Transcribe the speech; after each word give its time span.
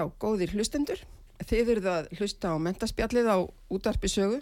Já, 0.00 0.06
góðir 0.16 0.54
hlustendur. 0.56 1.00
Þið 1.44 1.70
eruð 1.74 1.86
að 1.92 2.06
hlusta 2.16 2.54
á 2.54 2.56
mentaspjallið 2.56 3.26
á 3.28 3.38
útarpi 3.68 4.08
sögu. 4.08 4.38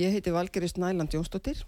Ég 0.00 0.14
heiti 0.14 0.32
Valgerist 0.32 0.78
Næland 0.80 1.12
Jónsdóttir 1.12 1.58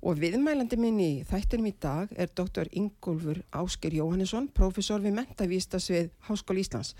og 0.00 0.16
viðmælandi 0.22 0.78
minn 0.80 1.02
í 1.04 1.08
þættinum 1.28 1.68
í 1.68 1.74
dag 1.84 2.14
er 2.16 2.30
Dr. 2.32 2.70
Ingólfur 2.72 3.42
Ásker 3.52 3.92
Jóhannesson, 3.92 4.46
profesor 4.56 5.04
við 5.04 5.18
mentavístasvið 5.18 6.08
Háskóli 6.30 6.64
Íslands. 6.64 6.94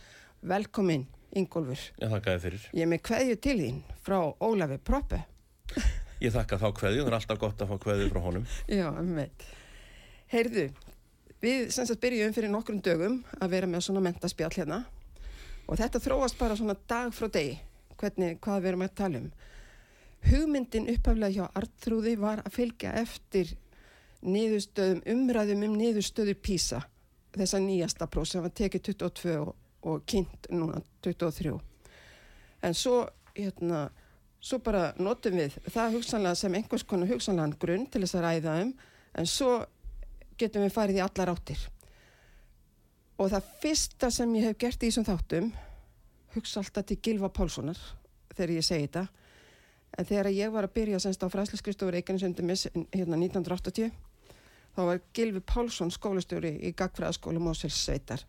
Velkomin, 0.44 1.06
Ingólfur. 1.33 1.81
Já, 1.97 2.11
þakka 2.11 2.34
þið 2.34 2.44
fyrir. 2.44 2.66
Ég 2.77 2.84
er 2.84 2.91
með 2.92 3.05
kveðju 3.09 3.36
til 3.47 3.59
þín 3.62 3.78
frá 4.05 4.19
Ólafi 4.44 4.77
Proppe. 4.84 5.22
Ég 6.20 6.34
þakka 6.34 6.59
þá 6.61 6.66
kveðju, 6.83 7.06
það 7.06 7.14
er 7.14 7.16
alltaf 7.22 7.41
gott 7.41 7.64
að 7.64 7.72
fá 7.72 7.81
kveðju 7.86 8.11
frá 8.12 8.27
honum. 8.27 8.44
Já, 8.69 8.91
með. 8.92 9.48
Heyrðu, 10.34 10.66
við 11.41 11.72
sem 11.72 11.88
sagt 11.88 12.05
byrjum 12.05 12.36
fyrir 12.36 12.53
nokkrum 12.53 12.84
dögum 12.84 13.22
að 13.41 13.56
vera 13.56 13.70
með 13.72 13.88
svona 13.88 14.05
mentaspjall 14.05 14.53
hérna 14.53 14.84
og 15.66 15.80
þetta 15.80 16.02
þróast 16.02 16.38
bara 16.38 16.56
svona 16.58 16.76
dag 16.88 17.12
frá 17.14 17.28
degi, 17.32 17.58
hvernig, 18.00 18.38
hvað 18.44 18.62
við 18.62 18.72
erum 18.72 18.86
að 18.86 18.96
tala 19.00 19.20
um. 19.22 19.28
Hugmyndin 20.24 20.88
upphaflega 20.92 21.34
hjá 21.34 21.58
Artrúði 21.60 22.14
var 22.20 22.40
að 22.44 22.56
fylgja 22.56 22.94
eftir 23.00 23.52
niðurstöðum, 24.24 25.02
umræðum 25.12 25.66
um 25.66 25.76
niðurstöður 25.76 26.38
PISA, 26.40 26.80
þessa 27.34 27.60
nýjasta 27.60 28.08
próf 28.08 28.30
sem 28.30 28.44
var 28.44 28.54
tekið 28.56 28.86
22 28.94 29.34
og, 29.42 29.52
og 29.84 30.06
kynnt 30.08 30.48
núna 30.53 30.80
23. 31.04 31.53
En 32.64 32.76
svo, 32.76 33.03
hérna, 33.36 33.84
svo 34.41 34.60
bara 34.64 34.86
notum 34.97 35.36
við 35.42 35.58
það 35.69 35.98
hugsanlega 35.98 36.41
sem 36.41 36.56
einhvers 36.56 36.86
konar 36.88 37.10
hugsanlegan 37.12 37.56
grunn 37.60 37.86
til 37.92 38.04
þess 38.04 38.16
að 38.16 38.26
ræða 38.28 38.58
um, 38.62 38.74
en 39.20 39.28
svo 39.28 39.53
getum 40.41 40.64
við 40.64 40.74
farið 40.74 41.03
í 41.03 41.04
allar 41.04 41.34
áttir. 41.34 41.69
Og 43.14 43.30
það 43.30 43.50
fyrsta 43.62 44.10
sem 44.10 44.32
ég 44.34 44.48
hef 44.48 44.56
gert 44.58 44.82
í 44.82 44.88
þessum 44.88 45.06
þáttum, 45.06 45.52
hugsa 46.34 46.58
alltaf 46.60 46.88
til 46.88 46.98
Gilva 46.98 47.30
Pálssonar 47.30 47.78
þegar 48.34 48.52
ég 48.56 48.66
segi 48.66 48.88
þetta, 48.88 49.04
en 49.94 50.08
þegar 50.08 50.30
ég 50.34 50.50
var 50.54 50.66
að 50.66 50.75
byrja 50.75 51.00
semst 51.04 51.22
á 51.22 51.30
fræsliskristóri 51.30 52.00
Eikanisöndumis 52.00 52.66
hérna 52.91 53.20
1980, 53.20 53.92
þá 54.74 54.80
var 54.88 55.03
Gilvi 55.14 55.44
Pálsson 55.47 55.94
skólastjóri 55.94 56.56
í 56.66 56.74
Gagfræðaskóla 56.74 57.38
Mósels 57.38 57.78
Sveitar. 57.78 58.26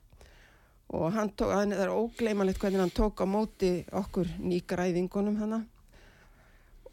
Og 0.94 1.10
hann 1.16 1.34
tók, 1.34 1.50
það 1.50 1.74
er 1.82 1.90
ógleimalegt 1.90 2.62
hvernig 2.62 2.84
hann 2.84 2.94
tók 2.94 3.26
á 3.26 3.26
móti 3.26 3.72
okkur 3.90 4.30
nýgræðingunum. 4.38 5.42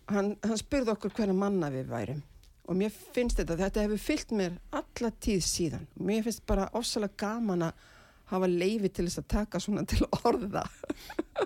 Hann, 0.08 0.36
hann 0.40 0.60
spurði 0.60 0.94
okkur 0.96 1.12
hvernig 1.18 1.36
manna 1.36 1.68
við 1.74 1.92
værum 1.92 2.24
og 2.68 2.78
mér 2.78 2.92
finnst 2.92 3.40
þetta, 3.40 3.56
þetta 3.58 3.86
hefur 3.86 4.02
fyllt 4.02 4.34
mér 4.38 4.58
alla 4.78 5.10
tíð 5.24 5.42
síðan. 5.46 5.88
Mér 5.98 6.22
finnst 6.26 6.44
bara 6.48 6.68
ofsalega 6.78 7.18
gaman 7.24 7.66
að 7.68 7.88
hafa 8.32 8.48
leifi 8.48 8.88
til 8.88 9.08
þess 9.08 9.22
að 9.22 9.30
taka 9.34 9.60
svona 9.60 9.84
til 9.88 10.06
orða. 10.22 10.62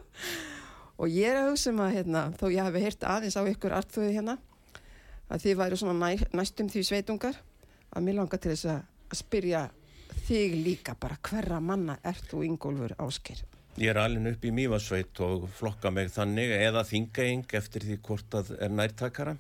og 1.00 1.09
ég 1.10 1.31
er 1.31 1.41
að 1.41 1.50
hugsa 1.53 1.72
um 1.72 1.82
að, 1.84 1.97
hérna, 1.97 2.27
þó 2.37 2.47
ég 2.53 2.69
hef 2.69 2.78
heirt 2.84 3.09
aðeins 3.15 3.38
á 3.41 3.43
ykkur 3.49 3.75
artþjóði 3.78 4.19
hérna, 4.19 4.37
að 5.27 5.43
þið 5.47 5.59
væri 5.62 5.81
svona 5.81 5.99
næ, 5.99 6.28
næstum 6.37 6.71
því 6.71 6.84
sveitungar, 6.87 7.41
að 7.91 8.06
mér 8.06 8.21
langar 8.21 8.43
til 8.43 8.53
þess 8.54 8.71
að 8.77 9.19
spyrja 9.19 9.66
þig 10.27 10.56
líka 10.65 10.97
bara 10.98 11.19
hverra 11.22 11.60
manna 11.62 11.98
ert 12.06 12.28
þú 12.31 12.44
Ingólfur 12.47 12.94
Ásker? 13.03 13.43
Ég 13.77 13.93
er 13.93 13.98
alveg 14.00 14.38
upp 14.38 14.47
í 14.48 14.53
Mývasveit 14.56 15.21
og 15.25 15.50
flokka 15.53 15.91
mig 15.93 16.09
þannig 16.15 16.54
eða 16.56 16.84
þingaeng 16.88 17.50
eftir 17.59 17.84
því 17.84 17.98
hvort 18.06 18.31
það 18.33 18.54
er 18.65 18.72
nærtakara. 18.72 19.37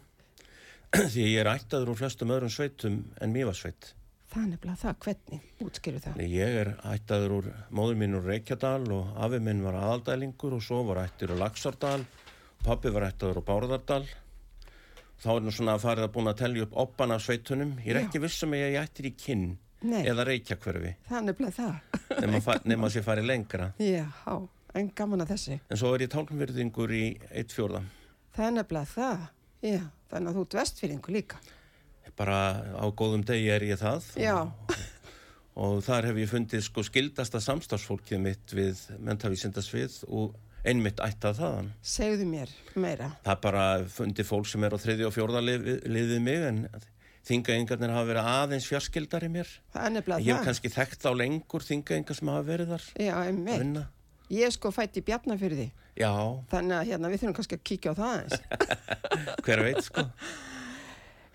því 1.12 1.28
ég 1.30 1.40
er 1.42 1.52
ættaður 1.52 1.92
úr 1.94 2.00
flestum 2.02 2.34
öðrum 2.34 2.52
sveitum 2.52 3.00
en 3.20 3.34
Mývasveit. 3.34 3.92
Það 4.26 4.42
er 4.42 4.48
nefnilega 4.50 4.80
það, 4.82 4.96
hvernig 5.04 5.64
útskýru 5.64 6.00
það? 6.02 6.22
Ég 6.26 6.56
er 6.60 6.70
ættaður 6.92 7.34
úr 7.38 7.50
móður 7.78 7.98
mín 8.00 8.16
úr 8.18 8.26
Reykjadal 8.26 8.86
og 8.92 9.12
afi 9.22 9.38
minn 9.40 9.62
var 9.64 9.78
aðaldælingur 9.80 10.56
og 10.58 10.64
svo 10.66 10.82
var 10.88 11.04
ættir 11.06 11.32
úr 11.32 11.40
Laxardal 11.40 12.00
pappi 12.66 12.90
var 12.90 13.06
ættaður 13.10 13.40
úr 13.40 13.46
Bárðardal. 13.46 14.02
Þá 15.22 15.28
er 15.36 15.44
nú 15.46 15.52
svona 15.54 15.76
að 15.76 15.84
farið 15.86 16.06
að 16.06 16.12
búin 16.16 16.30
að 16.30 16.40
tellja 16.42 16.66
upp 16.66 16.74
oppan 16.82 17.14
af 17.14 17.22
sveitunum. 17.24 17.76
Ég 17.84 17.94
er 17.94 18.00
Já. 18.00 18.06
ekki 18.06 18.20
vissum 18.24 18.56
að 18.56 18.64
ég 18.64 18.78
ættir 18.82 19.08
í 19.08 19.12
kinn 19.16 19.46
Nei, 19.86 20.02
eða 20.08 20.26
Reykjakverfi 20.26 20.92
það 21.06 21.18
er 21.18 21.24
nefnilega 21.28 21.56
það. 21.56 22.66
nema 22.72 22.88
að 22.88 22.94
sé 22.96 23.02
farið 23.06 23.28
lengra. 23.30 23.70
Já, 23.80 24.06
en 24.76 24.90
gaman 24.98 25.24
að 25.24 25.32
þessi. 25.34 25.60
En 25.70 25.80
svo 25.80 25.94
er 25.94 26.04
ég 26.06 26.12
tálnverðingur 26.12 26.94
í 26.96 27.04
eitt 27.30 27.54
fjórða. 27.54 27.84
Það 28.36 28.48
er 28.48 28.56
nefnilega 28.58 28.92
það. 28.92 29.24
Já, 29.66 29.80
þannig 30.10 30.30
að 30.32 30.38
þú 30.38 30.44
ert 30.46 30.58
vestfýringu 30.60 31.14
líka. 31.16 31.40
Bara 32.16 32.38
á 32.80 32.86
góðum 32.96 33.24
degi 33.28 33.50
er 33.52 33.64
ég 33.66 33.80
það. 33.80 34.06
Já. 34.20 34.36
Og, 34.40 34.74
og 35.66 35.78
þar 35.84 36.10
hef 36.10 36.20
ég 36.22 36.30
fundið 36.32 36.64
sko 36.64 36.84
skildasta 36.86 37.42
samstagsfólkið 37.44 38.22
mitt 38.24 38.56
við 38.56 38.80
mentavísindasvið 39.04 40.02
og 40.08 40.36
einmitt 40.66 41.00
ættað 41.04 41.40
þaðan. 41.40 41.70
Segðu 41.84 42.28
mér 42.28 42.52
meira. 42.74 43.10
Það 43.26 43.40
bara 43.44 43.64
fundið 43.92 44.28
fólk 44.30 44.48
sem 44.50 44.66
er 44.66 44.74
á 44.74 44.78
þriði 44.80 45.08
og 45.08 45.14
fjórða 45.14 45.42
lið, 45.44 45.68
liðið 45.84 46.22
mig 46.24 46.46
en 46.48 46.62
þingaengarnir 47.26 47.94
hafa 47.94 48.08
verið 48.10 48.30
aðeins 48.32 48.68
fjarskildar 48.70 49.26
í 49.26 49.30
mér. 49.36 49.50
Er 49.74 49.98
Ég 50.22 50.30
hef 50.32 50.46
kannski 50.46 50.70
þekkt 50.72 51.06
á 51.06 51.12
lengur 51.16 51.64
þingaengar 51.66 52.18
sem 52.18 52.30
hafa 52.30 52.46
verið 52.46 52.74
þar 52.74 52.86
Já, 53.02 53.14
einmitt. 53.26 53.82
Ég 54.32 54.48
er 54.48 54.54
sko 54.54 54.72
fætt 54.74 54.98
í 54.98 55.04
Bjarnafyrði. 55.06 55.68
Já, 55.96 56.12
Þannig 56.50 56.76
að 56.76 56.90
hérna, 56.90 57.08
við 57.08 57.22
þurfum 57.22 57.38
kannski 57.38 57.56
að 57.56 57.64
kíkja 57.70 57.94
á 57.96 58.00
það 58.00 58.18
eins. 58.20 58.42
hver 59.46 59.62
veit 59.64 59.80
sko. 59.86 60.04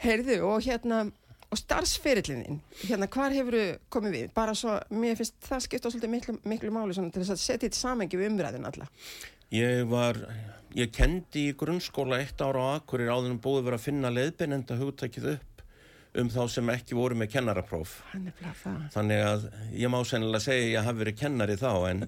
Heyrðu, 0.01 0.37
og 0.45 0.63
hérna, 0.65 1.01
og 1.51 1.59
starfsferillininn, 1.59 2.61
hérna, 2.83 3.09
hvar 3.11 3.33
hefur 3.35 3.57
komið 3.93 4.17
við? 4.17 4.31
Bara 4.37 4.53
svo, 4.57 4.77
mér 4.93 5.17
finnst 5.19 5.37
það 5.47 5.65
skipta 5.65 5.91
svolítið 5.91 6.13
miklu, 6.13 6.37
miklu 6.53 6.73
máli 6.73 6.95
svona 6.97 7.13
til 7.13 7.23
þess 7.23 7.35
að 7.35 7.43
setja 7.43 7.65
þetta 7.67 7.81
samengi 7.81 8.21
við 8.21 8.31
umræðin 8.31 8.69
alla. 8.69 8.89
Ég 9.51 9.81
var, 9.91 10.21
ég 10.77 10.93
kendi 10.95 11.49
í 11.49 11.55
grunnskóla 11.57 12.21
eitt 12.21 12.39
ára 12.39 12.61
á 12.61 12.67
Akurir 12.77 13.11
áður 13.11 13.33
en 13.33 13.41
búið 13.43 13.65
verið 13.67 13.79
að 13.81 13.87
finna 13.89 14.13
leiðbeinenda 14.13 14.77
hugtækið 14.79 15.31
upp 15.33 15.65
um 16.21 16.29
þá 16.31 16.41
sem 16.51 16.71
ekki 16.73 16.95
voru 16.97 17.17
með 17.19 17.33
kennarapróf. 17.35 17.97
Þannig 18.93 19.21
að 19.25 19.45
ég 19.75 19.91
má 19.91 19.99
sennilega 20.07 20.43
segja 20.43 20.63
að 20.65 20.73
ég 20.73 20.87
hafi 20.87 21.01
verið 21.03 21.19
kennari 21.21 21.55
þá 21.59 21.71
en, 21.89 22.05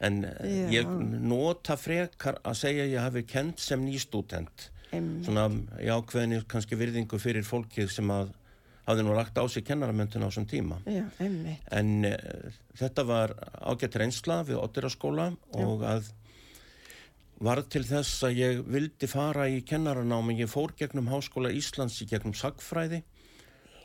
en 0.00 0.20
Já. 0.22 0.68
ég 0.70 0.90
nota 1.20 1.76
frekar 1.76 2.38
að 2.46 2.58
segja 2.60 2.84
að 2.86 2.92
ég 2.92 3.02
hafi 3.06 3.22
kent 3.26 3.58
sem 3.62 3.80
nýstútent. 3.82 4.68
Svona 4.90 5.48
í 5.82 5.88
ákveðinni 5.92 6.42
kannski 6.48 6.78
virðingu 6.80 7.18
fyrir 7.20 7.44
fólkið 7.44 7.90
sem 7.92 8.08
að 8.14 8.30
hafði 8.88 9.02
nú 9.04 9.12
lagt 9.18 9.36
á 9.36 9.44
sig 9.52 9.66
kennaramentun 9.68 10.22
á 10.24 10.30
þessum 10.30 10.46
tíma. 10.48 10.78
Já. 10.88 11.02
En 11.76 11.90
uh, 12.08 12.54
þetta 12.78 13.04
var 13.04 13.34
ágætt 13.68 13.98
reynsla 14.00 14.38
við 14.48 14.62
Otteraskóla 14.62 15.26
og 15.60 15.84
að 15.84 16.08
varð 17.44 17.68
til 17.74 17.84
þess 17.86 18.24
að 18.26 18.38
ég 18.40 18.62
vildi 18.66 19.06
fara 19.10 19.44
í 19.52 19.60
kennaranámi. 19.66 20.38
Ég 20.40 20.48
fór 20.50 20.72
gegnum 20.78 21.10
Háskóla 21.12 21.52
Íslands 21.54 22.00
í 22.02 22.08
gegnum 22.10 22.34
sagfræði 22.34 23.02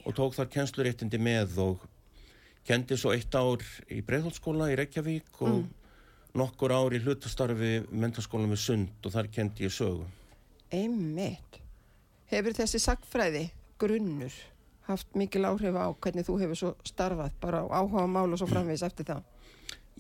og 0.08 0.16
tók 0.18 0.34
þar 0.40 0.50
kennsluréttindi 0.56 1.20
með 1.22 1.60
og 1.68 1.84
kendi 2.68 2.96
svo 2.98 3.12
eitt 3.14 3.36
ár 3.36 3.62
í 3.92 4.00
Breitholtskóla 4.08 4.72
í 4.72 4.78
Reykjavík 4.80 5.42
og 5.44 5.64
Mm. 5.64 5.72
Nokkur 6.38 6.74
ár 6.74 6.96
í 6.96 7.02
hlutastarfi 7.04 7.74
mentaskóla 7.92 8.48
með 8.50 8.62
Sund 8.64 9.06
og 9.06 9.14
þar 9.14 9.30
kendi 9.34 9.68
ég 9.68 9.74
sögu. 9.74 10.08
Einmitt. 10.74 11.60
Hefur 12.32 12.56
þessi 12.58 12.82
sagfræði, 12.82 13.44
grunnur, 13.82 14.34
haft 14.88 15.12
mikil 15.18 15.44
áhrif 15.46 15.78
á 15.78 15.94
hvernig 15.94 16.26
þú 16.26 16.40
hefur 16.42 16.60
svo 16.60 16.72
starfað, 16.88 17.36
bara 17.44 17.62
á 17.62 17.66
áhuga 17.82 18.08
mál 18.10 18.32
og 18.32 18.40
svo 18.42 18.50
framvegis 18.50 18.86
eftir 18.88 19.12
það? 19.12 19.22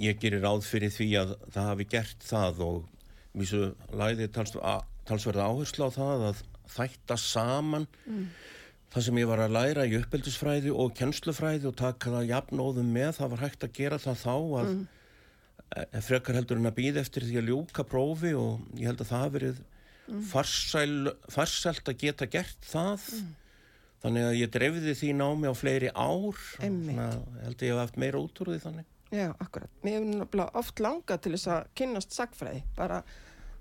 Ég 0.01 0.17
gerir 0.17 0.41
ráð 0.41 0.65
fyrir 0.65 0.89
því 0.93 1.09
að 1.21 1.35
það 1.53 1.69
hafi 1.69 1.87
gert 1.91 2.25
það 2.25 2.63
og 2.65 2.79
vísu 3.37 3.61
læði 3.93 4.29
tals, 4.33 4.55
talsverða 5.05 5.45
áherslu 5.51 5.85
á 5.85 5.91
það 5.93 6.25
að 6.31 6.41
þætta 6.73 7.17
saman 7.19 7.87
það 8.93 9.05
sem 9.07 9.19
ég 9.21 9.29
var 9.29 9.41
að 9.41 9.55
læra 9.55 9.85
í 9.89 9.95
uppeldisfræði 9.97 10.73
og 10.73 10.93
kennslufræði 10.97 11.69
og 11.69 11.77
taka 11.77 12.13
það 12.13 12.29
jafnóðum 12.29 12.91
með, 12.93 13.15
það 13.17 13.31
var 13.33 13.43
hægt 13.45 13.65
að 13.65 13.73
gera 13.77 13.99
það 14.01 14.19
þá 14.21 14.33
að 14.33 14.67
mm. 14.67 14.83
Frekar 16.05 16.37
heldur 16.39 16.59
en 16.59 16.69
að 16.69 16.77
býða 16.79 17.03
eftir 17.03 17.25
því 17.27 17.39
að 17.41 17.49
ljúka 17.51 17.85
prófi 17.87 18.33
og 18.37 18.65
ég 18.79 18.89
held 18.89 19.03
að 19.03 19.11
það 19.11 19.23
hafi 19.23 19.35
verið 19.37 19.61
farsæl, 20.29 21.13
farsælt 21.31 21.89
að 21.89 22.01
geta 22.03 22.27
gert 22.29 22.67
það. 22.67 23.07
Þannig 24.03 24.25
að 24.27 24.33
ég 24.35 24.51
dreifði 24.51 24.95
því 24.99 25.11
námi 25.15 25.47
á 25.47 25.55
fleiri 25.55 25.93
ár. 25.95 26.41
Þannig 26.57 26.99
að 26.99 27.13
ég 27.15 27.45
held 27.45 27.55
að 27.55 27.67
ég 27.67 27.71
hef 27.71 27.79
haft 27.79 28.01
meira 28.03 28.19
út 28.19 28.43
úr 28.43 28.51
því 28.51 28.59
þannig. 28.65 28.89
Já, 29.13 29.27
akkurat. 29.37 29.71
Mér 29.85 29.99
hefur 29.99 30.09
náttúrulega 30.09 30.59
oft 30.59 30.81
langað 30.81 31.23
til 31.23 31.33
þess 31.35 31.49
að 31.53 31.65
kynnast 31.79 32.15
sagfræði, 32.15 32.63
bara 32.75 33.03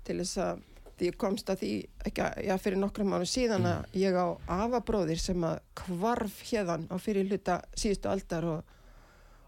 til 0.03 0.17
þess 0.19 0.39
að 0.41 0.63
því 0.97 1.09
ég 1.09 1.17
komst 1.21 1.49
að 1.49 1.61
því, 1.61 1.71
ekki 2.09 2.23
að, 2.25 2.39
já, 2.47 2.53
fyrir 2.61 2.81
nokkrum 2.81 3.11
mánu 3.13 3.27
síðan 3.29 3.67
að 3.69 3.97
ég 3.97 4.17
á 4.17 4.27
afabróðir 4.57 5.21
sem 5.21 5.45
að 5.47 5.61
kvarf 5.77 6.41
hérðan 6.49 6.87
á 6.89 6.95
fyrir 7.01 7.29
hluta 7.29 7.59
síðustu 7.77 8.11
aldar 8.11 8.49
og, 8.49 8.73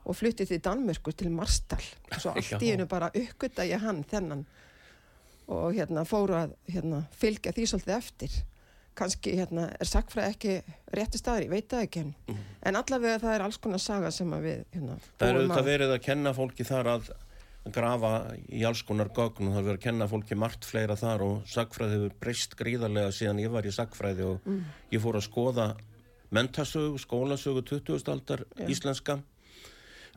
og 0.06 0.16
flutti 0.16 0.46
til 0.46 0.62
Danmörku 0.62 1.12
til 1.18 1.32
Marstal 1.34 1.82
og 2.12 2.20
svo 2.22 2.34
allt 2.36 2.62
í 2.62 2.72
hennu 2.74 2.86
bara 2.90 3.10
uppgötta 3.14 3.66
ég 3.68 3.82
hann 3.84 4.04
þennan. 4.10 4.46
Og 5.48 5.76
hérna 5.78 6.02
fóru 6.10 6.34
að 6.38 6.54
hérna, 6.74 7.04
fylgja 7.14 7.52
því 7.54 7.66
svolítið 7.70 7.96
eftir. 8.00 8.38
Kannski 8.96 9.34
hérna, 9.36 9.68
er 9.76 9.90
sagfræði 9.90 10.32
ekki 10.32 10.54
rétti 10.96 11.20
staður, 11.20 11.44
ég 11.46 11.52
veit 11.52 11.68
það 11.70 11.82
ekki 11.84 12.02
en, 12.06 12.14
en 12.64 12.78
allavega 12.80 13.20
það 13.26 13.34
er 13.36 13.44
alls 13.44 13.58
konar 13.60 13.82
saga 13.84 14.12
sem 14.16 14.32
að 14.34 14.46
við 14.48 14.62
hérna, 14.78 14.96
Það 15.20 15.28
er 15.28 15.40
auðvitað 15.42 15.60
að- 15.60 15.68
verið 15.70 15.94
að 15.98 16.02
kenna 16.06 16.34
fólki 16.38 16.64
þar 16.70 16.90
að 16.94 17.10
grafa 17.76 18.12
í 18.56 18.62
alls 18.70 18.84
konar 18.88 19.10
gögn 19.12 19.50
og 19.50 19.56
það 19.56 19.60
er 19.60 19.68
verið 19.68 19.80
að 19.82 19.84
kenna 19.88 20.08
fólki 20.08 20.38
margt 20.38 20.66
fleira 20.70 20.96
þar 21.02 21.24
og 21.26 21.44
sagfræði 21.50 21.98
hefur 21.98 22.16
breyst 22.24 22.56
gríðarlega 22.60 23.12
síðan 23.20 23.42
ég 23.44 23.52
var 23.52 23.66
í 23.68 23.74
sagfræði 23.76 24.28
og 24.32 24.50
ég 24.94 25.02
fór 25.04 25.18
að 25.20 25.26
skoða 25.28 25.68
mentasögu, 26.32 26.98
skólasögu 27.02 27.66
20. 27.68 28.10
aldar 28.16 28.46
íslenska 28.70 29.20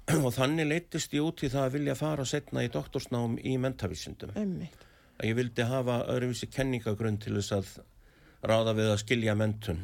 og 0.27 0.31
þannig 0.37 0.69
leittist 0.71 1.13
ég 1.17 1.25
út 1.27 1.43
í 1.45 1.51
það 1.53 1.67
að 1.69 1.75
vilja 1.79 1.97
fara 1.99 2.25
setna 2.29 2.63
í 2.65 2.71
doktorsnám 2.73 3.37
í 3.45 3.57
mentavísindum. 3.61 4.31
Einmitt. 4.39 4.85
Að 5.19 5.27
ég 5.33 5.37
vildi 5.41 5.63
hafa 5.67 5.97
öðruvísi 6.13 6.47
kenningagrunn 6.55 7.19
til 7.21 7.35
þess 7.41 7.53
að 7.57 7.67
ráða 8.47 8.73
við 8.79 8.89
að 8.93 9.01
skilja 9.03 9.35
mentun. 9.39 9.81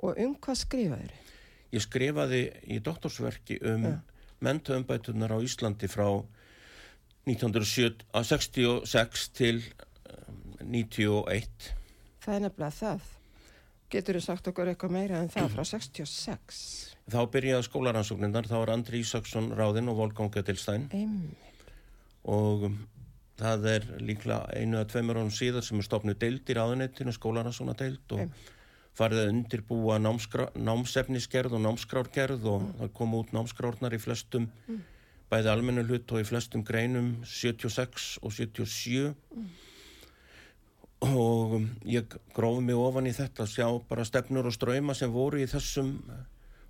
Og 0.00 0.16
um 0.24 0.32
hvað 0.40 0.56
skrifaður? 0.62 1.12
Ég 1.74 1.84
skrifaði 1.84 2.42
í 2.72 2.78
doktorsverki 2.80 3.58
um 3.68 3.82
Ja. 3.84 3.96
mentuumbætunar 4.40 5.34
á 5.34 5.38
Íslandi 5.44 5.88
frá 5.90 6.06
1966 7.28 9.28
til 9.36 9.60
um, 10.28 10.56
91. 10.62 11.72
Það 12.24 12.34
er 12.34 12.40
nefnilega 12.46 12.70
það. 12.78 13.00
Getur 13.88 14.18
þú 14.18 14.20
sagt 14.20 14.48
okkur 14.50 14.68
eitthvað 14.68 14.92
meira 14.92 15.22
en 15.22 15.30
það 15.32 15.46
frá 15.54 15.64
66? 15.64 16.58
Þá 17.08 17.18
byrjaði 17.32 17.64
skólaransóknindar, 17.70 18.48
þá 18.50 18.56
var 18.60 18.72
Andri 18.74 19.00
Ísaksson 19.00 19.48
ráðinn 19.56 19.88
og 19.88 19.96
Volgang 20.02 20.34
Einmitt. 20.36 21.72
og 22.28 22.66
um, 22.68 22.76
það 23.40 23.64
er 23.72 23.86
líklega 24.02 24.42
einu 24.60 24.76
að 24.82 24.90
tveimur 24.92 25.20
ánum 25.22 25.32
síðar 25.32 25.64
sem 25.64 25.80
er 25.80 25.86
stopnuð 25.86 26.18
deild 26.20 26.50
í 26.52 26.56
ráðunettinu, 26.58 27.14
skólaransókna 27.16 27.76
deild 27.78 28.12
og 28.12 28.26
Em. 28.26 28.32
farið 28.98 29.22
að 29.22 29.32
undirbúa 29.32 29.96
námsefnisgerð 30.02 31.54
og 31.56 31.64
námskrárgerð 31.64 32.44
og 32.50 32.68
það 32.80 32.92
kom 32.98 33.14
út 33.14 33.32
námskrárnar 33.32 33.94
í 33.94 34.00
flestum 34.02 34.50
bæði 35.30 35.52
almennu 35.52 35.84
hlut 35.86 36.12
og 36.12 36.20
í 36.24 36.26
flestum 36.28 36.64
greinum 36.66 37.14
76 37.24 38.18
og 38.20 38.32
77 38.34 39.14
og 39.14 39.16
um, 41.58 41.68
ég 41.84 42.16
grófi 42.36 42.64
mig 42.64 42.78
ofan 42.78 43.10
í 43.10 43.14
þetta 43.16 43.44
að 43.44 43.52
sjá 43.54 43.66
bara 43.90 44.06
stefnur 44.08 44.48
og 44.48 44.56
ströyma 44.56 44.96
sem 44.96 45.12
voru 45.12 45.42
í 45.42 45.48
þessum 45.50 45.92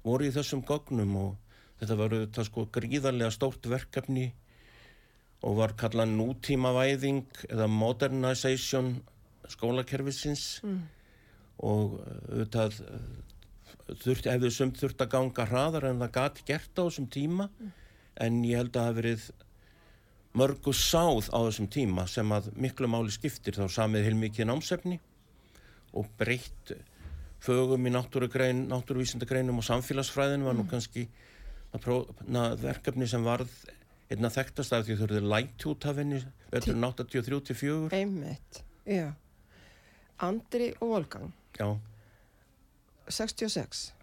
voru 0.05 0.29
í 0.29 0.35
þessum 0.35 0.65
gögnum 0.67 1.15
og 1.21 1.57
þetta 1.81 1.99
var 2.01 2.17
þetta 2.17 2.47
sko 2.49 2.67
gríðarlega 2.75 3.35
stórt 3.35 3.69
verkefni 3.71 4.31
og 5.47 5.61
var 5.61 5.77
kallað 5.79 6.17
nútímavæðing 6.17 7.45
eða 7.47 7.69
modernization 7.71 8.97
skólakerfisins 9.49 10.59
og 11.59 11.99
uh, 11.99 12.09
auðvitað 12.33 12.81
uh, 12.85 13.03
þurfti, 14.03 14.31
hefði 14.33 14.51
sumt 14.53 14.81
þurft 14.81 15.05
að 15.05 15.13
ganga 15.15 15.47
hraðar 15.49 15.89
en 15.91 16.03
það 16.03 16.15
gati 16.17 16.47
gert 16.49 16.73
á 16.77 16.83
þessum 16.83 17.09
tíma. 17.13 17.49
En 18.19 18.43
ég 18.47 18.59
held 18.61 18.75
að 18.75 18.81
það 18.81 18.89
hafi 18.89 18.99
verið 18.99 19.29
mörgu 20.39 20.73
sáð 20.77 21.31
á 21.35 21.39
þessum 21.49 21.69
tíma 21.73 22.07
sem 22.11 22.31
að 22.35 22.53
miklu 22.59 22.89
máli 22.91 23.13
skiptir 23.15 23.59
þá 23.59 23.67
samið 23.75 24.07
heilmikið 24.09 24.49
námsefni 24.51 24.99
og 25.99 26.07
breytt 26.21 26.75
fögum 27.43 27.87
í 27.87 27.93
náttúrugrein, 27.95 28.67
náttúruvísindagreinum 28.71 29.61
og 29.61 29.67
samfélagsfræðin 29.67 30.47
var 30.47 30.57
nú 30.59 30.67
kannski 30.71 31.07
próf, 31.83 32.09
na, 32.27 32.51
verkefni 32.59 33.07
sem 33.09 33.25
varð 33.27 33.53
einna 34.09 34.31
þekktast 34.33 34.75
af 34.75 34.87
því 34.87 34.97
þau 34.97 35.03
þurfið 35.05 35.29
lægt 35.35 35.67
út 35.69 35.87
af 35.89 36.01
henni 36.01 36.23
öllur 36.59 36.81
83-4 37.05 37.93
Einmitt. 37.99 38.63
Já. 38.89 39.13
Andri 40.25 40.73
og 40.81 40.95
Volgang, 40.95 41.31
já, 41.59 41.69
66. 43.09 43.98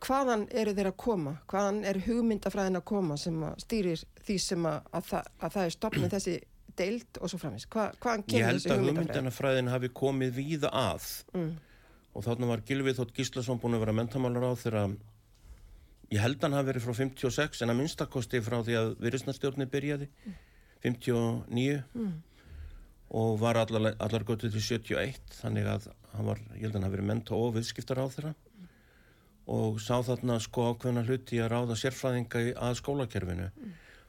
Hvaðan 0.00 0.46
eru 0.56 0.72
þeir 0.76 0.88
að 0.90 0.96
koma? 1.02 1.32
Hvaðan 1.50 1.82
er 1.84 1.98
hugmyndafræðin 2.06 2.78
að 2.80 2.84
koma 2.88 3.16
sem 3.20 3.42
að 3.44 3.58
stýrir 3.64 4.04
því 4.24 4.36
sem 4.40 4.66
að, 4.70 4.78
að, 4.96 5.04
það, 5.10 5.26
að 5.44 5.56
það 5.56 5.66
er 5.68 5.74
stopnið 5.76 6.10
þessi 6.16 6.36
deild 6.80 7.20
og 7.20 7.32
svo 7.32 7.40
framins? 7.42 7.66
Hva, 7.68 7.88
hvaðan 8.00 8.24
ég 8.24 8.30
kemur 8.32 8.46
held 8.48 8.60
þessi 8.62 8.70
að 8.70 8.78
hugmyndafræði? 8.80 9.02
hugmyndanafræðin 9.02 9.72
hafi 9.74 9.92
komið 10.02 10.32
víða 10.38 10.70
að 10.72 11.08
Mm. 11.36 11.50
og 12.16 12.24
þarna 12.26 12.48
var 12.50 12.62
Gilvið 12.66 12.96
Þótt 12.98 13.12
Gíslason 13.14 13.60
búin 13.62 13.76
að 13.76 13.84
vera 13.84 13.92
mentamálar 14.00 14.48
á 14.50 14.52
þegar 14.58 14.96
ég 16.10 16.18
held 16.24 16.40
að 16.40 16.46
hann 16.48 16.56
hafi 16.58 16.70
verið 16.72 16.86
frá 16.88 16.94
56 16.98 17.60
en 17.62 17.70
að 17.70 17.78
minnstakosti 17.78 18.40
frá 18.42 18.56
því 18.66 18.74
að 18.80 18.88
virðisnarstjórni 19.04 19.68
byrjaði 19.70 20.08
59 20.82 21.82
og 23.10 23.38
var 23.42 23.58
allar, 23.60 23.94
allar 23.98 24.24
götu 24.26 24.50
til 24.50 24.62
71 24.62 25.20
þannig 25.40 25.66
að 25.70 25.86
hann 26.14 26.26
var, 26.26 26.40
ég 26.56 26.64
held 26.66 26.72
að 26.74 26.78
hann 26.80 26.86
hafi 26.88 26.96
verið 26.96 27.08
menta 27.12 27.34
og 27.38 27.54
viðskiptar 27.58 28.00
á 28.02 28.06
þeirra 28.10 28.32
og 29.50 29.80
sá 29.82 29.98
þarna 30.06 30.38
sko 30.42 30.68
ákveðna 30.70 31.02
hluti 31.08 31.40
að 31.42 31.50
ráða 31.54 31.76
sérfræðinga 31.78 32.42
að 32.54 32.76
skólakerfinu. 32.78 33.48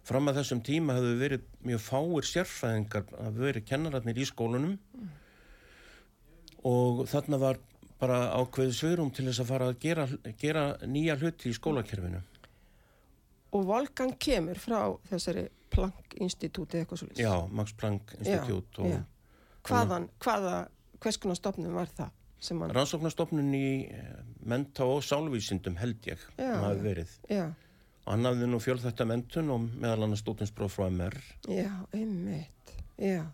Fram 0.05 0.29
að 0.29 0.41
þessum 0.41 0.61
tíma 0.65 0.97
hefðu 0.97 1.15
verið 1.17 1.47
mjög 1.65 1.81
fáir 1.85 2.27
sérfræðingar 2.29 3.09
að 3.21 3.41
verið 3.41 3.67
kennararnir 3.69 4.21
í 4.21 4.27
skólunum. 4.29 4.75
Og 6.67 7.03
þarna 7.09 7.41
var 7.41 7.61
bara 8.01 8.19
ákveðið 8.37 8.77
svörum 8.77 9.09
til 9.13 9.27
þess 9.29 9.43
að 9.43 9.49
fara 9.53 9.71
að 9.71 9.79
gera, 9.81 10.07
gera 10.41 10.65
nýja 10.89 11.17
hluti 11.21 11.49
í 11.49 11.57
skólakerfinu. 11.57 12.21
Og 13.51 13.65
Volgang 13.67 14.13
kemur 14.21 14.61
frá 14.61 14.79
þessari 15.09 15.49
Planck-institúti 15.71 16.81
eitthvað 16.81 17.01
svo 17.01 17.07
Já, 17.15 17.33
Max 17.47 17.73
Planck 17.79 18.13
Institute 18.19 18.83
já. 18.83 18.97
og 19.01 19.69
Hvaðan, 19.69 20.07
hvaða, 20.19 20.55
hvers 20.99 21.19
konar 21.21 21.37
stopnum 21.37 21.77
var 21.77 21.91
það 21.95 22.09
hann, 22.41 22.71
rannsóknarstofnun 22.75 23.53
í 23.53 23.65
eh, 23.93 24.13
menta 24.49 24.85
og 24.89 25.03
sálvísindum 25.05 25.75
held 25.77 26.01
ég 26.09 26.19
Já, 26.37 26.47
hann 26.47 26.63
hafi 26.65 26.79
já. 26.79 26.83
verið. 26.89 27.17
já, 27.29 27.45
Og 28.01 28.13
hann 28.15 28.25
hafði 28.25 28.47
nú 28.49 28.57
fjölþætta 28.59 29.05
mentun 29.05 29.49
og 29.53 29.65
meðal 29.77 30.07
annars 30.07 30.23
stútinspróf 30.23 30.73
frá 30.79 30.87
MR. 30.89 31.13
já, 31.47 31.69
einmitt, 31.93 32.71
já, 32.97 33.27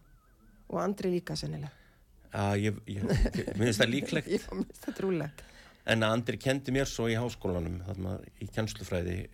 og 0.70 0.82
Andri 0.84 1.12
líka 1.14 1.36
sennilega. 1.40 1.72
ég, 2.60 2.76
ég, 2.86 3.04
ég 3.38 3.54
minnst 3.58 3.80
það 3.80 3.90
líklegt 3.94 4.28
Já, 4.36 4.44
minnst 4.54 4.84
það 4.84 4.98
trúlegt. 5.00 5.44
en 5.88 6.04
Andri 6.04 6.38
kendi 6.38 6.72
mér 6.76 6.86
svo 6.92 7.08
í 7.08 7.16
háskólanum 7.16 7.80
þarna 7.88 8.18
í 8.44 8.48
kennslufræði 8.52 9.30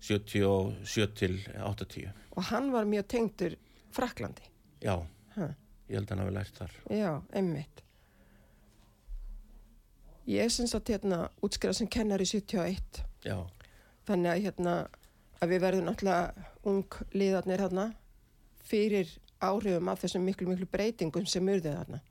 77 0.00 1.12
til 1.18 1.36
80 1.58 2.08
Og 2.38 2.42
hann 2.52 2.70
var 2.72 2.84
mjög 2.86 3.06
tengdur 3.10 3.56
Fraklandi. 3.92 4.42
já, 4.82 4.96
Ha, 5.36 5.46
ég 5.88 5.94
held 5.98 6.08
að 6.08 6.10
hann 6.16 6.24
hafi 6.24 6.34
lært 6.34 6.56
þar 6.58 6.72
já, 6.90 7.10
einmitt. 7.36 7.82
Ég 10.28 10.44
er 10.44 10.50
sem 10.52 10.66
sagt 10.68 10.90
hérna 10.92 11.30
útskrifað 11.40 11.78
sem 11.78 11.88
kennar 11.88 12.20
í 12.20 12.26
71. 12.28 13.00
já, 13.24 13.38
Þannig 14.04 14.30
að 14.30 14.42
hérna 14.44 14.74
að 15.40 15.54
við 15.54 15.62
verðum 15.62 15.86
náttúrulega 15.88 16.48
ung 16.68 16.98
liðarnir 17.16 17.62
hérna 17.64 17.86
fyrir 18.68 19.14
áhrifum 19.40 19.88
af 19.88 20.02
þessum 20.02 20.26
miklu, 20.28 20.50
miklu 20.50 20.68
breytingum 20.68 21.24
sem 21.24 21.48
urðu 21.48 21.72
þarna. 21.72 22.02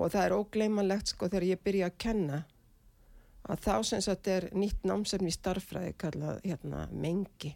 Og 0.00 0.12
það 0.14 0.24
er 0.24 0.36
ógleymanlegt 0.38 1.12
sko 1.12 1.28
þegar 1.28 1.48
ég 1.50 1.62
byrja 1.66 1.90
að 1.90 2.00
kenna 2.06 2.40
að 3.46 3.62
þá 3.66 3.74
sem 3.90 4.04
þetta 4.08 4.34
er 4.38 4.48
nýtt 4.56 4.88
námsefni 4.88 5.30
í 5.30 5.36
starffræði 5.36 5.94
kallað 6.00 6.42
hérna, 6.46 6.88
mengi 6.92 7.52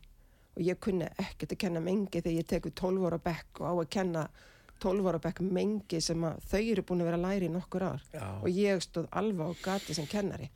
og 0.53 0.63
ég 0.67 0.81
kunni 0.83 1.09
ekkert 1.17 1.55
að 1.55 1.63
kenna 1.65 1.81
mengi 1.81 2.21
þegar 2.21 2.37
ég 2.37 2.49
teku 2.53 2.73
12 2.77 3.09
ára 3.09 3.21
bekk 3.23 3.63
og 3.63 3.71
á 3.71 3.73
að 3.73 3.93
kenna 3.97 4.29
12 4.29 4.50
ára 4.89 5.21
bekk 5.23 5.43
mengi 5.45 6.01
sem 6.01 6.25
að 6.25 6.41
þau 6.51 6.61
eru 6.61 6.85
búin 6.87 7.03
að 7.05 7.11
vera 7.11 7.21
læri 7.21 7.49
í 7.49 7.53
nokkur 7.53 7.85
ár. 7.85 8.05
Já. 8.13 8.27
og 8.41 8.49
ég 8.49 8.83
stóð 8.85 9.09
alveg 9.11 9.47
á 9.47 9.53
gati 9.65 9.95
sem 9.95 10.07
kennari. 10.07 10.51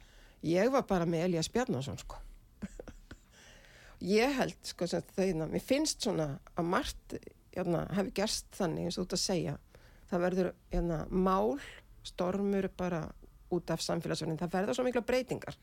Ég 0.44 0.70
var 0.72 0.84
bara 0.88 1.06
með 1.08 1.28
Elias 1.28 1.48
Bjarnason 1.48 1.98
sko. 1.98 2.16
Ég 4.18 4.34
held 4.36 4.58
sko 4.62 4.86
sem 4.86 5.04
þau, 5.16 5.46
mér 5.48 5.64
finnst 5.64 6.04
svona 6.04 6.38
að 6.54 6.68
margt 6.68 7.16
hérna, 7.54 7.86
hefði 7.94 8.12
gerst 8.18 8.50
þannig 8.58 8.88
eins 8.88 8.98
og 8.98 9.06
út 9.06 9.16
að 9.16 9.22
segja. 9.22 9.54
Það 10.10 10.24
verður 10.26 10.50
hérna, 10.72 10.98
mál 11.10 11.60
stormur 12.04 12.68
bara 12.76 13.06
út 13.54 13.70
af 13.72 13.84
samfélagsverðin, 13.84 14.40
það 14.40 14.56
verður 14.58 14.78
svo 14.78 14.84
mikla 14.84 15.04
breytingar. 15.06 15.56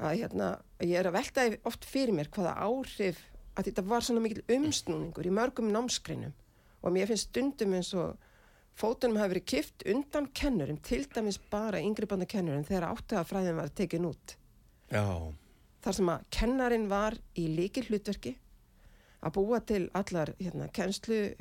Að 0.00 0.22
hérna, 0.22 0.54
ég 0.80 0.96
er 0.96 1.10
að 1.10 1.18
velta 1.18 1.44
oft 1.68 1.84
fyrir 1.84 2.16
mér 2.16 2.30
hvaða 2.32 2.56
áhrif 2.64 3.20
að 3.58 3.68
þetta 3.68 3.84
var 3.90 4.06
svona 4.06 4.22
mikil 4.24 4.44
umsnúningur 4.56 5.28
í 5.28 5.34
mörgum 5.34 5.68
námskreinum 5.74 6.32
og 6.80 6.94
mér 6.94 7.10
finnst 7.10 7.28
stundum 7.30 7.76
eins 7.76 7.92
og 7.94 8.16
fótunum 8.80 9.20
hafi 9.20 9.34
verið 9.34 9.48
kift 9.52 9.84
undan 9.90 10.30
kennurum, 10.36 10.80
til 10.82 11.04
dæmis 11.14 11.40
bara 11.50 11.80
yngri 11.82 12.06
kennurum 12.26 12.64
þegar 12.64 12.90
áttagafræðin 12.94 13.58
var 13.58 13.68
tekin 13.68 14.08
út. 14.08 14.36
Já, 14.90 15.04
þar 15.84 15.96
sem 15.96 16.08
að 16.12 16.24
kennarin 16.30 16.88
var 16.90 17.16
í 17.38 17.46
líkil 17.48 17.86
hlutverki 17.88 18.36
að 19.20 19.34
búa 19.36 19.60
til 19.60 19.88
allar 19.94 20.32
hérna, 20.40 20.68
kennslu 20.72 21.34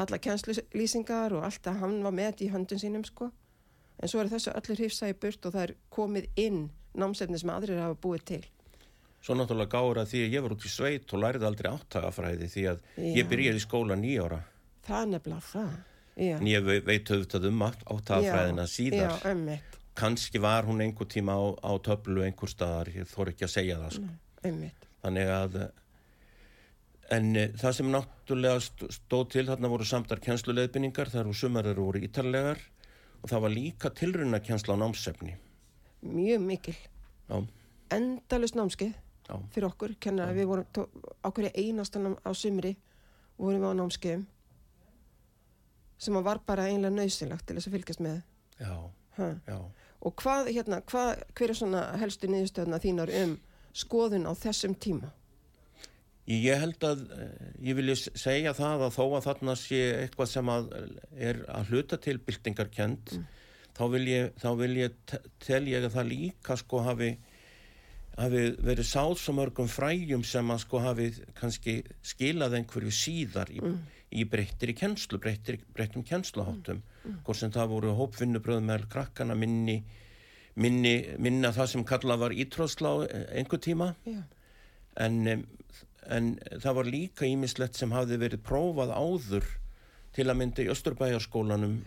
allar 0.00 0.18
kennslulýsingar 0.18 1.34
og 1.36 1.44
allt 1.46 1.68
að 1.70 1.82
hann 1.84 2.00
var 2.02 2.14
með 2.14 2.32
þetta 2.32 2.44
í 2.44 2.52
höndun 2.54 2.80
sínum 2.82 3.04
sko. 3.06 3.30
En 4.02 4.10
svo 4.10 4.22
er 4.22 4.30
þessu 4.32 4.50
öllu 4.50 4.74
hrifsa 4.78 5.10
í 5.10 5.14
burt 5.14 5.44
og 5.46 5.54
það 5.54 5.66
er 5.68 5.74
komið 5.94 6.26
inn 6.40 6.64
námsefni 6.98 7.38
sem 7.38 7.52
aðrir 7.54 7.82
hafa 7.82 7.98
búið 8.02 8.24
til. 8.32 8.40
Svo 9.24 9.36
náttúrulega 9.38 9.70
gáður 9.72 10.02
að 10.02 10.10
því 10.10 10.24
að 10.24 10.34
ég 10.34 10.44
var 10.44 10.54
út 10.56 10.66
í 10.66 10.72
sveit 10.72 11.14
og 11.14 11.22
lærið 11.22 11.46
aldrei 11.48 11.70
áttagafræði 11.70 12.48
því 12.52 12.64
að 12.72 12.82
Já. 12.96 13.06
ég 13.20 13.30
byrjaði 13.30 13.60
í 13.60 13.64
skóla 13.64 13.96
nýjára 13.96 14.40
það 14.86 15.02
er 15.02 15.06
nefnilega 15.14 15.46
það. 15.52 15.74
Já. 16.16 16.36
en 16.38 16.46
ég 16.46 16.62
ve- 16.64 16.80
veit 16.86 17.10
auðvitað 17.10 17.46
um 17.48 17.62
áttagafræðina 17.66 18.66
síðar. 18.70 19.10
Já, 19.10 19.30
ömmit, 19.32 19.78
kannski 19.98 20.38
var 20.40 20.62
hún 20.68 20.80
einhver 20.84 21.06
tíma 21.10 21.34
á, 21.34 21.42
á 21.58 21.72
töflu 21.82 22.22
einhver 22.22 22.48
staðar, 22.52 22.88
ég 22.94 23.08
þór 23.10 23.32
ekki 23.32 23.44
að 23.48 23.50
segja 23.54 23.78
það 23.80 23.92
sko. 23.96 24.08
ömmit 24.44 24.86
þannig 25.02 25.28
að 25.34 25.56
en 27.14 27.36
eh, 27.36 27.48
það 27.60 27.72
sem 27.76 27.90
náttúrulega 27.92 28.60
st- 28.64 28.88
stóð 28.96 29.26
til 29.34 29.44
þarna 29.48 29.68
voru 29.72 29.84
samtar 29.88 30.20
kennsluleðbynningar 30.24 31.10
þar 31.12 31.28
og 31.30 31.36
sumar 31.38 31.66
eru 31.70 31.84
voru 31.90 32.00
ítarlegar 32.06 32.62
og 33.22 33.28
það 33.30 33.42
var 33.44 33.50
líka 33.54 33.90
tilruna 33.90 34.40
kennsla 34.44 34.74
á 34.76 34.78
námsefni. 34.80 35.34
Mjög 36.04 36.40
mikil. 36.44 36.76
Já, 37.28 37.38
endalust 37.90 38.54
námskeið 38.58 38.94
já, 39.28 39.34
fyrir 39.54 39.68
okkur, 39.68 39.94
kennar 40.00 40.32
við 40.36 40.46
vorum 40.46 40.66
á 41.24 41.28
hverju 41.32 41.52
einastan 41.56 42.16
á 42.20 42.30
sumri 42.36 42.74
vorum 43.38 43.60
við 43.62 43.70
á 43.72 43.78
námskeiðum 43.80 44.26
sem 46.04 46.20
var 46.24 46.40
bara 46.46 46.68
einlega 46.70 46.94
nöðsynlegt 46.94 47.46
til 47.48 47.56
þess 47.58 47.70
að 47.70 47.76
fylgjast 47.78 48.04
með. 48.04 48.22
Já, 48.60 48.76
ha. 49.18 49.28
já. 49.48 49.58
Og 50.04 50.14
hvað, 50.20 50.50
hérna, 50.52 50.80
hvað, 50.84 51.22
hver 51.34 51.52
er 51.54 51.58
svona 51.58 51.82
helstu 52.00 52.28
niðurstöðuna 52.28 52.80
þínar 52.82 53.12
um 53.24 53.36
skoðun 53.74 54.26
á 54.28 54.32
þessum 54.36 54.74
tíma? 54.76 55.12
Ég 56.28 56.56
held 56.56 56.80
að, 56.88 57.02
eh, 57.12 57.48
ég 57.68 57.76
vilja 57.76 57.94
segja 58.16 58.54
það 58.56 58.86
að 58.86 58.94
þó 58.96 59.04
að 59.18 59.24
þarna 59.26 59.54
sé 59.60 59.80
eitthvað 60.06 60.28
sem 60.30 60.48
að 60.48 60.70
er 61.20 61.42
að 61.52 61.68
hluta 61.72 61.98
til 62.00 62.16
byltingarkend, 62.18 63.12
þá 63.76 63.82
vil 63.92 64.04
ég, 64.08 64.30
þá 64.40 64.48
vil 64.56 64.70
ég, 64.78 64.94
te- 65.04 65.20
tel 65.44 65.64
ég 65.68 65.84
að 65.84 65.92
það 65.98 66.08
líka 66.14 66.56
sko 66.56 66.80
hafi, 66.86 67.10
hafi 68.16 68.44
verið 68.56 68.88
sáð 68.88 69.18
svo 69.20 69.34
mörgum 69.36 69.68
fræjum 69.68 70.24
sem 70.24 70.48
að 70.54 70.62
sko 70.64 70.80
hafi 70.80 71.10
kannski 71.36 71.76
skilað 72.00 72.56
einhverju 72.60 72.92
síðar 72.94 73.52
í, 73.52 73.60
í 74.14 74.24
breyttir 74.30 74.70
í 74.72 74.76
kennslu, 74.78 75.18
breyttum 75.18 76.04
kennsluháttum, 76.06 76.82
hvort 77.26 77.40
sem 77.40 77.52
það 77.54 77.72
voru 77.74 77.94
hópvinnubröð 77.98 78.62
með 78.64 78.86
krakkana 78.92 79.36
minni, 79.38 79.80
minni, 80.54 80.94
minna 81.18 81.50
það 81.54 81.72
sem 81.72 81.84
kallað 81.88 82.22
var 82.24 82.36
ítróðslá 82.44 82.92
einhver 83.34 83.62
tíma. 83.64 83.92
Já, 84.06 84.22
en, 85.02 85.46
en 86.06 86.34
það 86.62 86.76
var 86.78 86.90
líka 86.90 87.28
ímislegt 87.28 87.78
sem 87.78 87.92
hafði 87.94 88.20
verið 88.22 88.44
prófað 88.46 88.94
áður 88.94 89.48
til 90.14 90.28
að 90.28 90.38
mynda 90.38 90.62
í 90.62 90.70
Östurbæjarskólanum 90.70 91.78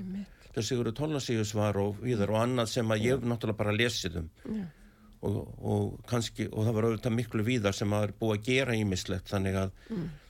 þegar 0.50 0.68
Sigurður 0.68 0.98
Tólasíus 0.98 1.54
var 1.56 1.78
og 1.80 2.02
viðar 2.04 2.34
og 2.34 2.42
annað 2.42 2.72
sem 2.74 2.92
að 2.92 3.06
ég 3.06 3.16
hef 3.16 3.28
náttúrulega 3.30 3.62
bara 3.62 3.76
lesið 3.78 4.22
um. 4.24 4.30
Og, 5.28 5.38
og 5.66 5.86
kannski 6.10 6.46
og 6.52 6.66
það 6.68 6.76
var 6.76 6.88
auðvitað 6.88 7.16
miklu 7.18 7.44
víðar 7.48 7.74
sem 7.74 7.94
að 7.94 8.04
er 8.08 8.12
búið 8.20 8.36
að 8.36 8.44
gera 8.46 8.76
ímislegt 8.78 9.32
þannig 9.32 9.56
að 9.64 9.72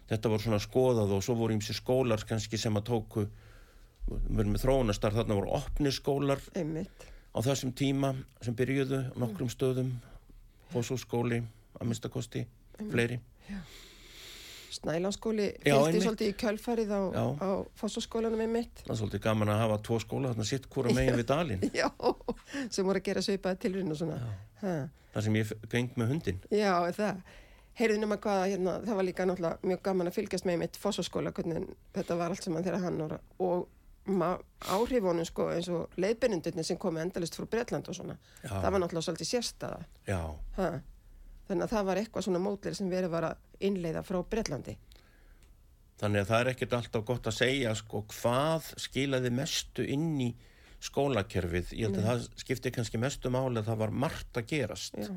þetta 0.10 0.32
var 0.32 0.44
svona 0.44 0.60
skoðað 0.64 1.14
og 1.18 1.24
svo 1.26 1.36
voru 1.40 1.56
ímsi 1.58 1.76
skólar 1.78 2.24
kannski 2.28 2.60
sem 2.60 2.76
að 2.80 2.88
tóku 2.92 3.26
verið 4.08 4.54
með 4.54 4.64
þróunastar 4.64 5.16
þarna 5.18 5.36
voru 5.40 5.52
opni 5.58 5.92
skólar 5.92 6.40
einmitt. 6.56 7.08
á 7.36 7.40
þessum 7.44 7.74
tíma 7.76 8.14
sem 8.42 8.56
byrjuðu 8.56 9.02
nokkrum 9.20 9.50
stöðum 9.52 9.92
fósúskóli 10.72 11.42
að 11.78 11.90
minnstakosti 11.92 12.46
fleiri. 12.92 13.20
Snælanskóli 14.78 15.46
Já, 15.64 15.74
fylgdi 15.74 15.88
einmitt. 15.88 16.04
svolítið 16.04 16.30
í 16.30 16.36
kjölfarið 16.42 16.92
á, 16.94 17.02
á 17.40 17.50
fossaskólanum 17.80 18.42
einmitt. 18.44 18.84
Það 18.84 18.94
er 18.94 19.00
svolítið 19.00 19.22
gaman 19.24 19.52
að 19.54 19.62
hafa 19.64 19.78
tvo 19.88 20.00
skóla 20.04 20.32
þarna 20.34 20.46
sitt 20.50 20.68
hvora 20.74 20.94
megin 20.94 21.18
við 21.18 21.28
dalinn. 21.32 21.64
Já, 21.82 21.88
sem 22.70 22.86
voru 22.86 23.00
að 23.02 23.08
gera 23.08 23.24
svipaði 23.26 23.62
tilrinn 23.64 23.94
og 23.96 24.00
svona. 24.02 24.20
Þar 24.62 25.26
sem 25.26 25.38
ég 25.40 25.54
geng 25.72 25.96
með 25.98 26.12
hundin 26.14 26.42
Já, 26.54 26.74
það. 26.94 27.24
Heyrðu 27.78 28.02
nema 28.02 28.18
hvað, 28.18 28.44
hérna, 28.54 28.76
það 28.86 29.00
var 29.00 29.06
líka 29.06 29.26
náttúrulega 29.30 29.70
mjög 29.70 29.82
gaman 29.86 30.10
að 30.10 30.16
fylgjast 30.18 30.48
með 30.50 30.60
mitt 30.64 30.78
fossaskóla, 30.82 31.34
hvernig 31.38 31.68
þetta 31.94 32.16
var 32.18 32.34
allt 32.34 32.44
saman 32.48 32.66
þegar 32.66 32.82
hann 32.88 33.02
var 33.04 33.18
og 33.46 33.68
áhrifunum 34.72 35.26
sko 35.28 35.50
eins 35.52 35.68
og 35.70 35.94
leiðbennindunni 36.00 36.64
sem 36.64 36.78
komi 36.80 37.02
endalist 37.04 37.36
frá 37.36 37.46
Bretland 37.52 37.90
og 37.92 37.98
svona. 37.98 38.16
Já. 38.42 38.54
Það 38.56 38.72
var 38.72 38.82
náttúrulega 38.82 39.08
svolítið 39.10 39.30
sérstaða. 39.34 39.82
Þannig 41.48 41.64
að 41.68 41.74
það 41.74 41.88
var 41.90 42.00
eitthvað 42.02 42.26
svona 42.28 42.40
mótlir 42.44 42.76
sem 42.76 42.90
verið 42.92 43.12
var 43.14 43.30
að 43.30 43.66
innleiða 43.68 44.04
frá 44.08 44.22
Bretlandi. 44.32 44.78
þannig 45.98 46.22
að 46.22 46.28
það 46.30 46.40
er 46.44 46.50
ekkert 46.52 46.74
alltaf 46.78 47.06
gott 47.08 47.28
að 47.28 47.36
segja 47.40 47.72
sko 47.76 48.04
hvað 48.14 48.68
skilaði 48.78 49.32
mestu 49.34 49.86
inn 49.90 50.12
í 50.22 50.28
skólakerfið 50.86 51.72
ég 51.74 51.88
held 51.88 51.98
að 51.98 52.06
það 52.06 52.28
skipti 52.44 52.72
kannski 52.76 53.00
mestu 53.02 53.32
máli 53.34 53.58
að 53.64 53.72
það 53.72 53.80
var 53.82 53.94
margt 54.06 54.38
að 54.38 54.46
gerast 54.52 55.00
Já, 55.02 55.08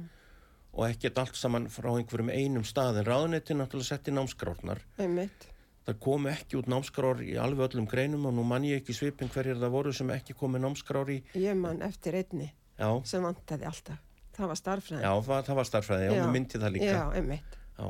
og 0.80 0.87
ekkert 0.88 1.18
allt 1.20 1.37
saman 1.37 1.68
frá 1.72 1.90
einhverjum 1.92 2.30
einum 2.32 2.64
stað 2.64 3.02
en 3.02 3.08
ráðnetti 3.10 3.56
náttúrulega 3.58 3.90
setti 3.92 4.14
námskrárnar 4.16 4.80
einmitt. 4.96 5.49
það 5.87 5.99
komu 6.06 6.30
ekki 6.32 6.56
út 6.60 6.70
námskrár 6.72 7.20
í 7.25 7.34
alveg 7.40 7.70
öllum 7.75 7.88
greinum 7.90 8.25
og 8.30 8.37
nú 8.38 8.44
mann 8.49 8.64
ég 8.64 8.80
ekki 8.80 8.96
svipin 8.96 9.28
hverjir 9.32 9.60
það 9.60 9.75
voru 9.76 9.92
sem 9.96 10.10
ekki 10.16 10.37
komu 10.38 10.60
námskrár 10.62 11.10
í 11.12 11.20
Ég 11.37 11.56
man 11.60 11.82
eftir 11.84 12.16
einni 12.22 12.52
já, 12.80 12.88
sem 13.04 13.22
vantaði 13.26 13.68
alltaf. 13.68 14.00
Það 14.40 14.49
var 14.54 14.56
starffræði. 14.62 15.02
já 15.04 15.12
það, 15.26 15.42
það 15.50 15.58
var 15.60 15.68
starfræði, 15.68 16.04
já, 16.08 16.14
já. 16.16 16.28
myndi 16.32 16.60
það 16.62 16.72
líka 16.78 16.94
Já, 16.94 17.02
einmitt. 17.18 17.56
Já, 17.76 17.88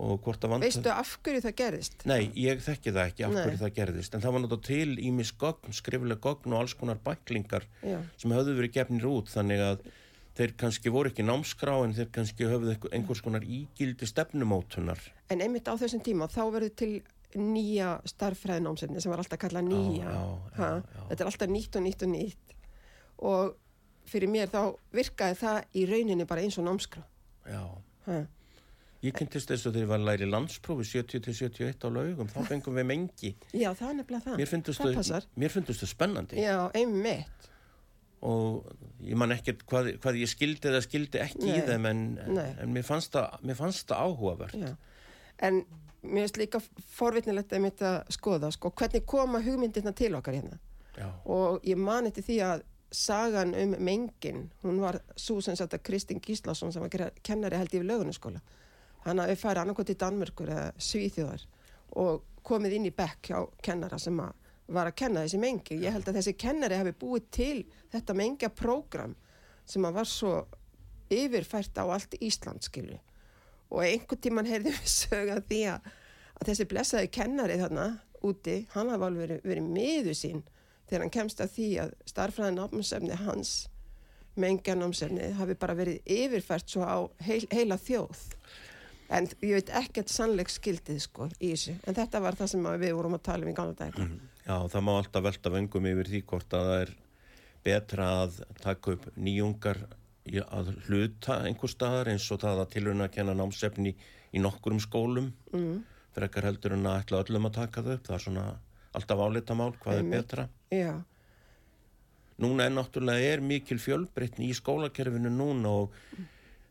og 0.00 0.20
hvort 0.24 0.44
að 0.46 0.52
vanda... 0.54 0.68
Veistu 0.70 0.92
af 0.94 1.10
hverju 1.26 1.42
það 1.44 1.54
gerðist? 1.58 2.04
Nei, 2.08 2.30
ég 2.40 2.62
þekki 2.64 2.94
það 2.96 3.10
ekki 3.10 3.26
af 3.26 3.34
Nei. 3.34 3.40
hverju 3.44 3.60
það 3.60 3.72
gerðist, 3.80 4.14
en 4.16 4.22
það 4.24 4.32
var 4.36 4.44
náttúrulega 4.46 4.68
til 4.70 4.94
ímis 5.10 5.32
gögn, 5.42 5.74
skriflega 5.76 6.20
gögn 6.24 6.54
og 6.54 6.62
alls 6.62 6.76
konar 6.80 7.02
bæklingar 7.04 7.66
Já. 7.84 7.98
sem 8.16 8.32
höfðu 8.32 8.54
verið 8.56 8.72
gefnir 8.78 9.08
út, 9.10 9.28
þannig 9.34 9.60
að 9.66 9.84
þeir 10.40 10.54
kannski 10.56 10.90
voru 10.92 11.10
ekki 11.12 11.24
námskrá 11.28 11.76
en 11.84 11.92
þeir 11.96 12.10
kannski 12.16 12.48
höfðu 12.48 12.72
einhver- 12.74 12.94
einhvers 12.96 13.20
konar 13.22 13.44
ígildi 13.44 14.08
stefnumótunar. 14.08 14.98
En 15.30 15.40
einmitt 15.44 15.68
á 15.68 15.76
þessum 15.76 16.00
tíma 16.02 16.28
þá 16.32 16.40
verður 16.54 16.74
til 16.80 16.92
nýja 17.36 18.00
starffræðinámsefni 18.10 19.00
sem 19.04 19.12
var 19.12 19.20
alltaf 19.22 19.38
kallað 19.38 19.68
nýja. 19.68 20.02
já, 20.08 20.24
já, 20.56 20.70
já. 20.82 21.02
Þetta 21.10 21.20
er 21.20 21.30
alltaf 21.30 21.48
nýtt 21.52 21.76
og 21.76 21.82
nýtt 21.84 22.02
og 22.02 22.08
nýtt. 22.14 22.56
Og 23.20 23.54
fyrir 24.10 24.28
mér 24.32 24.48
þá 24.50 24.62
virkaði 24.96 25.36
það 25.38 25.64
í 25.76 25.84
rauninni 25.86 26.26
bara 26.26 26.40
eins 26.42 26.58
og 26.58 26.64
námskrá. 26.66 27.04
Já, 27.46 27.62
Ha? 28.06 28.26
ég 29.02 29.12
kynntist 29.14 29.48
þess 29.48 29.66
að 29.68 29.76
þeir 29.78 29.86
var 29.86 29.98
að 30.00 30.08
læri 30.08 30.26
landsprófi 30.30 30.84
70-71 30.88 31.84
á 31.84 31.88
laugum, 31.92 32.26
þá 32.28 32.40
fengum 32.48 32.74
við 32.74 32.86
mengi. 32.90 33.34
Já, 33.52 33.70
það 33.74 33.88
er 33.90 33.94
nefnilega 34.00 34.24
það. 34.24 34.36
Mér 34.40 35.50
finnst 35.54 35.70
það 35.70 35.80
þau 35.80 35.86
spennandi 35.94 36.36
Já, 36.42 36.70
einmitt. 36.74 37.49
Og 38.26 38.70
ég 39.04 39.16
man 39.16 39.32
ekkert 39.34 39.62
hvað, 39.68 39.92
hvað 40.02 40.18
ég 40.20 40.30
skildi 40.30 40.68
eða 40.70 40.82
skildi 40.84 41.22
ekki 41.22 41.46
í 41.46 41.54
Nei, 41.54 41.66
þeim 41.68 41.86
en, 41.90 42.02
en 42.28 42.74
mér, 42.74 42.84
fannst 42.86 43.14
það, 43.16 43.38
mér 43.48 43.58
fannst 43.58 43.86
það 43.88 44.08
áhugavert. 44.08 44.58
Já. 44.60 44.74
En 45.48 45.62
mér 46.02 46.26
finnst 46.26 46.40
líka 46.40 46.60
forvitnilegt 46.96 47.54
einmitt 47.56 47.80
að 47.84 48.02
skoða, 48.12 48.52
sko, 48.52 48.72
hvernig 48.76 49.06
koma 49.08 49.40
hugmyndirna 49.44 49.94
til 49.96 50.12
okkar 50.18 50.36
hérna? 50.36 50.60
Já, 50.98 51.08
og 51.32 51.64
ég 51.64 51.80
mani 51.80 52.12
til 52.12 52.26
því 52.26 52.38
að 52.44 52.66
sagan 52.92 53.54
um 53.54 53.76
mengin, 53.86 54.48
hún 54.64 54.80
var 54.82 54.98
svo 55.14 55.38
sem 55.44 55.54
sagt 55.56 55.76
að 55.76 55.84
Kristín 55.86 56.20
Gíslason 56.20 56.72
sem 56.74 56.82
var 56.82 57.12
kennari 57.22 57.60
held 57.60 57.76
ég 57.76 57.84
við 57.84 57.92
lögunaskóla 57.92 58.40
hann 59.06 59.22
hafi 59.22 59.36
farið 59.38 59.64
annarkot 59.64 59.92
í 59.92 59.98
Danmörkur 60.00 60.52
eða 60.52 60.66
Svíþjóðar 60.82 61.46
og 62.00 62.26
komið 62.46 62.76
inn 62.76 62.88
í 62.90 62.94
bekk 62.96 63.32
hjá 63.32 63.38
kennara 63.64 63.98
sem 64.00 64.18
að 64.20 64.39
var 64.70 64.90
að 64.90 64.98
kenna 65.02 65.24
þessi 65.24 65.40
mengi. 65.42 65.78
Ég 65.82 65.94
held 65.94 66.08
að 66.08 66.20
þessi 66.20 66.36
kennari 66.38 66.78
hafi 66.78 66.94
búið 67.00 67.28
til 67.34 67.58
þetta 67.92 68.16
mengja 68.16 68.50
prógram 68.54 69.16
sem 69.68 69.84
að 69.86 69.96
var 70.00 70.08
svo 70.08 70.34
yfirfært 71.10 71.78
á 71.82 71.84
allt 71.86 72.14
Ísland, 72.22 72.62
skilju. 72.66 72.98
Og 73.70 73.82
einhvern 73.86 74.22
tíman 74.22 74.48
heyrði 74.50 74.74
við 74.74 74.88
sögða 74.90 75.40
því 75.46 75.60
að, 75.74 75.90
að 76.38 76.48
þessi 76.50 76.68
blessaði 76.70 77.12
kennari 77.14 77.58
þarna 77.60 77.90
úti, 78.26 78.56
hann 78.74 78.90
hafi 78.92 79.06
alveg 79.06 79.26
verið, 79.26 79.44
verið 79.46 79.68
miður 79.74 80.18
sín 80.18 80.42
þegar 80.90 81.04
hann 81.04 81.14
kemst 81.14 81.42
að 81.42 81.52
því 81.54 81.68
að 81.84 81.92
starfræðin 82.10 82.58
námsefni 82.58 83.20
hans, 83.20 83.52
mengja 84.40 84.74
námsefni, 84.78 85.30
hafi 85.38 85.56
bara 85.58 85.76
verið 85.78 86.10
yfirfært 86.10 86.72
svo 86.72 86.86
á 86.86 86.98
heil, 87.26 87.44
heila 87.54 87.78
þjóð. 87.78 88.26
En 89.10 89.26
ég 89.42 89.56
veit 89.58 89.70
ekkert 89.80 90.10
sannleik 90.10 90.50
skildið 90.52 91.00
sko 91.02 91.26
í 91.38 91.52
þessu. 91.52 91.76
En 91.86 91.96
þetta 91.96 92.20
var 92.22 92.38
það 92.38 92.52
sem 92.52 92.68
við 92.82 92.92
vorum 92.94 93.16
að 93.16 93.24
tala 93.26 93.46
um 93.46 93.50
í 93.50 93.56
gána 93.56 93.74
dækna. 93.78 94.06
Mm. 94.06 94.29
Já, 94.50 94.56
það 94.66 94.82
má 94.82 94.92
alltaf 94.98 95.22
velta 95.22 95.50
vengum 95.54 95.86
yfir 95.86 96.08
því 96.10 96.20
hvort 96.26 96.54
að 96.58 96.68
það 96.68 96.80
er 96.84 96.92
betra 97.66 98.06
að 98.22 98.38
taka 98.58 98.94
upp 98.96 99.04
nýjungar 99.14 99.78
að 100.46 100.72
hluta 100.86 101.36
einhver 101.46 101.70
staðar 101.70 102.10
eins 102.10 102.26
og 102.34 102.40
það 102.42 102.62
að 102.64 102.72
tilurinn 102.72 103.04
að 103.04 103.12
kenna 103.14 103.36
námsefni 103.38 103.92
í 103.94 104.42
nokkurum 104.42 104.80
skólum 104.82 105.28
mm. 105.52 105.76
fyrir 106.14 106.26
ekkar 106.26 106.48
heldur 106.48 106.74
en 106.74 106.90
að 106.90 106.98
ætla 107.04 107.22
öllum 107.24 107.46
að 107.46 107.56
taka 107.60 107.84
þau 107.86 107.92
upp. 107.94 108.02
Það 108.08 108.16
er 108.16 108.24
svona 108.26 108.48
alltaf 108.98 109.22
álita 109.22 109.58
mál 109.60 109.70
hvað 109.78 110.00
Einmitt. 110.00 110.18
er 110.18 110.26
betra. 110.26 110.48
Já. 110.74 110.92
Núna 112.40 112.66
er 112.66 112.74
náttúrulega 112.74 113.32
er 113.36 113.44
mikil 113.44 113.78
fjölbreytni 113.78 114.50
í 114.50 114.56
skólakerfinu 114.56 115.30
núna 115.30 115.78
og 115.84 115.96
mm 116.16 116.28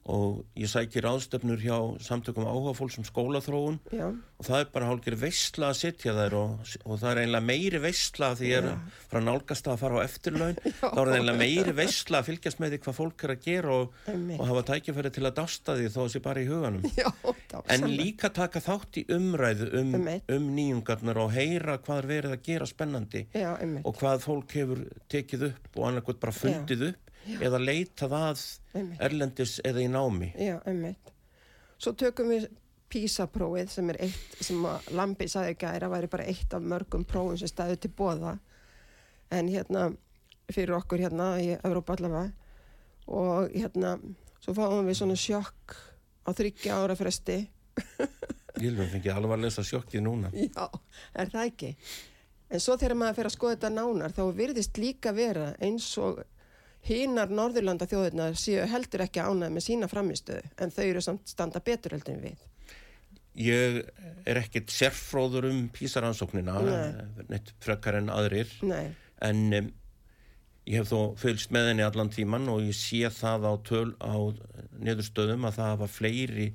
og 0.09 0.41
ég 0.57 0.69
sækir 0.69 1.05
ástöfnur 1.05 1.61
hjá 1.61 1.77
samtökum 2.01 2.47
áhugafólk 2.49 2.91
sem 2.91 3.05
skólaþróun. 3.05 3.79
Já. 3.93 4.09
og 4.39 4.45
það 4.47 4.61
er 4.63 4.67
bara 4.73 4.87
hálfur 4.87 5.15
veistla 5.19 5.69
að 5.69 5.77
sittja 5.81 6.13
þær 6.15 6.35
og, 6.39 6.69
og 6.87 6.99
það 7.01 7.09
er 7.11 7.19
einlega 7.25 7.43
meiri 7.43 7.81
veistla 7.83 8.29
því 8.39 8.51
ég 8.53 8.67
er 8.69 8.77
frá 9.11 9.19
nálgast 9.19 9.67
að 9.67 9.81
fara 9.81 9.99
á 9.99 10.05
eftirlaun. 10.07 10.55
Þá 10.79 10.85
er 10.87 11.09
það 11.11 11.15
einlega 11.17 11.41
meiri 11.41 11.73
veistla 11.75 12.21
að 12.21 12.29
fylgjast 12.29 12.61
með 12.63 12.73
því 12.73 12.79
hvað 12.85 12.97
fólk 13.01 13.25
er 13.27 13.33
að 13.35 13.43
gera 13.45 13.75
og, 13.75 13.99
og 14.37 14.45
hafa 14.49 14.63
tækifæri 14.71 15.11
til 15.17 15.25
að 15.27 15.35
dásta 15.41 15.75
því 15.75 15.89
þó 15.89 15.99
að 15.99 15.99
það 15.99 16.13
sé 16.15 16.23
bara 16.29 16.43
í 16.43 16.47
huganum. 16.49 16.87
Já, 16.99 17.09
en 17.75 17.85
líka 17.91 18.31
taka 18.33 18.63
þátt 18.63 19.01
í 19.01 19.05
umræðu 19.13 19.69
um, 19.81 19.93
um 19.99 20.49
nýjungarnar 20.55 21.21
og 21.25 21.35
heyra 21.35 21.77
hvað 21.83 22.01
er 22.01 22.09
verið 22.13 22.37
að 22.37 22.47
gera 22.47 22.69
spennandi 22.69 23.25
Já, 23.35 23.51
og 23.83 23.99
hvað 23.99 24.23
fólk 24.23 24.55
hefur 24.55 24.83
tekið 25.11 25.49
upp 25.51 25.79
og 25.79 25.87
annarkot 25.89 26.21
bara 26.21 26.35
fundið 26.35 26.89
upp 26.93 27.08
Já. 27.27 27.37
eða 27.45 27.59
leitað 27.61 28.15
að 28.15 28.43
einmitt. 28.73 29.01
erlendis 29.05 29.59
eða 29.67 29.83
í 29.83 29.89
námi. 29.91 30.31
Já, 30.39 30.57
einmitt. 30.69 31.13
Svo 31.79 31.93
tökum 31.99 32.31
við 32.31 32.47
PISA-prófið 32.89 33.71
sem 33.71 33.89
er 33.93 33.99
eitt, 34.07 34.37
sem 34.41 34.63
Lambi 34.97 35.27
saði 35.29 35.53
ekki 35.53 35.67
að 35.69 35.83
það 35.83 35.93
væri 35.93 36.11
bara 36.15 36.29
eitt 36.31 36.53
af 36.57 36.63
mörgum 36.65 37.05
prófum 37.07 37.37
sem 37.37 37.51
stæði 37.51 37.77
til 37.83 37.91
bóða 37.95 38.37
en 39.35 39.51
hérna 39.51 39.89
fyrir 40.49 40.77
okkur 40.79 41.03
hérna 41.03 41.29
í 41.41 41.51
Európa 41.59 41.95
allavega 41.95 42.31
og 43.09 43.53
hérna 43.53 43.95
svo 44.41 44.55
fáum 44.57 44.87
við 44.87 44.99
svona 45.01 45.17
sjokk 45.19 45.75
á 46.25 46.29
þryggja 46.33 46.79
ára 46.81 46.97
fresti 46.97 47.39
Ég 48.59 48.75
vil 48.75 48.89
að 49.05 49.43
lesa 49.43 49.63
sjokkið 49.63 50.03
núna 50.03 50.33
Já, 50.33 50.65
er 51.13 51.29
það 51.31 51.45
ekki 51.45 51.71
en 52.49 52.63
svo 52.63 52.75
þegar 52.81 52.97
maður 52.97 53.19
fyrir 53.19 53.29
að 53.29 53.37
skoða 53.37 53.55
þetta 53.55 53.71
nánar 53.75 54.15
þá 54.17 54.23
virðist 54.41 54.81
líka 54.81 55.13
vera 55.15 55.51
eins 55.61 55.91
og 56.01 56.23
hínar 56.87 57.31
Norðurlanda 57.33 57.87
þjóðurnar 57.89 58.37
séu 58.39 58.65
heldur 58.69 59.03
ekki 59.05 59.23
ánað 59.23 59.55
með 59.55 59.65
sína 59.65 59.89
framistöðu 59.91 60.45
en 60.63 60.71
þau 60.73 60.85
eru 60.85 61.03
samt 61.03 61.31
standa 61.31 61.61
betur 61.63 61.95
heldur 61.97 62.15
en 62.15 62.23
við. 62.23 62.45
Ég 63.39 63.81
er 64.27 64.39
ekkit 64.41 64.71
sérfróður 64.73 65.49
um 65.51 65.67
písaransóknina, 65.71 66.55
neitt 67.29 67.53
frekar 67.63 67.99
en 67.99 68.09
aðrir, 68.11 68.49
Nei. 68.65 68.89
en 69.23 69.43
um, 69.59 69.69
ég 70.67 70.81
hef 70.81 70.89
þó 70.89 71.13
fylgst 71.19 71.53
með 71.55 71.71
henni 71.71 71.85
allan 71.85 72.11
tíman 72.13 72.49
og 72.51 72.65
ég 72.65 72.75
sé 72.75 73.05
það 73.15 73.47
á, 73.47 73.53
töl, 73.69 73.93
á 74.01 74.17
niðurstöðum 74.81 75.47
að 75.47 75.59
það 75.59 75.71
hafa 75.73 75.91
fleiri 75.93 76.49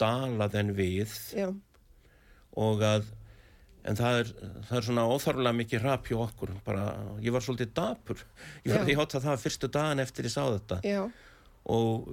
dalað 0.00 0.60
en 0.60 0.74
við 0.76 1.16
Já. 1.36 1.48
og 2.56 2.84
að 2.86 3.10
en 3.88 3.96
það 3.96 4.20
er, 4.20 4.30
það 4.68 4.76
er 4.76 4.86
svona 4.86 5.06
óþarflega 5.08 5.56
mikið 5.56 5.82
rap 5.84 6.08
hjá 6.10 6.18
okkur. 6.20 6.52
Bara, 6.66 6.86
ég 7.24 7.34
var 7.34 7.44
svolítið 7.44 7.72
dapur. 7.76 8.22
Ég 8.66 8.74
var 8.74 8.86
því 8.86 8.96
hótt 9.00 9.16
að 9.16 9.26
það 9.28 9.42
fyrstu 9.44 9.70
dagan 9.72 10.04
eftir 10.04 10.28
ég 10.28 10.34
sá 10.34 10.42
þetta. 10.44 10.80
Og, 11.70 12.08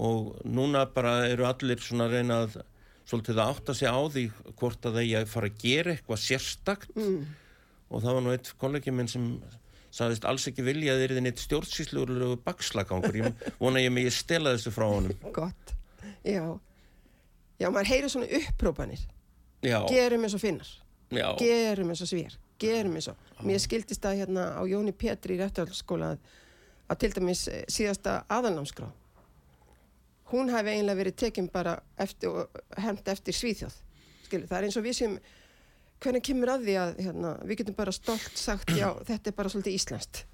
og 0.00 0.30
núna 0.48 0.86
bara 0.92 1.22
eru 1.28 1.46
allir 1.48 1.82
svona 1.84 2.08
reynað 2.12 2.60
svolítið 3.08 3.40
að 3.42 3.54
átta 3.54 3.76
sig 3.76 3.90
á 3.90 4.00
því 4.14 4.26
hvort 4.60 4.88
að 4.88 5.00
þeir 5.00 5.30
fara 5.30 5.50
að 5.50 5.64
gera 5.64 5.96
eitthvað 5.96 6.22
sérstakt. 6.22 6.94
Mm. 6.96 7.22
og 7.92 8.00
það 8.00 8.14
var 8.16 8.22
nú 8.24 8.30
eitt 8.32 8.50
kollegi 8.56 8.92
minn 8.94 9.10
sem 9.10 9.24
sagðist 9.92 10.24
alls 10.24 10.46
ekki 10.48 10.64
vilja 10.64 10.94
að 10.94 11.02
þeir 11.02 11.12
eru 11.12 11.22
neitt 11.26 11.40
stjórnsýsluður 11.42 12.38
bakslagangur, 12.46 13.18
ég 13.18 13.42
vona 13.58 13.82
ég 13.82 13.92
mig 13.92 14.08
að 14.08 14.14
stela 14.16 14.54
þessu 14.54 14.72
frá 14.72 14.86
honum. 14.88 15.26
Gott, 15.36 15.74
já. 16.24 16.46
Já, 17.60 17.68
maður 17.68 17.90
heyrir 17.90 18.12
svona 18.14 18.30
upprópanir. 18.38 19.02
Já. 19.62 19.78
gerum 19.92 20.24
eins 20.26 20.34
og 20.34 20.42
finnar 20.42 20.70
Já. 21.12 21.28
gerum 21.38 21.92
eins 21.92 22.02
og 22.04 22.10
svér, 22.10 22.38
gerum 22.62 22.96
eins 22.98 23.10
og. 23.12 23.28
Mér 23.44 23.60
skildist 23.62 24.04
að 24.08 24.22
hérna 24.22 24.48
á 24.56 24.62
Jóni 24.68 24.94
Petri 24.96 25.36
í 25.36 25.42
réttarhaldsskóla 25.42 26.14
að, 26.16 26.98
til 26.98 27.12
dæmis 27.16 27.46
eh, 27.50 27.64
síðasta 27.68 28.22
aðalnámskrá 28.32 28.88
hún 30.32 30.50
hafi 30.52 30.72
eiginlega 30.72 30.98
verið 30.98 31.18
tekinn 31.22 31.48
bara 31.52 31.76
eftir 32.00 32.44
hefnd 32.80 33.08
eftir 33.12 33.36
svíþjóð. 33.36 33.78
Skilu, 34.26 34.48
það 34.48 34.58
er 34.58 34.68
eins 34.68 34.78
og 34.80 34.86
við 34.86 34.98
sem 34.98 35.16
hvernig 36.02 36.24
kemur 36.26 36.52
að 36.54 36.66
því 36.66 36.76
að 36.82 36.92
hérna, 37.06 37.32
við 37.46 37.62
getum 37.62 37.78
bara 37.78 37.94
stolt 37.94 38.38
sagt 38.40 38.72
já, 38.76 38.88
þetta 39.10 39.30
er 39.30 39.36
bara 39.38 39.52
svolítið 39.52 39.78
íslenskt. 39.78 40.24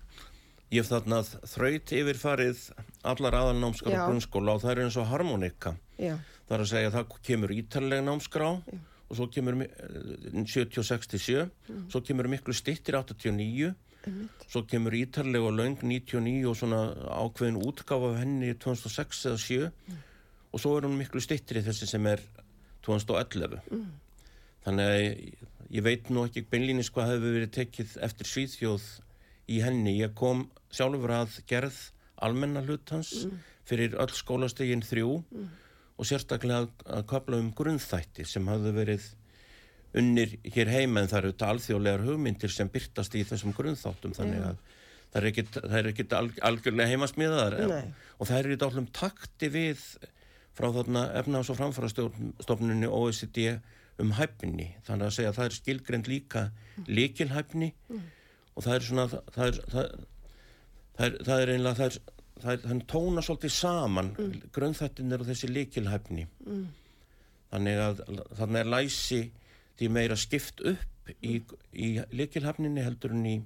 Ég 0.69 0.85
hef 0.85 0.91
þarna 0.93 1.23
þraut 1.49 1.93
yfirfarið 1.97 2.65
allar 3.09 3.39
aðalnámskráð 3.39 4.03
grunnskóla 4.03 4.59
og 4.59 4.65
það 4.65 4.75
er 4.75 4.83
eins 4.85 4.99
og 5.01 5.09
harmonika. 5.09 5.75
Já. 5.97 6.19
það 6.45 6.55
er 6.57 6.65
að 6.65 6.71
segja 6.75 6.91
að 6.91 6.97
það 6.99 7.15
kemur 7.31 7.55
ítalega 7.57 8.05
námskrá. 8.05 8.53
Já 8.69 8.79
og 9.09 9.17
svo 9.17 9.29
kemur 9.33 9.57
76-7 9.59 11.45
mm. 11.45 11.85
svo 11.93 12.03
kemur 12.05 12.29
miklu 12.29 12.55
stittir 12.57 12.99
89 13.01 13.73
mm. 14.07 14.27
svo 14.49 14.65
kemur 14.69 14.97
ítarlega 14.99 15.49
og 15.49 15.57
laung 15.57 15.79
99 15.83 16.45
og 16.49 16.57
svona 16.57 16.83
ákveðin 17.23 17.61
útgáfa 17.63 18.13
af 18.13 18.21
henni 18.23 18.53
2006 18.55 19.25
eða 19.31 19.43
7 19.47 19.71
mm. 19.71 20.03
og 20.53 20.61
svo 20.61 20.77
er 20.77 20.89
hún 20.89 20.99
miklu 21.01 21.23
stittir 21.25 21.63
í 21.63 21.65
þessi 21.67 21.89
sem 21.89 22.07
er 22.11 22.25
2011 22.87 23.61
þannig 24.67 24.93
að 24.93 25.03
ég 25.69 25.85
veit 25.85 26.09
nú 26.13 26.25
ekki 26.29 26.47
beinlýnis 26.49 26.91
hvað 26.93 27.15
hefur 27.15 27.37
verið 27.37 27.55
tekið 27.57 27.95
eftir 28.05 28.29
Svíþjóð 28.29 28.89
í 29.49 29.61
henni. 29.65 29.97
Ég 30.01 30.15
kom 30.17 30.47
sjálfur 30.73 31.15
að 31.15 31.39
gerð 31.49 31.79
almenna 32.25 32.63
hlutans 32.65 33.13
fyrir 33.69 33.97
öll 34.01 34.13
skólastegin 34.17 34.85
þrjú 34.85 35.23
og 35.99 36.07
sérstaklega 36.07 36.69
að 36.87 37.07
kapla 37.11 37.41
um 37.43 37.53
grunnþætti 37.59 38.27
sem 38.29 38.47
hafðu 38.49 38.75
verið 38.77 39.09
unnir 39.99 40.37
hér 40.45 40.71
heima 40.71 41.03
en 41.03 41.11
það 41.11 41.21
eru 41.21 41.33
þetta 41.33 41.53
alþjóðlegar 41.55 42.05
hugmyndir 42.07 42.53
sem 42.53 42.71
byrtast 42.71 43.17
í 43.19 43.25
þessum 43.27 43.55
grunnþáttum 43.57 44.15
þannig 44.17 44.45
að 44.51 44.61
það 45.09 45.21
er 45.21 45.29
ekkit, 45.31 45.57
það 45.57 45.79
er 45.81 45.91
ekkit 45.93 46.15
alg, 46.19 46.39
algjörlega 46.45 46.93
heimasmiðar 46.93 47.59
og 47.65 48.29
það 48.29 48.39
er 48.39 48.51
í 48.53 48.61
dálum 48.61 48.89
takti 48.95 49.51
við 49.53 49.83
frá 50.59 50.69
þarna 50.75 51.05
efnaðs- 51.21 51.53
og 51.53 51.59
framfærastofnunni 51.61 52.91
OECD 52.91 53.59
um 54.03 54.13
hæfni. 54.19 54.73
Þannig 54.87 55.09
að 55.09 55.17
segja 55.17 55.33
að 55.33 55.39
það 55.39 55.49
er 55.49 55.57
skilgrend 55.57 56.11
líka 56.11 56.45
líkilhæfni 56.87 57.73
mm. 57.89 58.07
og 58.55 58.67
það 58.67 58.75
er 58.75 58.87
svona 58.87 59.07
það 59.09 59.45
er, 59.47 59.61
það, 59.73 59.91
það 60.99 61.07
er, 61.07 61.19
það 61.29 61.43
er 61.43 61.53
einlega 61.55 61.79
það 61.81 61.91
er 61.91 62.01
er 62.45 62.83
tóna 62.91 63.25
svolítið 63.25 63.55
saman 63.55 64.13
mm. 64.15 64.39
grunnþættin 64.55 65.15
eru 65.17 65.27
þessi 65.29 65.51
líkilhæfni 65.51 66.27
mm. 66.47 66.65
þannig 67.53 67.83
að 67.85 68.03
þannig 68.39 68.61
er 68.61 68.73
læsi 68.75 69.21
því 69.79 69.91
meira 69.95 70.19
skipt 70.19 70.63
upp 70.67 71.13
í, 71.23 71.39
í 71.73 71.89
líkilhæfninni 72.15 72.85
heldur 72.85 73.15
en 73.17 73.27
í 73.27 73.37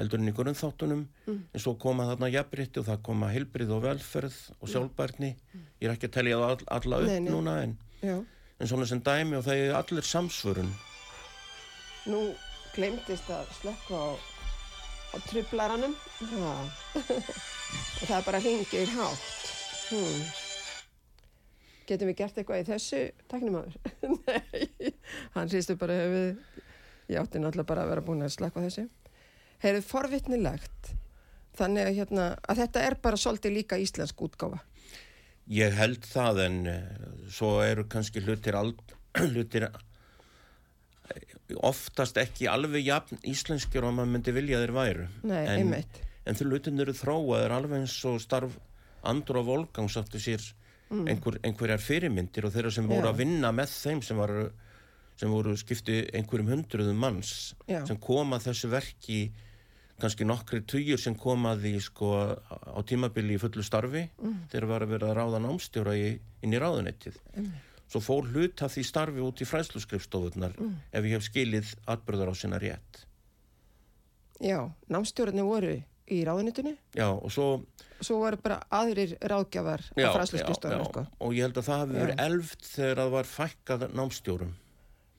heldur 0.00 0.22
en 0.22 0.30
í 0.30 0.34
grunnþáttunum 0.36 1.06
mm. 1.26 1.40
en 1.52 1.62
svo 1.62 1.74
koma 1.80 2.08
þarna 2.08 2.30
jafnbritti 2.32 2.80
og 2.80 2.88
það 2.88 3.02
koma 3.10 3.32
heilbrið 3.34 3.72
og 3.76 3.82
velferð 3.84 4.38
og 4.58 4.70
sjálfbærni 4.72 5.32
ég 5.32 5.88
er 5.88 5.94
ekki 5.94 6.08
að 6.08 6.14
tellja 6.18 6.38
all, 6.46 6.60
alla 6.78 7.02
upp 7.04 7.10
nei, 7.10 7.18
nei. 7.20 7.32
núna 7.34 7.56
en, 7.66 7.74
en 8.06 8.70
svona 8.70 8.88
sem 8.88 9.02
dæmi 9.04 9.36
og 9.40 9.44
það 9.48 9.66
er 9.66 9.76
allir 9.80 10.08
samsvörun 10.08 10.72
Nú 12.08 12.30
glemtist 12.72 13.28
að 13.28 13.50
slekka 13.58 13.98
á, 13.98 14.08
á 15.10 15.16
trublaranum 15.26 15.94
og 18.00 18.06
það 18.06 18.24
bara 18.26 18.40
hringir 18.42 18.94
hátt. 18.94 19.26
Hmm. 19.90 20.22
getum 21.88 22.10
við 22.12 22.20
gert 22.20 22.36
eitthvað 22.38 22.62
í 22.62 22.66
þessu 22.68 23.00
taknumöður 23.30 23.74
nei, 24.28 24.92
hann 25.34 25.50
sýstu 25.50 25.74
bara 25.80 25.96
hefur 25.98 26.60
ég 27.10 27.18
átti 27.18 27.42
náttúrulega 27.42 27.66
bara 27.72 27.84
að 27.84 27.92
vera 27.94 28.06
búin 28.06 28.22
að 28.22 28.34
slaka 28.36 28.62
þessu. 28.62 28.86
Heyrðu 29.60 29.82
forvittnilegt 29.84 30.92
þannig 31.58 31.88
að, 31.88 31.96
hérna, 31.98 32.26
að 32.46 32.62
þetta 32.62 32.84
er 32.86 32.96
bara 33.02 33.18
svolítið 33.20 33.56
líka 33.58 33.78
íslensk 33.82 34.22
útgáfa. 34.24 34.62
Ég 35.50 35.74
held 35.74 36.06
það 36.06 36.44
en 36.44 36.58
uh, 36.70 36.82
svo 37.32 37.56
eru 37.64 37.84
kannski 37.90 38.22
hlutir, 38.22 38.54
ald, 38.58 38.94
hlutir 39.32 39.66
oftast 41.66 42.16
ekki 42.22 42.46
alveg 42.50 42.84
jafn 42.86 43.18
íslenskjur 43.26 43.84
og 43.88 43.94
maður 43.96 44.12
myndi 44.14 44.34
vilja 44.36 44.60
þeir 44.62 44.72
væru 44.76 45.06
Nei, 45.26 45.42
en, 45.56 45.74
en 46.26 46.34
þeir 46.38 46.50
lutin 46.52 46.80
eru 46.84 46.94
þróaðir 46.94 47.54
alveg 47.56 47.80
eins 47.80 47.96
og 48.06 48.20
starf 48.22 48.56
Andru 49.02 49.40
og 49.40 49.46
Volgang 49.48 49.88
sáttu 49.90 50.20
sér 50.20 50.42
einhver, 50.90 51.38
einhverjar 51.46 51.80
fyrirmyndir 51.82 52.44
og 52.48 52.52
þeirra 52.54 52.70
sem 52.74 52.86
voru 52.90 53.00
Mm. 53.00 53.06
Já. 53.06 53.12
að 53.14 53.20
vinna 53.22 53.52
með 53.54 53.70
þeim 53.80 54.02
sem 54.04 54.16
voru, 54.18 54.50
sem 55.16 55.30
voru 55.30 55.56
skipti 55.56 56.00
einhverjum 56.14 56.50
hundruðum 56.54 56.98
manns 56.98 57.54
Já. 57.70 57.84
sem 57.86 57.96
koma 57.96 58.38
þessu 58.42 58.68
verki 58.72 59.30
kannski 60.00 60.24
nokkri 60.24 60.62
tugir 60.64 60.98
sem 60.98 61.14
komaði 61.14 61.74
sko, 61.84 62.10
á 62.48 62.80
tímabili 62.88 63.34
í 63.36 63.40
fullu 63.40 63.62
starfi 63.62 64.06
Mm. 64.22 64.46
þegar 64.52 64.66
var 64.66 64.82
að 64.86 64.88
vera 64.94 65.10
að 65.12 65.16
ráða 65.20 65.40
námstjóra 65.44 65.92
í, 65.96 66.18
inn 66.42 66.52
í 66.56 66.58
ráðunettið 66.60 67.18
svo 67.90 68.00
fór 68.00 68.28
hlut 68.30 68.62
af 68.62 68.72
því 68.76 68.84
starfi 68.86 69.20
út 69.26 69.40
í 69.42 69.46
fræsluskrifstofunar 69.50 70.54
Mm. 70.60 70.76
ef 70.92 71.04
ég 71.04 71.10
hef 71.18 71.26
skilið 71.28 71.74
atbyrðar 71.90 72.30
á 72.30 72.34
sinna 72.38 72.58
rétt 72.62 73.04
Já, 74.40 74.70
námstjórnarnir 74.88 75.44
voru 75.44 75.74
í 76.10 76.22
ráðunitinu 76.26 76.72
já 76.96 77.06
og 77.12 77.28
svo 77.30 77.46
svo 78.00 78.16
voru 78.22 78.38
bara 78.40 78.62
aðrir 78.72 79.12
ráðgjafar 79.20 79.82
já, 79.96 80.08
á 80.08 80.16
fræsluskustofinu, 80.16 80.86
sko. 80.88 81.02
og 81.20 81.34
ég 81.36 81.44
held 81.44 81.58
að 81.60 81.68
það 81.68 81.84
Já. 81.92 81.98
verið 82.00 82.22
elft 82.24 82.64
þegar 82.72 82.96
það 83.02 83.10
var 83.18 83.28
fækkað 83.34 83.84
námstjórum 83.94 84.54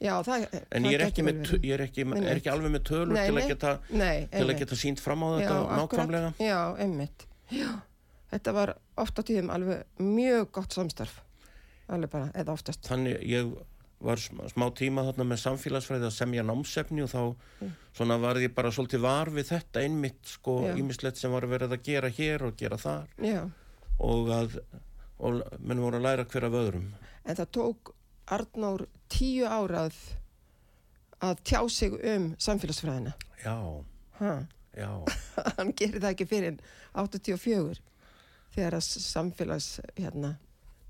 Já, 0.02 0.16
það, 0.26 0.48
en 0.74 0.84
það 0.84 0.92
ég 0.92 1.02
er 1.06 1.24
með, 1.28 1.52
ég 1.62 1.74
er 1.76 1.82
ekki, 1.86 2.02
er 2.18 2.34
ekki 2.40 2.50
alveg 2.50 2.72
með 2.74 2.84
tölur 2.90 3.14
Nei, 3.14 3.28
til, 3.28 3.38
að 3.38 3.48
geta, 3.52 3.74
Nei, 3.94 4.26
til 4.34 4.48
að 4.50 4.58
geta 4.64 4.76
sínt 4.82 5.00
fram 5.04 5.22
á 5.22 5.28
þetta 5.38 5.54
Já, 5.54 5.60
akkurat. 5.62 6.08
nákvæmlega 6.10 6.32
Já, 6.42 6.62
einmitt. 6.82 7.26
Já, 7.54 7.70
þetta 8.34 8.54
var 8.58 8.72
oft 8.98 9.20
á 9.20 9.22
tíðum 9.22 9.52
alveg 9.54 9.84
mjög 10.02 10.48
gott 10.58 10.74
samstarf. 10.74 11.20
Alveg 11.92 12.10
bara, 12.14 12.32
eða 12.34 12.54
oftast. 12.56 12.82
þannig 12.88 13.22
ég 13.28 13.52
var 14.02 14.18
sm- 14.18 14.48
smá 14.50 14.66
tíma 14.74 15.04
þarna 15.06 15.26
með 15.30 15.42
samfélagsfræði 15.44 16.08
að 16.08 16.16
semja 16.16 16.44
námsefni 16.48 17.04
og 17.04 17.10
þá 17.12 17.36
Mm. 17.62 17.74
svona 17.94 18.18
var 18.22 18.36
ég 18.42 18.54
bara 18.56 18.72
svolítið 18.72 19.02
var 19.04 19.28
við 19.30 19.50
þetta 19.52 19.84
einmitt 19.84 20.26
sko 20.26 20.56
ímislegt 20.74 21.18
sem 21.18 21.32
var 21.32 21.42
verið 21.52 21.76
að 21.76 21.84
gera 21.84 22.10
hér 22.10 22.42
og 22.48 22.56
gera 22.58 22.78
þar. 22.78 23.08
Já, 23.22 23.44
og 24.00 24.28
að 24.30 24.60
og 25.20 25.44
menn 25.60 25.78
voru 25.84 26.00
að 26.00 26.02
læra 26.08 26.26
hver 26.26 26.46
af 26.48 26.52
öðrum. 26.58 26.88
En 27.26 27.36
það 27.36 27.52
tók 27.54 27.92
Arnór 28.32 28.88
tíu 29.10 29.46
árað 29.46 29.94
að 31.22 31.42
tjá 31.44 31.60
sig 31.70 31.92
um 31.94 32.36
samfélagsfræðina. 32.38 33.14
já, 33.44 33.84
Ha, 34.20 34.46
já, 34.78 34.90
hann 35.58 35.74
gerir 35.74 36.00
það 36.02 36.12
ekki 36.16 36.28
fyrir 36.30 36.58
84 36.96 37.80
þegar 38.56 38.74
að 38.78 38.86
samfélags, 39.02 39.80
hérna, 39.98 40.36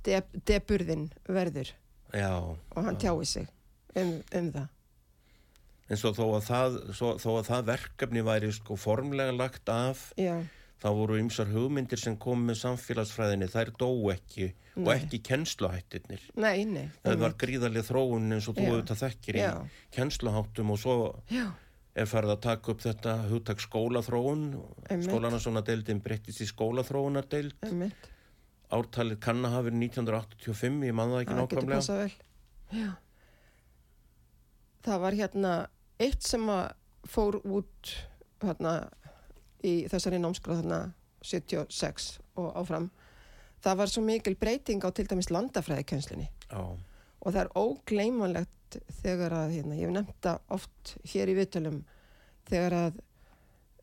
deb, 0.06 0.30
deburðin 0.48 1.10
verður. 1.28 1.74
Já. 2.14 2.32
Og 2.76 2.84
hann 2.86 2.98
tjái 3.00 3.26
sig 3.26 3.48
um, 3.96 4.18
um 4.36 4.50
það. 4.52 4.68
eins 5.92 6.06
og 6.08 6.16
þó 6.18 6.26
að 6.38 6.46
það, 6.48 6.80
svo, 6.96 7.12
þó 7.20 7.30
að 7.38 7.46
það 7.52 7.70
verkefni 7.72 8.22
væri 8.28 8.52
sko 8.56 8.76
formlega 8.80 9.34
lagt 9.36 9.72
af 9.72 10.04
Já, 10.20 10.38
þá 10.82 10.88
voru 10.98 11.18
ymsar 11.20 11.50
hugmyndir 11.52 12.00
sem 12.00 12.16
kom 12.18 12.46
með 12.48 12.62
samfélagsfræðinni. 12.66 13.50
Þær 13.52 13.74
dó 13.80 13.90
ekki 14.14 14.52
og 14.76 14.86
Nei. 14.88 14.94
ekki 14.96 15.20
kennsluhættirnir. 15.28 16.24
Nei, 16.40 16.64
nei. 16.66 16.86
það 17.04 17.18
var 17.26 17.36
gríðarlega 17.44 17.88
þróun 17.90 18.32
eins 18.38 18.48
og 18.48 18.56
þú 18.60 18.70
auðvitað 18.72 19.02
þekkir 19.04 19.40
í 19.40 19.44
Já. 19.44 19.52
kennsluháttum 19.98 20.72
og 20.72 20.80
svo 20.80 20.96
Já, 21.32 21.46
er 21.96 22.08
farið 22.08 22.36
að 22.38 22.42
taka 22.48 22.72
upp 22.72 22.86
þetta 22.86 23.18
hugtak 23.28 23.60
skólaþróun. 23.64 24.46
Skólana 25.04 25.40
svona 25.44 25.64
deildin 25.68 26.00
breyttist 26.04 26.40
í 26.44 26.48
skólaþróunardeild. 26.52 27.56
Einmitt. 27.68 28.11
Ártalið 28.76 29.20
kann 29.24 29.46
að 29.46 29.56
hafa 29.56 29.68
verið 29.68 29.84
1985 29.88 30.86
ég 30.88 30.96
man 30.98 31.14
það 31.14 31.24
ekki 31.24 31.34
Það 31.34 31.42
getur 31.42 31.62
nákvæmlega 31.62 31.82
passað 31.82 32.02
vel. 32.02 32.14
Já. 32.82 32.92
Það 34.82 35.04
var 35.04 35.18
hérna 35.20 35.52
eitt 36.02 36.26
sem 36.26 36.48
að 36.50 36.64
fór 37.12 37.38
út 37.42 37.94
hérna 38.42 38.74
í 39.66 39.76
þessari 39.92 40.22
námskráð 40.22 40.64
hérna 40.64 40.82
76 41.26 42.08
og 42.42 42.50
áfram. 42.58 42.90
Það 43.62 43.78
var 43.78 43.92
svo 43.94 44.02
mikil 44.06 44.36
breyting 44.42 44.82
á 44.82 44.90
til 44.90 45.06
dæmis 45.10 45.30
landafræðikenslinni 45.30 46.26
já, 46.26 46.62
og 47.22 47.28
það 47.28 47.42
er 47.44 47.52
ógleymanlegt 47.62 48.78
þegar 49.02 49.36
að, 49.36 49.56
hérna, 49.58 49.78
ég 49.78 49.90
hef 49.90 49.94
nefnt 49.94 50.18
það 50.26 50.54
oft 50.56 50.94
hér 51.12 51.30
í 51.30 51.36
viðtölum, 51.38 51.82
þegar 52.50 52.78
að 52.78 53.02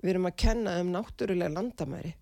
við 0.02 0.12
erum 0.14 0.28
að 0.30 0.38
kenna 0.42 0.78
um 0.82 0.90
náttúrulega 0.94 1.54
landamæri. 1.54 2.14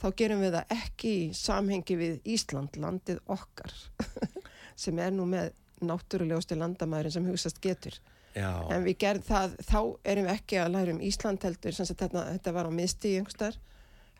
Þá 0.00 0.06
gerum 0.16 0.40
við 0.40 0.54
það 0.56 0.70
ekki 0.76 1.10
í 1.20 1.24
samhengi 1.36 1.96
við 2.00 2.20
Ísland, 2.34 2.76
landið 2.80 3.18
okkar, 3.34 3.72
sem 4.82 4.98
er 5.04 5.10
nú 5.12 5.26
með 5.28 5.50
náttúrulegusti 5.84 6.56
landamærin 6.56 7.12
sem 7.12 7.26
hugsast 7.28 7.60
getur. 7.64 7.98
já, 8.36 8.48
En 8.72 8.84
við 8.84 8.96
gerðum 9.02 9.26
það, 9.28 9.56
þá 9.68 9.78
erum 10.12 10.26
við 10.28 10.34
ekki 10.38 10.60
að 10.62 10.72
læra 10.76 10.94
um 10.94 11.00
Ísland 11.04 11.44
heldur, 11.44 11.76
sem 11.76 11.88
þetta, 11.90 12.24
þetta 12.34 12.52
var 12.56 12.68
á 12.68 12.72
miðstíð 12.78 13.18
einhverstaðar, 13.20 13.58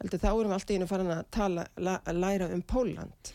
heldur 0.01 0.23
þá 0.25 0.29
erum 0.31 0.51
við 0.53 0.57
alltaf 0.59 0.77
einu 0.77 0.89
farin 0.91 1.13
að 1.17 1.25
tala, 1.37 1.67
la, 1.77 1.97
að 2.09 2.21
læra 2.25 2.51
um 2.57 2.63
Póland. 2.63 3.33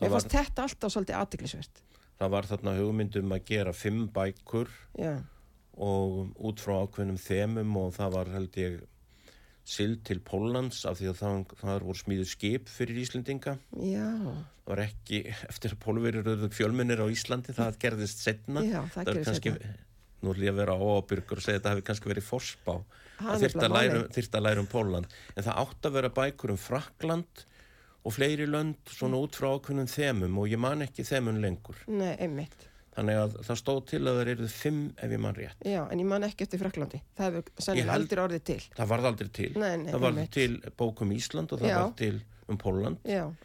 Var- 0.00 0.10
fannst 0.16 0.32
þetta 0.32 0.64
alltaf 0.64 0.92
svolítið 0.94 1.18
aðtiklisvert. 1.20 1.82
það 2.20 2.30
var 2.36 2.46
þarna 2.48 2.72
hugmyndum 2.76 3.32
að 3.32 3.44
gera 3.48 3.72
fimm 3.72 4.06
bækur 4.12 4.68
Já, 5.00 5.14
og 5.80 6.34
út 6.36 6.60
frá 6.60 6.82
ákveðnum 6.84 7.16
þemum 7.20 7.76
og 7.80 7.94
það 7.96 8.12
var 8.16 8.30
held 8.34 8.56
ég 8.60 8.80
sild 9.70 10.00
til 10.08 10.18
Póllands 10.26 10.82
af 10.88 10.98
því 10.98 11.10
að 11.12 11.18
það, 11.20 11.36
það 11.60 11.84
voru 11.86 12.00
smíðu 12.00 12.26
skip 12.28 12.70
fyrir 12.72 12.98
Íslendinga. 13.04 13.56
Já, 13.86 14.08
það 14.64 14.72
var 14.72 14.82
ekki 14.86 15.20
eftir 15.48 15.76
að 15.76 15.82
pólverið 15.84 16.26
röðu 16.26 16.50
fjölmennir 16.54 17.02
á 17.02 17.06
Íslandi 17.10 17.54
það 17.56 17.78
gerðist 17.84 18.24
setna 18.24 18.64
Já, 18.66 18.80
það 18.94 19.10
gerðist 19.10 19.30
kannski, 19.30 19.54
seinna. 19.56 19.76
nú 20.20 20.32
ætlum 20.34 20.48
ég 20.48 20.54
að 20.54 20.60
vera 20.62 20.78
ábyrgur 20.80 21.40
og 21.40 21.46
segja 21.46 21.58
að 21.58 21.60
þetta 21.60 21.74
hefði 21.74 21.86
kannski 21.90 22.12
verið 22.12 22.26
forspá. 22.26 22.74
Það 23.20 23.30
það 23.30 23.44
þyrfti 23.44 23.62
að, 23.64 24.40
að 24.40 24.46
læra 24.48 24.64
um 24.64 24.70
Pólland. 24.70 25.16
En 25.36 25.46
það 25.46 25.62
átt 25.64 25.88
að 25.88 25.96
vera 25.98 26.12
bækur 26.20 26.54
um 26.54 26.60
Frakland 26.60 27.44
og 28.00 28.16
fleiri 28.16 28.46
lönd 28.48 28.94
svona 28.94 29.20
út 29.20 29.36
frá 29.36 29.50
ákveðnum 29.52 29.90
þemum 29.90 30.38
og 30.40 30.48
ég 30.48 30.60
man 30.60 30.86
ekki 30.86 31.04
þemun 31.04 31.40
lengur. 31.42 31.82
Nei, 31.90 32.14
einmitt. 32.16 32.69
Þannig 33.00 33.18
að 33.24 33.36
það 33.48 33.58
stóð 33.62 33.80
til 33.90 34.00
að 34.04 34.18
það 34.20 34.30
eru 34.34 34.48
fimm 34.54 34.80
ef 35.00 35.14
ég 35.16 35.22
man 35.24 35.36
rétt 35.38 35.64
Já, 35.66 35.80
en 35.90 36.02
ég 36.02 36.08
man 36.10 36.26
ekki 36.28 36.44
eftir 36.46 36.60
Fraklandi. 36.60 37.00
Það 37.16 37.38
hefur 37.40 37.78
held- 37.80 37.94
aldrei 37.96 38.22
orðið 38.26 38.44
til. 38.50 38.60
það 38.76 38.90
varð 38.92 39.08
aldrei 39.10 39.30
til 39.40 39.50
Nei, 39.56 39.72
nei, 39.80 39.90
það 39.94 40.04
varð 40.04 40.22
til 40.36 40.52
bókum 40.82 41.14
Ísland 41.16 41.54
og 41.56 41.62
það 41.64 41.74
varð 41.80 41.96
til 42.02 42.20
um 42.50 42.58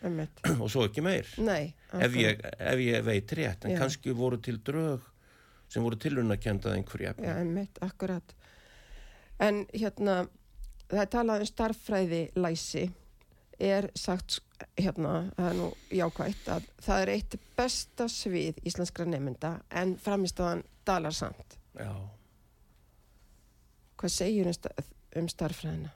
einmitt. 0.04 0.40
og 0.62 0.70
svo 0.74 0.86
ekki 0.88 1.04
meir 1.06 1.28
Nei. 1.38 1.74
ef 1.94 2.16
ég, 2.18 2.40
ef 2.60 2.80
ég 2.82 3.04
veit 3.06 3.34
rétt 3.38 3.66
en 3.66 3.76
Já. 3.76 3.80
kannski 3.84 4.14
voru 4.18 4.40
til 4.42 4.58
drög 4.66 5.02
sem 5.70 5.84
voru 5.84 5.98
tilunarkendað 6.02 6.76
einhverju 6.80 7.10
efni 7.12 7.28
Já, 7.28 7.36
einmitt, 7.42 7.78
akkurat. 7.86 8.34
En 9.40 9.66
hérna, 9.74 10.28
það 10.90 11.02
er 11.04 11.10
talað 11.14 11.44
um 11.46 11.50
starffræði 11.50 12.22
læsi 12.40 12.86
er 13.60 13.90
sagt, 13.96 14.40
hérna, 14.78 15.14
það 15.38 15.50
er 15.50 15.58
nú 15.60 15.68
jákvætt 16.00 16.50
að 16.56 16.70
það 16.86 17.02
er 17.04 17.14
eitt 17.16 17.38
besta 17.58 18.08
svið 18.12 18.62
íslenskra 18.68 19.08
nefnda 19.10 19.54
en 19.82 19.96
framistaðan 20.02 20.64
dalar 20.88 21.16
samt. 21.16 21.58
Já. 21.76 21.92
Hvað 24.00 24.16
segir 24.16 24.50
um, 24.50 24.56
sta- 24.56 24.76
um 25.16 25.88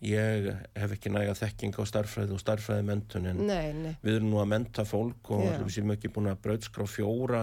ég 0.00 0.46
hef 0.80 0.92
ekki 0.96 1.10
næga 1.12 1.34
þekking 1.36 1.76
á 1.76 1.84
starffræði 1.88 2.32
og 2.32 2.40
starffræði 2.40 2.84
mentun 2.88 3.26
en 3.28 3.42
Nei, 3.44 3.72
nei, 3.76 3.90
við 4.00 4.16
erum 4.16 4.30
nú 4.32 4.38
að 4.40 4.48
menta 4.54 4.84
fólk 4.88 5.32
og 5.36 5.42
Já. 5.44 5.58
við 5.60 5.74
séum 5.76 5.92
ekki 5.92 6.10
búin 6.14 6.30
að 6.32 6.40
brautskrá 6.46 6.86
fjóra 6.88 7.42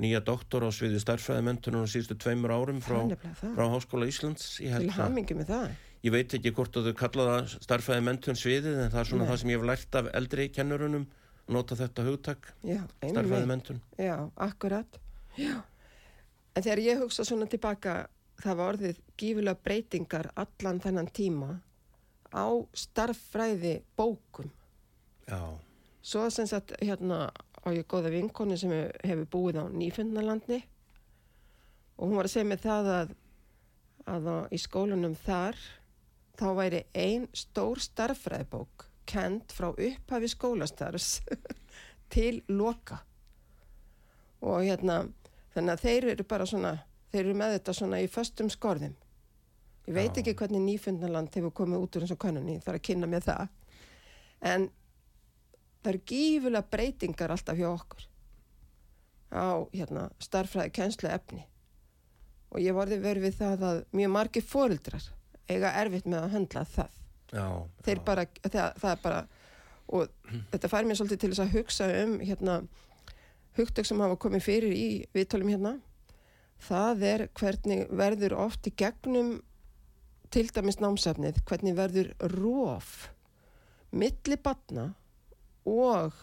nýja 0.00 0.22
doktor 0.24 0.64
á 0.64 0.70
sviði 0.72 1.02
starffræði 1.02 1.44
mentunum 1.50 1.84
á 1.84 1.92
síðustu 1.92 2.16
tveimur 2.16 2.54
árum 2.56 2.80
frá, 2.84 3.02
frá 3.36 3.64
Háskóla 3.74 4.08
Íslands 4.08 4.54
Til 4.56 4.88
hamingi 4.96 5.36
með 5.36 5.52
það. 5.52 5.74
Ég 6.02 6.10
veit 6.14 6.34
ekki 6.34 6.52
hvort 6.56 6.76
að 6.76 6.88
þau 6.90 6.94
kalla 6.98 7.26
það 7.30 7.52
starffræði 7.66 8.04
mentun 8.08 8.38
sviðið 8.38 8.78
en 8.84 8.90
það 8.90 9.00
er 9.04 9.10
svona 9.10 9.24
Nei. 9.26 9.30
það 9.32 9.40
sem 9.42 9.52
ég 9.52 9.60
hef 9.60 9.66
lært 9.70 9.98
af 10.00 10.08
eldri 10.18 10.46
kennurunum 10.54 11.04
nota 11.52 11.76
þetta 11.78 12.04
hugtak 12.06 12.48
Já, 12.66 12.80
einmitt. 13.02 13.46
mentun 13.50 13.80
Já, 13.98 14.16
akkurat. 14.36 14.98
Já. 15.38 15.62
En 16.56 16.62
þegar 16.62 16.82
ég 16.84 17.00
hugsa 17.00 17.24
svona 17.24 17.46
tilbaka, 17.48 18.06
það 18.42 18.56
var 18.58 18.74
orðið 18.74 18.98
gífulega 19.20 19.62
breytingar 19.64 20.30
allan 20.36 20.80
þennan 20.84 21.08
tíma 21.14 21.52
á 22.32 22.46
starffræði 22.74 23.82
bókum. 23.96 24.50
já, 25.28 25.40
Svo 26.02 26.26
sem 26.34 26.46
sagt, 26.50 26.72
hérna, 26.82 27.30
á 27.62 27.68
ég 27.70 27.86
góða 27.86 28.10
vinkonu 28.10 28.56
sem 28.58 28.72
hefur 29.04 29.26
búið 29.30 29.60
á 29.62 29.64
Nýfundnalandi 29.70 30.62
og 31.96 32.08
hún 32.08 32.16
var 32.18 32.26
að 32.26 32.32
segja 32.34 32.48
mig 32.48 32.58
það 32.64 32.88
að, 32.96 33.12
að 34.10 34.26
á, 34.26 34.36
í 34.50 34.58
skólanum 34.58 35.14
þar 35.14 35.54
þá 36.38 36.46
væri 36.56 36.82
ein 36.96 37.28
stór 37.36 37.80
starffræðibók 37.82 38.88
kent 39.08 39.52
frá 39.54 39.70
upphafi 39.72 40.30
skólastarfs 40.30 41.20
til 42.12 42.42
loka. 42.48 43.02
Og 44.42 44.64
hérna 44.66 45.04
þannig 45.54 45.74
að 45.74 45.84
þeir 45.86 46.08
eru 46.14 46.26
bara 46.28 46.48
svona 46.48 46.76
þeir 47.12 47.24
eru 47.24 47.38
með 47.38 47.56
þetta 47.58 47.74
svona 47.76 48.02
í 48.02 48.10
föstum 48.10 48.50
skorðum. 48.52 48.94
Ég 49.88 49.96
veit 49.96 50.14
Já. 50.14 50.22
ekki 50.22 50.36
hvernig 50.38 50.62
nýfundaland 50.64 51.34
hefur 51.34 51.52
komið 51.62 51.84
út 51.84 51.96
úr 51.98 52.06
eins 52.06 52.14
og 52.14 52.22
kannunni 52.22 52.60
þarf 52.62 52.78
að 52.78 52.86
kynna 52.88 53.10
með 53.10 53.28
það. 53.28 53.48
En 54.52 54.68
það 55.82 55.92
eru 55.92 56.02
gífulega 56.12 56.70
breytingar 56.70 57.34
alltaf 57.34 57.58
hjá 57.58 57.68
okkur 57.72 58.08
á 59.32 59.64
hérna, 59.72 60.10
starfræði 60.20 60.74
kennslu 60.76 61.08
efni 61.08 61.42
og 62.52 62.60
ég 62.60 62.76
vorði 62.76 62.98
verið 63.00 63.26
við 63.26 63.38
það 63.40 63.64
að 63.68 63.78
mjög 63.96 64.12
margir 64.12 64.44
fórildrar 64.44 65.06
eiga 65.52 65.72
erfitt 65.82 66.08
með 66.08 66.26
að 66.26 66.34
höndla 66.36 66.64
það 66.72 66.98
Já, 67.32 67.46
þeir 67.86 67.96
já. 67.98 68.04
bara, 68.04 68.26
það, 68.44 68.80
það 68.82 68.90
er 68.90 69.00
bara 69.06 69.20
og 69.92 70.32
þetta 70.52 70.70
fær 70.72 70.88
mér 70.88 70.98
svolítið 71.00 71.22
til 71.22 71.30
þess 71.32 71.44
að 71.44 71.54
hugsa 71.56 71.88
um 72.02 72.18
hérna 72.22 72.58
hugtök 73.58 73.88
sem 73.88 74.00
hafa 74.04 74.18
komið 74.20 74.44
fyrir 74.46 74.74
í 74.76 74.88
viðtölum 75.16 75.52
hérna 75.52 75.72
það 76.62 77.06
er 77.08 77.24
hvernig 77.40 77.86
verður 78.02 78.36
oft 78.44 78.68
í 78.68 78.74
gegnum 78.78 79.34
til 80.32 80.46
dæmis 80.48 80.78
námsefnið, 80.80 81.42
hvernig 81.48 81.74
verður 81.76 82.12
róf 82.32 83.10
milli 83.92 84.38
batna 84.40 84.92
og 85.68 86.16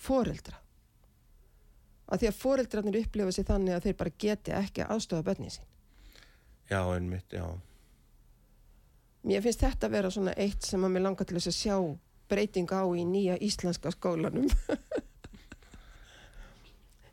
foreldra 0.00 0.62
að 2.06 2.22
því 2.22 2.28
að 2.30 2.38
foreldrarnir 2.40 3.00
upplifa 3.02 3.34
sig 3.34 3.46
þannig 3.48 3.76
að 3.76 3.88
þeir 3.88 3.96
bara 4.00 4.18
geti 4.24 4.54
ekki 4.56 4.86
aðstofa 4.86 5.26
börnið 5.26 5.56
sín 5.58 5.72
Já, 6.66 6.80
einmitt, 6.96 7.30
já. 7.30 7.44
Mér 9.26 9.42
finnst 9.42 9.62
þetta 9.64 9.88
að 9.88 9.94
vera 9.96 10.10
svona 10.14 10.34
eitt 10.38 10.62
sem 10.68 10.84
að 10.86 10.92
mér 10.94 11.02
langar 11.08 11.26
til 11.26 11.36
þess 11.38 11.50
að 11.50 11.56
sjá 11.58 11.76
breyting 12.30 12.70
á 12.70 12.82
í 12.94 13.02
nýja 13.06 13.36
íslenska 13.42 13.90
skólanum. 13.94 14.46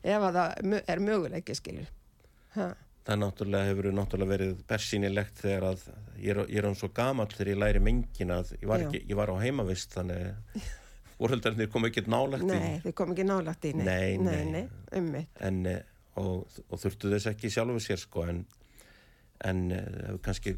Ef 0.04 0.20
að 0.28 0.36
það 0.36 0.80
er 0.92 1.00
möguleiki, 1.02 1.54
skilur. 1.58 1.88
Ha, 2.58 2.72
Það 3.04 3.18
náttúrulega 3.20 3.68
hefur 3.68 3.86
náttúrulega 3.92 4.30
verið 4.30 4.52
bersýnilegt 4.70 5.40
þegar 5.42 5.64
að 5.74 5.82
ég 6.24 6.30
er, 6.32 6.38
er 6.56 6.64
hann 6.70 6.76
svo 6.78 6.88
gamall 6.96 7.28
þegar 7.34 7.50
ég 7.50 7.58
læri 7.60 7.82
mengin 7.84 8.30
að 8.32 8.54
ég 8.56 8.64
var, 8.70 8.84
ekki, 8.86 9.00
ég 9.10 9.18
var 9.18 9.28
á 9.28 9.36
heimavist 9.42 9.92
þannig 9.92 10.70
voröldarnir 11.20 11.68
kom 11.74 11.84
ekki 11.90 12.04
nálægt 12.08 12.46
í 12.46 12.48
nei, 12.48 12.78
þau 12.86 12.94
kom 12.96 13.12
ekki 13.12 13.26
nálægt 13.28 13.66
í, 13.68 13.74
nei. 13.76 13.84
Nei, 13.84 14.16
Nei, 14.24 14.44
nei. 14.54 14.62
ummitt. 14.96 15.36
en, 15.44 15.58
eh, 15.68 15.82
og, 16.16 16.46
og 16.70 16.80
þurftu 16.80 17.12
þess 17.12 17.28
ekki 17.34 17.50
sjálfu 17.52 17.82
sér 17.84 18.00
sko 18.06 18.24
en, 18.32 18.40
en 19.52 19.60
eh, 19.76 20.14
kannski 20.24 20.56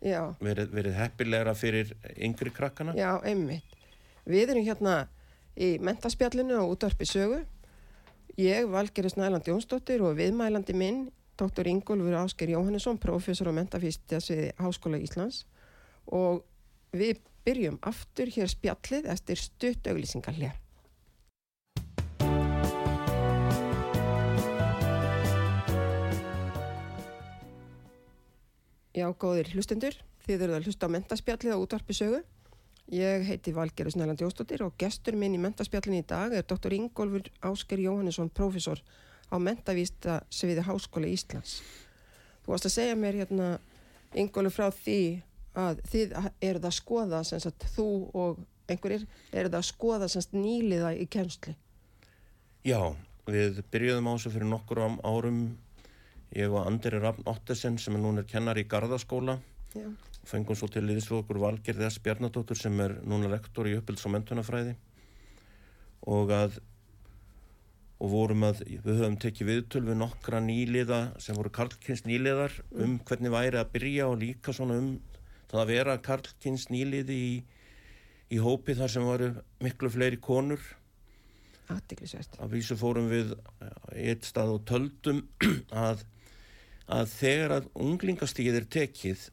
verið, 0.00 0.72
verið 0.74 0.96
heppilegra 1.00 1.54
fyrir 1.56 1.92
yngri 2.16 2.52
krakkana 2.54 2.94
já, 2.96 3.16
ummitt. 3.30 3.76
Við 4.26 4.52
erum 4.52 4.66
hérna 4.66 4.96
í 5.56 5.76
mentaspjallinu 5.80 6.58
og 6.60 6.74
útvarpi 6.74 7.06
sögu. 7.08 7.44
Ég, 8.36 8.66
Valgerður 8.68 9.14
Snæland 9.14 9.48
Jónsdóttir 9.48 10.02
og 10.04 10.18
viðmælandi 10.18 10.74
minn, 10.76 11.06
Dr. 11.40 11.68
Ingólfur 11.68 12.18
Ásker 12.20 12.52
Jóhannesson, 12.52 12.98
professor 13.00 13.48
á 13.48 13.56
mentafístasviði 13.56 14.52
Háskóla 14.60 15.00
Íslands 15.00 15.44
og 16.06 16.44
við 16.96 17.20
byrjum 17.46 17.78
aftur 17.86 18.30
hér 18.32 18.50
spjallið 18.50 19.08
eftir 19.12 19.40
stutt 19.40 19.88
auglýsingarlega. 19.88 20.56
Já, 28.96 29.10
góðir 29.12 29.50
hlustendur, 29.52 29.96
þið 30.24 30.46
eruð 30.46 30.56
að 30.56 30.66
hlusta 30.70 30.88
á 30.88 30.94
mentaspjallið 30.94 31.52
á 31.52 31.60
útvarpi 31.60 31.96
sögu. 31.96 32.22
Ég 32.94 33.24
heiti 33.26 33.52
Valgerður 33.52 33.92
Snæland 33.96 34.22
Jónsdóttir 34.22 34.62
og 34.64 34.76
gestur 34.80 35.16
minn 35.18 35.34
í 35.36 35.40
mentaspjallinu 35.42 36.00
í 36.00 36.06
dag 36.06 36.32
er 36.32 36.46
Dr. 36.46 36.72
Ingólfur 36.76 37.26
Ásker 37.44 37.82
Jóhannesson, 37.82 38.30
professor 38.30 38.80
á 39.28 39.36
mentavísta 39.42 40.20
sviði 40.30 40.62
Háskóla 40.64 41.10
Íslands. 41.10 41.58
Þú 42.46 42.54
varst 42.54 42.68
að 42.70 42.76
segja 42.78 42.96
mér 42.96 43.18
hérna, 43.20 43.48
Ingólfur, 44.14 44.54
frá 44.54 44.70
því 44.72 44.98
að 45.58 45.82
þið 45.90 46.16
eruð 46.46 46.68
að 46.70 46.76
skoða, 46.78 47.20
sagt, 47.26 47.66
þú 47.74 47.88
og 48.16 48.40
einhverjir 48.70 49.04
eruð 49.34 49.58
að 49.58 49.68
skoða 49.74 50.08
sagt, 50.08 50.32
nýliða 50.32 50.94
í 50.96 51.04
kennsli. 51.10 51.56
Já, 52.64 52.80
við 53.26 53.60
byrjuðum 53.74 54.08
á 54.08 54.12
þessu 54.14 54.32
fyrir 54.38 54.50
nokkur 54.54 54.80
ám- 54.86 55.00
árum 55.04 55.42
ég 56.34 56.50
og 56.50 56.66
Andri 56.66 56.98
Rafn 56.98 57.26
Ottesen 57.30 57.78
sem 57.78 57.94
er 57.94 58.02
núna 58.02 58.24
er 58.24 58.30
kennar 58.30 58.58
í 58.58 58.66
Garðaskóla 58.68 59.38
Já, 59.76 59.88
fengum 60.26 60.58
svo 60.58 60.68
til 60.72 60.86
liðs 60.88 61.10
við 61.10 61.20
okkur 61.20 61.42
Valgerði 61.42 61.86
S. 61.90 62.00
Bjarnadóttur 62.02 62.58
sem 62.58 62.80
er 62.82 62.98
núna 63.06 63.30
rektor 63.30 63.68
í 63.68 63.76
uppbylds 63.78 64.06
og 64.08 64.16
mentunafræði 64.16 64.74
og 66.06 66.32
að 66.34 66.58
og 67.96 68.10
vorum 68.12 68.44
að, 68.44 68.62
við 68.68 68.98
höfum 68.98 69.18
tekið 69.20 69.48
viðtöl 69.48 69.84
við 69.86 69.98
nokkra 70.02 70.40
nýliða 70.44 71.00
sem 71.22 71.36
voru 71.38 71.52
karlkynns 71.54 72.04
nýliðar 72.04 72.52
um 72.76 72.98
hvernig 73.08 73.32
væri 73.32 73.60
að 73.60 73.70
byrja 73.72 74.08
og 74.10 74.18
líka 74.20 74.52
svona 74.52 74.76
um 74.82 74.90
það 75.48 75.62
að 75.62 75.70
vera 75.70 75.94
karlkynns 76.04 76.66
nýliði 76.68 77.16
í, 77.16 77.30
í 78.36 78.40
hópi 78.42 78.76
þar 78.76 78.92
sem 78.92 79.06
varu 79.06 79.30
miklu 79.64 79.88
fleiri 79.94 80.20
konur 80.20 80.60
aðtiklisvert. 81.72 82.36
að 82.42 82.52
vísu 82.58 82.76
fórum 82.78 83.08
við 83.10 83.32
í 83.96 84.10
eitt 84.12 84.28
stað 84.28 84.52
og 84.58 84.66
töldum 84.68 85.24
að, 85.86 86.04
að 86.86 87.10
þegar 87.16 87.54
að 87.56 87.68
unglingastíð 87.82 88.58
er 88.60 88.66
tekið 88.70 89.24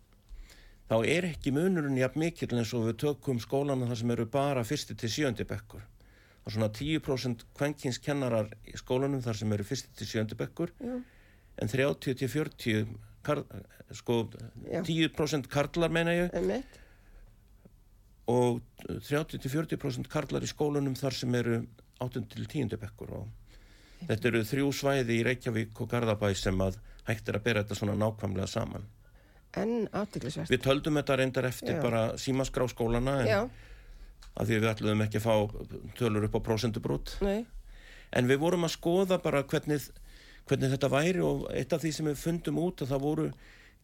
þá 0.89 0.95
er 1.09 1.27
ekki 1.31 1.53
munurinn 1.55 1.97
jafn 1.99 2.19
mikill 2.21 2.53
eins 2.57 2.73
og 2.75 2.87
við 2.89 2.99
tökum 3.05 3.39
skólana 3.41 3.87
þar 3.89 3.99
sem 4.01 4.13
eru 4.15 4.25
bara 4.29 4.63
fyrsti 4.67 4.95
til 4.99 5.09
sjöndi 5.09 5.45
bekkur. 5.47 5.81
Er 6.43 6.51
svona 6.51 6.67
10% 6.75 7.45
kvenkins 7.55 8.01
kennarar 8.03 8.49
í 8.67 8.75
skólanum 8.77 9.21
þar 9.23 9.37
sem 9.39 9.53
eru 9.55 9.63
fyrsti 9.63 9.93
til 9.95 10.09
sjöndi 10.09 10.35
bekkur 10.35 10.73
Já, 10.83 10.97
en 11.63 11.71
30 11.71 12.17
til 12.19 12.27
40 12.29 12.87
kar, 13.23 13.43
sko, 13.95 14.17
Já. 14.67 14.81
10% 14.83 15.47
karlar 15.47 15.93
meina 15.93 16.11
ég 16.17 16.33
einmitt. 16.35 16.79
og 18.27 18.59
30 18.89 19.39
til 19.39 19.51
40% 19.51 20.09
karlar 20.11 20.43
í 20.43 20.51
skólanum 20.51 20.97
þar 20.99 21.15
sem 21.15 21.35
eru 21.39 21.61
8 22.03 22.25
til 22.33 22.45
10 22.49 22.75
bekkur 22.81 23.15
og 23.21 23.27
þetta 24.07 24.27
eru 24.31 24.41
þrjú 24.43 24.71
svæði 24.73 25.19
í 25.19 25.23
Reykjavík 25.27 25.81
og 25.81 25.89
Garðabæ 25.91 26.33
sem 26.35 26.59
að 26.65 26.77
hægt 27.07 27.29
er 27.29 27.37
að 27.39 27.43
bera 27.43 27.63
þetta 27.63 27.75
svona 27.79 27.95
nákvæmlega 27.99 28.47
saman. 28.47 28.85
En 29.55 29.87
aðtiklisvert. 29.93 30.49
Við 30.49 30.61
töldum 30.65 30.95
þetta 30.97 31.17
reyndar 31.19 31.45
eftir 31.49 31.75
Já. 31.77 31.81
bara 31.83 32.03
símaskrá 32.17 32.65
skólana 32.71 33.17
að 34.33 34.47
því 34.49 34.59
við 34.63 34.69
ætluðum 34.71 35.03
ekki 35.05 35.19
að 35.19 35.27
fá 35.27 35.35
tölur 35.99 36.23
upp 36.25 36.37
á 36.37 36.45
prósentubrút. 36.47 37.17
nei, 37.21 37.45
En 38.13 38.27
við 38.29 38.37
vorum 38.39 38.63
að 38.65 38.73
skoða 38.77 39.17
bara 39.21 39.43
hvernig, 39.43 39.89
hvernig 40.47 40.69
þetta 40.73 40.89
væri 40.89 41.21
og 41.25 41.47
eitt 41.53 41.73
af 41.73 41.81
því 41.81 41.91
sem 41.93 42.05
við 42.05 42.17
fundum 42.21 42.59
út 42.61 42.81
að 42.81 42.91
það 42.93 43.01
voru 43.01 43.27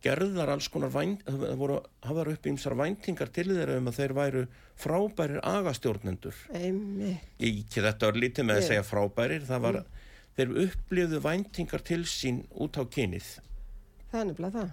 gerðar 0.01 0.49
alls 0.53 0.67
konar 0.71 0.89
vænt, 0.93 1.23
það 1.25 1.55
voru 1.59 1.79
hafðar 2.05 2.29
upp 2.33 2.45
ímsar 2.47 2.75
væntingar 2.77 3.31
til 3.35 3.47
þeirra 3.49 3.77
um 3.81 3.87
að 3.89 3.97
þeir 3.99 4.13
væru 4.15 4.43
frábærir 4.79 5.39
agastjórnendur. 5.43 6.35
einmitt. 6.53 7.25
Ekki 7.39 7.81
þetta 7.83 8.05
var 8.05 8.13
lítið 8.21 8.45
með 8.47 8.55
að 8.55 8.61
Ég- 8.61 8.67
segja 8.69 8.83
frábærir, 8.87 9.41
það 9.49 9.61
var, 9.65 9.79
þeir 10.39 10.53
upplifðu 10.65 11.19
væntingar 11.25 11.83
til 11.85 12.01
sín 12.09 12.41
út 12.55 12.79
á 12.79 12.83
kynið 12.87 13.27
Það 14.11 14.21
er 14.21 14.25
nefnilega 14.31 14.61
það. 14.63 14.71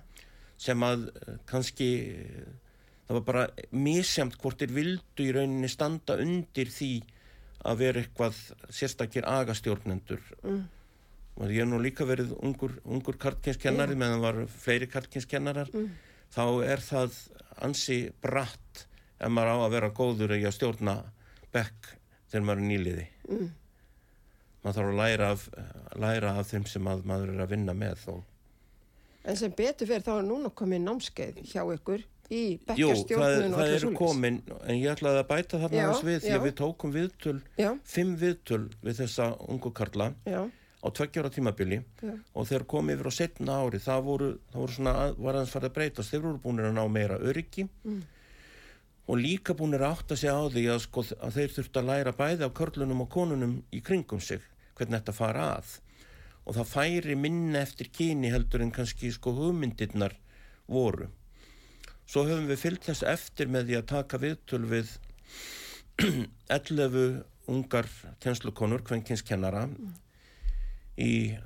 sem 0.66 0.84
að 0.86 1.02
eh, 1.10 1.34
kannski 1.50 1.88
eh, 2.14 2.46
það 3.08 3.18
var 3.18 3.24
bara 3.28 3.42
misjamt 3.76 4.38
hvort 4.40 4.62
þeir 4.62 4.72
vildu 4.78 5.26
í 5.26 5.34
rauninni 5.36 5.68
standa 5.70 6.16
undir 6.22 6.70
því 6.72 6.90
að 7.66 7.78
vera 7.82 8.00
eitthvað 8.02 8.40
sérstakir 8.70 9.26
agastjórnendur 9.28 10.22
Mm. 10.42 10.64
og 11.36 11.50
ég 11.52 11.60
hef 11.60 11.68
nú 11.68 11.78
líka 11.82 12.06
verið 12.08 12.30
ungur, 12.40 12.78
ungur 12.84 13.16
karlkynskennari 13.20 13.96
meðan 13.98 14.20
var 14.22 14.38
fleiri 14.48 14.86
karlkynskennarar 14.88 15.68
Mm. 15.74 15.90
þá 16.32 16.44
er 16.64 16.80
það 16.80 17.18
ansi 17.66 17.98
bratt 18.22 18.86
ef 19.20 19.28
maður 19.28 19.52
á 19.52 19.56
að 19.66 19.70
vera 19.76 19.90
góður 19.90 20.32
í 20.36 20.42
að 20.46 20.54
stjórna 20.56 20.94
bekk 21.52 21.92
þegar 22.30 22.44
maður 22.48 22.62
er 22.62 22.68
nýliði 22.70 23.06
Mm. 23.28 23.50
Maður 24.66 24.80
þarf 24.80 24.90
að 24.90 24.98
læra 25.00 25.30
af, 25.36 25.46
læra 26.02 26.32
af 26.40 26.50
þeim 26.50 26.66
sem 26.74 26.90
að 26.90 27.04
maður 27.06 27.32
er 27.36 27.44
að 27.46 27.54
vinna 27.54 27.74
með 27.84 28.08
og 28.16 28.24
En 29.26 29.34
sem 29.38 29.50
betur 29.58 29.88
fyrir 29.90 30.04
þá 30.06 30.12
er 30.20 30.26
núna 30.28 30.50
komið 30.54 30.84
námskeið 30.84 31.38
hjá 31.50 31.62
ykkur 31.74 32.02
í 32.30 32.42
bekkjastjórnun 32.66 33.54
og 33.54 33.58
svoleiðis. 33.58 33.96
komin 33.98 34.36
en 34.66 34.76
ég 34.78 34.92
ætlaði 34.92 35.18
að 35.22 35.28
bæta 35.32 35.58
þarna 35.62 35.78
Já, 35.80 35.86
aðeins 35.88 36.04
við 36.06 36.20
því 36.26 36.34
að 36.36 36.44
við 36.46 36.54
tókum 36.60 36.92
viðtöl 36.94 37.34
Já, 37.58 37.70
fimm 37.86 38.12
viðtöl 38.20 38.60
við 38.86 39.00
þessa 39.00 39.26
ungu 39.50 39.72
karla 39.74 40.08
já, 40.26 40.40
á 40.46 40.88
tveggjára 40.94 41.30
tímabili 41.34 41.80
og 42.34 42.46
þeir 42.50 42.66
komið 42.70 42.98
yfir 43.00 43.10
á 43.10 43.14
setna 43.18 43.58
ári 43.66 43.82
það 43.82 44.02
voru, 44.10 44.30
það 44.52 44.60
voru 44.62 44.76
svona, 44.78 44.94
að- 45.06 45.18
var 45.26 45.34
aðeins 45.40 45.54
farið 45.56 45.70
að 45.70 45.76
breytast. 45.80 46.10
Þeir 46.14 46.22
voru 46.28 46.42
búinir 46.46 46.68
að 46.70 46.76
ná 46.78 46.84
meira 46.90 47.18
öryggi 47.18 47.66
Mm. 47.84 48.02
og 49.08 49.16
líka 49.22 49.54
búinir 49.54 49.82
að 49.82 49.94
átta 49.98 50.16
sig 50.18 50.30
á 50.30 50.38
því 50.50 50.64
að, 50.70 50.80
sko, 50.86 51.02
að 51.02 51.34
þeir 51.38 51.50
þurftu 51.58 51.78
að 51.82 51.88
læra 51.90 52.12
bæði 52.12 52.42
á 52.46 52.50
körlunum 52.50 53.00
og 53.02 53.08
konunum 53.10 53.62
í 53.72 53.82
kringum 53.82 54.20
sig 54.22 54.40
hvernig 54.76 55.00
þetta 55.00 55.16
fara 55.16 55.48
að. 55.56 55.74
Og 56.46 56.56
það 56.56 56.70
færi 56.70 57.16
minna 57.18 57.62
eftir 57.64 57.90
kyni 57.92 58.30
heldur 58.30 58.62
en 58.62 58.74
kannski 58.74 59.10
sko 59.14 59.34
hugmyndirnar 59.34 60.14
voru. 60.70 61.08
Svo 62.06 62.22
höfum 62.28 62.46
við 62.46 62.62
fyllt 62.62 62.86
þess 62.86 63.06
eftir 63.08 63.50
með 63.50 63.70
því 63.70 63.78
að 63.80 63.88
taka 63.90 64.20
viðtöl 64.22 64.62
við 64.70 64.92
11 66.54 67.24
ungar 67.50 67.88
kennslukonur, 68.22 68.84
kvenkinskennara 68.86 69.66
í 71.02 71.36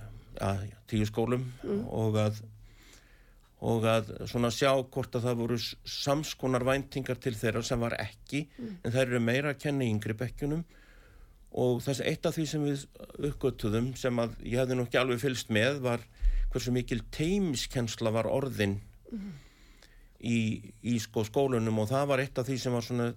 að, 0.41 0.67
tíu 0.89 1.07
skólum 1.09 1.47
og 1.89 2.19
að 2.21 2.43
og 3.61 3.85
að 3.85 4.13
svona 4.31 4.49
sjá 4.55 4.71
hvort 4.73 5.17
að 5.17 5.27
það 5.27 5.41
voru 5.43 5.57
samskonar 5.61 6.65
væntingar 6.65 7.19
til 7.21 7.35
þeirra 7.37 7.61
sem 7.67 7.83
var 7.83 7.97
ekki 8.01 8.47
en 8.57 8.93
þær 8.95 9.03
eru 9.03 9.21
meira 9.21 9.53
að 9.53 9.61
kenna 9.67 9.85
í 9.85 9.91
yngri 9.93 10.17
bekkjunum 10.17 10.63
og 11.51 11.81
þess 11.83 12.05
eitt 12.07 12.27
af 12.29 12.37
því 12.37 12.47
sem 12.47 12.65
við 12.65 12.85
uppgötuðum 13.31 13.93
sem 13.99 14.23
að 14.23 14.37
ég 14.47 14.61
hefði 14.61 14.77
nú 14.79 14.87
ekki 14.87 15.01
alveg 15.01 15.23
fylst 15.23 15.51
með 15.51 15.81
var 15.83 16.05
hversu 16.53 16.75
mikil 16.75 17.01
teimiskensla 17.15 18.13
var 18.15 18.29
orðin 18.31 18.79
í, 20.21 20.39
í 20.83 20.95
sko 21.03 21.25
skólunum. 21.27 21.83
Og 21.83 21.91
það 21.91 22.07
var 22.13 22.23
eitt 22.23 22.39
af 22.39 22.47
því 22.47 22.59
sem 22.63 22.77
var 22.77 22.87
svona 22.87 23.11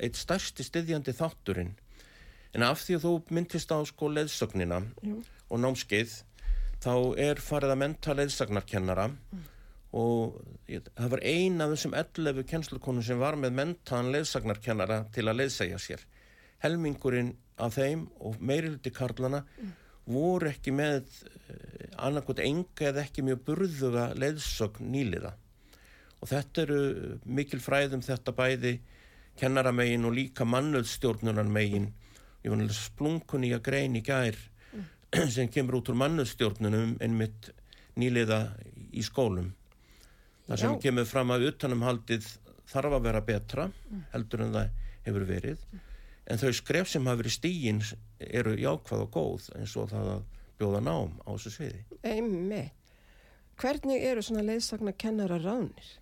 eitt 0.00 0.18
stærsti 0.18 0.66
styðjandi 0.66 1.14
þátturinn. 1.16 1.74
En 2.56 2.64
af 2.64 2.84
því 2.84 2.96
að 2.96 3.04
þú 3.04 3.12
myndist 3.36 3.74
á 3.74 3.78
sko 3.84 4.08
leðsögnina 4.14 4.80
og 5.50 5.60
námskeið 5.60 6.14
þá 6.82 6.94
er 7.20 7.42
farið 7.42 7.74
að 7.74 7.80
menta 7.82 8.14
leðsagnarkennara 8.16 9.10
og 9.96 10.36
ég, 10.70 10.86
það 10.96 11.12
var 11.14 11.22
ein 11.24 11.60
af 11.64 11.72
þessum 11.72 11.96
11 11.96 12.46
kennslukonum 12.50 13.04
sem 13.04 13.20
var 13.20 13.36
með 13.40 13.56
mentaðan 13.58 14.12
leðsagnarkennara 14.14 15.02
til 15.14 15.26
að 15.26 15.42
leðsæja 15.42 15.80
sér. 15.82 16.04
Helmingurinn 16.64 17.34
af 17.56 17.76
þeim 17.76 18.06
og 18.20 18.38
meiriluti 18.44 18.92
karlana 18.94 19.42
voru 20.06 20.50
ekki 20.50 20.74
með 20.76 21.00
eh, 21.50 21.88
annarkot 21.98 22.40
enga 22.42 22.90
eða 22.90 23.04
ekki 23.06 23.24
mjög 23.26 23.42
burðuga 23.48 24.10
leðsögn 24.18 24.90
nýliða. 24.92 25.32
Og 26.20 26.30
þetta 26.30 26.62
eru 26.62 26.80
mikil 27.24 27.60
fræðum 27.62 28.04
þetta 28.04 28.34
bæði 28.36 28.76
kennaramegin 29.40 30.06
og 30.08 30.14
líka 30.16 30.46
mannöðstjórnunarmegin 30.48 31.90
ég 32.44 32.52
var 32.52 32.60
náttúrulega 32.60 32.78
splunkun 32.78 33.44
í 33.44 33.52
að 33.56 33.64
grein 33.66 33.98
í 33.98 34.04
gær 34.06 34.38
sem 35.34 35.50
kemur 35.52 35.80
út 35.80 35.90
úr 35.90 35.98
mannöðstjórnunum 36.04 36.96
einmitt 37.02 37.50
nýliða 37.98 38.40
í 38.92 39.02
skólum. 39.04 39.50
Þar 40.46 40.62
sem 40.62 40.76
Já. 40.76 40.80
kemur 40.86 41.08
fram 41.10 41.32
að 41.34 41.48
utanumhaldið 41.50 42.28
þarf 42.70 42.96
að 42.98 43.08
vera 43.08 43.24
betra 43.26 43.66
heldur 44.12 44.46
en 44.46 44.54
það 44.54 44.70
hefur 45.06 45.26
verið 45.26 45.66
en 46.26 46.40
þau 46.40 46.52
skref 46.56 46.90
sem 46.90 47.06
hafa 47.06 47.20
verið 47.22 47.36
stígin 47.36 47.82
eru 48.20 48.56
jákvæð 48.58 49.04
og 49.04 49.12
góð 49.14 49.50
eins 49.58 49.76
og 49.78 49.90
það 49.92 50.10
að 50.16 50.24
bjóða 50.60 50.82
nám 50.86 51.14
á 51.22 51.30
þessu 51.34 51.54
sviði 51.54 51.84
Einmi. 52.06 52.64
Hvernig 53.56 54.02
eru 54.04 54.24
svona 54.24 54.44
leiðsagna 54.44 54.92
kennara 54.96 55.38
ránir 55.40 55.92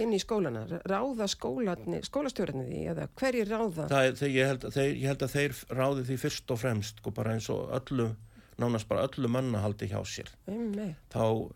inn 0.00 0.14
í 0.16 0.20
skólana? 0.22 0.64
Ráða 0.88 1.26
skólastjórnir 1.28 2.68
því 2.68 2.82
eða 2.94 3.08
hverjir 3.20 3.50
ráða? 3.50 3.88
Það 3.90 4.06
þeir, 4.20 4.30
ég, 4.32 4.52
held, 4.52 4.68
þeir, 4.76 4.92
ég 4.92 5.08
held 5.10 5.24
að 5.26 5.34
þeir 5.34 5.58
ráði 5.76 6.04
því 6.08 6.20
fyrst 6.22 6.54
og 6.54 6.62
fremst 6.62 7.02
sko 7.02 7.12
bara 7.16 7.34
eins 7.36 7.50
og 7.52 7.74
öllu 7.76 8.12
nánast 8.60 8.88
bara 8.88 9.06
öllu 9.08 9.28
manna 9.32 9.60
haldi 9.64 9.88
hjá 9.90 10.00
sér 10.06 10.30
Einmi. 10.48 10.92
þá 11.12 11.52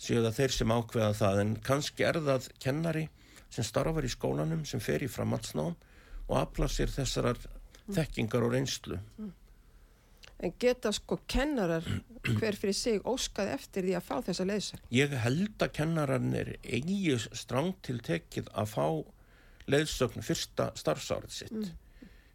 séu 0.00 0.22
það 0.24 0.36
þeir 0.38 0.54
sem 0.56 0.74
ákveða 0.74 1.14
það 1.20 1.40
en 1.44 1.54
kannski 1.64 2.06
er 2.08 2.20
það 2.24 2.50
kennari 2.62 3.06
sem 3.52 3.66
starfar 3.66 4.06
í 4.06 4.12
skólanum 4.12 4.64
sem 4.68 4.82
fer 4.82 5.04
í 5.04 5.10
framhaldsnám 5.10 5.76
og 6.30 6.36
aflar 6.38 6.72
sér 6.72 6.92
þessarar 6.92 7.40
þekkingar 7.96 8.46
og 8.46 8.54
reynslu 8.56 8.98
En 10.40 10.54
geta 10.56 10.88
sko 10.92 11.18
kennarar 11.28 11.84
hver 12.24 12.56
fyrir 12.56 12.76
sig 12.76 13.00
óskað 13.04 13.52
eftir 13.52 13.84
því 13.84 13.96
að 13.98 14.06
fá 14.06 14.14
þessa 14.24 14.46
leiðsagn? 14.48 14.82
Ég 14.96 15.12
held 15.24 15.64
að 15.64 15.72
kennararnir 15.76 16.52
eigi 16.64 17.16
strangt 17.36 17.82
til 17.84 17.98
tekið 18.04 18.48
að 18.56 18.70
fá 18.72 18.86
leiðsögn 19.70 20.24
fyrsta 20.24 20.70
starfsárið 20.80 21.36
sitt 21.36 21.72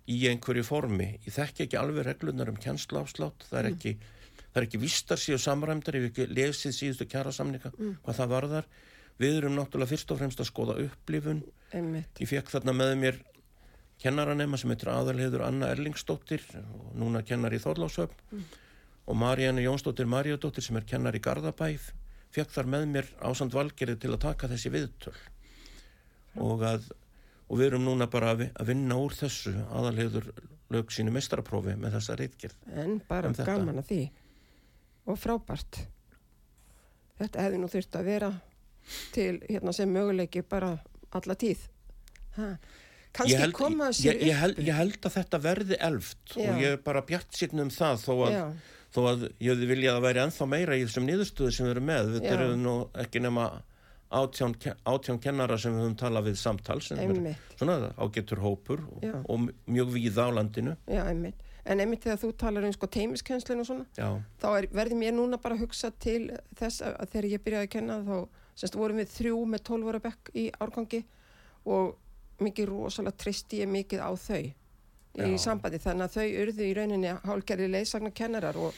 í 0.05 0.19
einhverju 0.29 0.65
formi. 0.67 1.15
Ég 1.25 1.33
þekki 1.33 1.65
ekki 1.65 1.79
alveg 1.81 2.05
reglunar 2.05 2.51
um 2.51 2.59
kennsláfslátt, 2.61 3.47
það 3.49 3.61
er 3.61 3.69
ekki, 3.71 3.95
það 4.51 4.59
er 4.61 4.67
ekki 4.67 4.81
vistar 4.83 5.21
síðu 5.21 5.39
samræmdar 5.41 5.97
ef 5.97 6.09
ekki 6.11 6.27
lesið 6.29 6.75
síðustu 6.77 7.07
kjara 7.09 7.33
samninga, 7.33 7.73
hvað 8.05 8.19
það 8.19 8.35
varðar. 8.35 8.69
Við 9.17 9.39
erum 9.39 9.55
náttúrulega 9.57 9.95
fyrst 9.95 10.11
og 10.11 10.19
fremst 10.19 10.43
að 10.43 10.51
skoða 10.51 10.75
upplifun. 10.83 11.41
Einmitt. 11.73 12.21
Ég 12.21 12.29
fekk 12.29 12.51
þarna 12.53 12.75
með 12.77 12.93
mér 13.01 13.19
kennaranema 14.01 14.57
sem 14.59 14.69
heitir 14.73 14.89
aðalheður 14.91 15.45
Anna 15.47 15.69
Erlingsdóttir 15.73 16.43
og 16.59 16.95
núna 16.99 17.21
kennar 17.25 17.53
í 17.55 17.59
Þorláshöfn 17.63 18.41
og 19.05 19.15
Maríanne 19.21 19.63
Jónsdóttir 19.65 20.09
Maríadóttir 20.09 20.65
sem 20.65 20.77
er 20.79 20.87
kennar 20.89 21.15
í 21.15 21.21
Garðabæf 21.23 21.91
fekk 22.35 22.51
þar 22.51 22.69
með 22.73 22.85
mér 22.91 23.09
ásand 23.23 23.53
valgerið 23.55 23.99
til 24.03 24.11
að 24.15 24.23
taka 24.25 24.49
þessi 24.51 24.71
viðtöl 24.73 25.15
og 26.43 26.65
að 26.67 26.89
og 27.45 27.59
við 27.59 27.67
erum 27.69 27.83
núna 27.85 28.07
bara 28.09 28.31
að 28.33 28.39
vi- 28.41 28.51
að 28.59 28.65
vinna 28.71 28.95
úr 28.97 29.13
þessu 29.13 29.51
aðalheður 29.69 30.31
lög 30.73 30.89
sínu 30.91 31.11
mestraprófi 31.13 31.75
með 31.77 31.93
þessa 31.93 32.15
reitgerð. 32.17 32.55
En 32.73 32.95
bara 33.07 33.27
Um 33.29 33.35
gaman 33.37 33.77
að 33.77 33.85
því. 33.91 33.99
Og 35.05 35.19
frábært. 35.21 35.83
Þetta 37.19 37.43
hefði 37.45 37.59
nú 37.61 37.67
þurft 37.69 37.95
að 37.99 38.07
vera 38.09 38.31
til 39.13 39.39
hérna 39.45 39.73
sem 39.77 39.93
möguleiki 39.93 40.41
bara 40.49 40.71
alla 41.13 41.35
tíð. 41.35 41.67
Ha. 42.39 42.49
Ég 43.15 43.21
Kanski 43.21 43.37
held, 43.39 43.53
koma 43.55 43.91
sér 43.95 44.17
ég, 44.17 44.25
ég, 44.27 44.35
held, 44.35 44.57
ég 44.59 44.75
held 44.75 44.97
að 45.07 45.13
þetta 45.15 45.39
verði 45.39 45.77
elft 45.87 46.33
Já. 46.35 46.49
og 46.51 46.57
ég 46.59 46.73
er 46.75 46.81
bara 46.83 47.03
bjart 47.07 47.37
sýtn 47.37 47.63
um 47.63 47.69
það 47.71 48.01
þó 48.03 48.11
að, 48.25 48.35
þó 48.91 48.99
að 49.13 49.23
ég 49.45 49.61
viljað 49.69 49.99
að 50.01 50.07
væri 50.09 50.21
ennþá 50.25 50.47
meira 50.51 50.75
í 50.75 50.83
þessum 50.83 51.07
niðurstöðu 51.07 51.53
sem 51.55 51.69
við 51.69 51.73
erum 51.77 51.87
með. 51.87 52.11
Þetta 52.17 52.33
Já. 52.33 52.35
eru 52.35 52.59
nú 52.59 52.75
ekki 53.05 53.21
nema 53.23 53.47
átján, 54.19 54.55
átján 54.83 55.21
kennara 55.23 55.57
sem 55.57 55.73
við 55.73 55.85
höfum 55.85 55.97
talað 56.03 56.29
við 56.29 56.37
samtal 56.43 56.77
sem 56.83 56.99
er 56.99 57.15
Einmitt. 57.15 57.55
svona 57.55 57.93
ágetur 57.97 58.43
hópur 58.43 58.83
og, 58.83 59.07
og 59.31 59.49
mjög 59.65 59.95
víða 59.95 60.27
á 60.27 60.35
landinu. 60.35 60.75
Já, 60.91 61.03
einmitt. 61.07 61.41
En 61.65 61.81
einmitt 61.81 62.03
þegar 62.05 62.19
þú 62.21 62.31
talar 62.37 62.67
um 62.67 62.73
sko 62.75 62.87
teimiskenslun 62.93 63.63
og 63.63 63.65
svona, 63.65 63.85
Já, 63.97 64.11
þá 64.43 64.49
er, 64.59 64.67
verði 64.75 64.99
mér 64.99 65.15
núna 65.17 65.39
bara 65.41 65.57
að 65.57 65.63
hugsa 65.65 65.89
til 66.03 66.27
þess 66.59 66.83
að, 66.85 66.99
þegar 67.15 67.29
ég 67.31 67.45
byrjaði 67.47 67.69
að 67.69 67.73
kenna 67.73 67.99
þá 68.05 68.17
semst 68.55 68.77
vorum 68.77 68.99
við 69.01 69.09
þrjú 69.15 69.39
með 69.49 69.63
12 69.71 69.89
ára 69.89 70.01
bekk 70.03 70.29
í 70.37 70.43
árgangi 70.61 71.01
og 71.65 71.95
mikið 72.43 72.69
rosalega 72.69 73.17
tristi 73.21 73.61
ég 73.63 73.71
mikið 73.71 74.03
á 74.03 74.11
þau 74.15 74.43
í 75.15 75.31
Já. 75.31 75.39
sambandi 75.39 75.79
þannig 75.79 76.09
að 76.09 76.15
þau 76.17 76.41
urðu 76.43 76.65
í 76.65 76.73
rauninni 76.75 77.11
hálgerði 77.23 77.67
leiðsagna 77.71 78.11
kennarar 78.15 78.57
og 78.59 78.75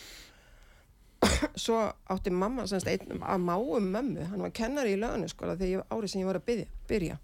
svo 1.63 1.79
átti 2.13 2.33
mamma 2.33 2.67
semst 2.69 2.89
einn 2.91 3.17
að 3.17 3.41
máum 3.47 3.89
mömmu, 3.93 4.27
hann 4.29 4.43
var 4.45 4.53
kennari 4.53 4.93
í 4.93 4.99
löganu 5.01 5.29
sko 5.31 5.49
þegar 5.55 5.87
árið 5.89 6.13
sem 6.13 6.21
ég 6.21 6.29
var 6.29 6.37
að 6.37 6.45
byrja, 6.51 6.67
byrja. 6.91 7.17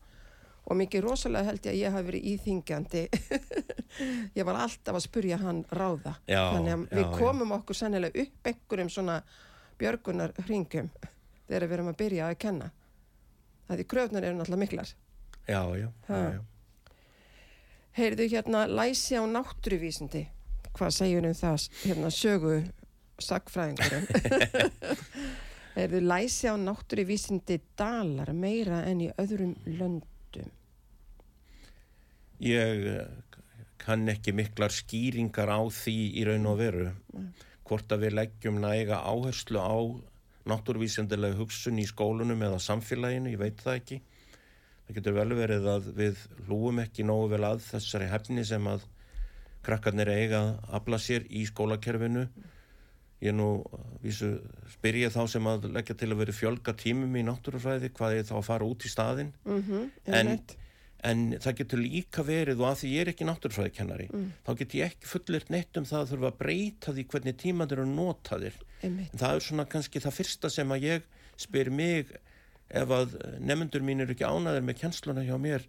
og 0.63 0.79
mikið 0.79 1.05
rosalega 1.05 1.51
held 1.51 1.67
ég 1.67 1.73
að 1.73 1.81
ég 1.81 1.93
hafi 1.93 2.09
verið 2.09 2.27
íþingjandi 2.33 3.03
ég 4.39 4.47
var 4.47 4.61
alltaf 4.65 4.97
að 4.97 5.05
spurja 5.05 5.37
hann 5.43 5.63
ráða 5.69 6.15
Já, 6.25 6.41
þannig 6.55 6.73
að 6.73 6.85
við 6.89 7.03
já, 7.03 7.09
já. 7.09 7.17
komum 7.19 7.57
okkur 7.59 7.77
sennilega 7.77 8.25
upp 8.25 8.49
einhverjum 8.49 8.93
svona 8.97 9.19
björgunar 9.77 10.33
hringum 10.47 10.89
þegar 11.45 11.67
við 11.67 11.77
erum 11.77 11.91
að 11.93 11.99
byrja 12.01 12.31
að 12.31 12.39
kenna 12.47 12.71
það 13.67 13.79
því 13.79 13.87
kröfnar 13.93 14.25
eru 14.25 14.39
náttúrulega 14.39 14.63
miklar 14.65 14.95
já, 15.47 15.61
já, 15.77 15.89
já, 16.09 16.21
já. 16.33 16.41
heyrðu 17.99 18.29
hérna 18.35 18.65
læsi 18.67 19.19
á 19.19 19.23
náttúruvísindi 19.27 20.27
hvað 20.73 20.95
segjur 20.99 21.29
um 21.29 21.37
það 21.37 21.67
hérna 21.83 22.13
sögu 22.13 22.55
sagfræðingurum 23.21 24.07
heyrðu 25.77 26.01
læsi 26.07 26.49
á 26.49 26.55
náttúruvísindi 26.57 27.61
dalar 27.77 28.33
meira 28.33 28.83
en 28.89 29.07
í 29.07 29.13
öðrum 29.17 29.55
löndum 29.65 30.11
Ég 32.43 32.85
eh, 32.91 33.03
kann 33.79 34.07
ekki 34.11 34.33
miklar 34.35 34.73
skýringar 34.73 35.47
á 35.47 35.63
því 35.71 35.97
í 36.19 36.23
raun 36.27 36.49
og 36.51 36.57
veru. 36.59 36.89
Hvort 37.63 37.93
að 37.95 38.03
við 38.03 38.17
leggjum 38.17 38.57
næga 38.59 38.99
áherslu 38.99 39.61
á 39.63 39.75
náttúruvísendilega 40.51 41.39
hugsun 41.39 41.79
í 41.79 41.85
skólunum 41.87 42.41
eða 42.43 42.59
samfélaginu, 42.59 43.31
ég 43.31 43.39
veit 43.39 43.63
það 43.63 43.79
ekki. 43.79 43.99
Það 44.87 44.95
getur 44.97 45.13
vel 45.15 45.29
verið 45.37 45.67
að 45.71 45.85
við 45.95 46.17
hlúum 46.47 46.79
ekki 46.83 47.05
nógu 47.07 47.29
vel 47.31 47.43
að 47.47 47.61
þessari 47.69 48.09
hefni 48.11 48.43
sem 48.45 48.65
að 48.67 48.81
krakkarnir 49.63 50.09
eiga 50.11 50.41
að 50.41 50.73
afla 50.79 50.97
sér 50.99 51.23
í 51.31 51.45
skólakerfinu. 51.47 52.25
Ég 53.23 53.31
nú 53.37 53.63
vísu 54.03 54.33
spyr 54.73 54.97
ég 55.05 55.13
þá 55.15 55.21
sem 55.31 55.45
að 55.47 55.69
leggja 55.71 55.95
til 55.95 56.09
að 56.11 56.19
vera 56.25 56.35
fjölga 56.35 56.73
tímum 56.75 57.15
í 57.15 57.23
náttúrufræði 57.23 57.93
hvað 57.95 58.17
er 58.17 58.27
þá 58.27 58.33
að 58.41 58.43
fara 58.49 58.67
út 58.67 58.83
í 58.83 58.91
staðinn. 58.91 59.31
mm 59.45 59.61
-hmm, 59.63 59.89
En- 60.05 60.39
En 61.05 61.31
það 61.35 61.55
getur 61.57 61.79
líka 61.83 62.23
verið 62.23 62.61
og 62.61 62.67
að 62.71 62.77
því 62.79 62.89
ég 62.93 63.01
er 63.01 63.09
ekki 63.11 63.25
náttúrufræðikennari, 63.27 64.07
þá 64.47 64.51
getur 64.57 64.79
ég 64.79 64.85
ekki 64.87 65.05
fullirt 65.05 65.49
neitt 65.49 65.75
um 65.77 65.83
það 65.83 65.99
að 65.99 66.09
þurfa 66.13 66.27
að 66.31 66.37
breyta 66.37 66.93
því 66.93 67.03
hvernig 67.11 67.35
tímandir 67.37 67.77
eru 67.79 67.85
notaðir. 67.85 68.53
En 68.83 69.09
það 69.17 69.35
er 69.35 69.39
svona 69.41 69.65
kannski 69.65 69.99
það 69.99 70.13
fyrsta 70.15 70.49
sem 70.49 70.69
að 70.71 70.81
ég 70.83 71.01
spyr 71.35 71.69
mig 71.71 72.07
ef 72.73 72.93
að 72.97 73.15
nefnendur 73.39 73.83
mín 73.85 74.01
eru 74.03 74.15
ekki 74.15 74.25
ánaðir 74.25 74.63
með 74.65 74.79
kjensluna 74.81 75.23
hjá 75.27 75.35
mér, 75.41 75.65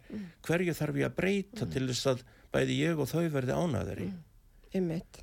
hverju 0.47 0.73
þarf 0.77 0.99
ég 1.01 1.09
að 1.11 1.17
breyta 1.19 1.67
til 1.69 1.85
þess 1.91 2.07
að 2.13 2.23
bæði 2.55 2.77
ég 2.81 3.01
og 3.03 3.09
þau 3.11 3.25
verði 3.33 3.57
ánaðir 3.59 4.01
í. 4.07 4.07
einmitt. 4.75 5.21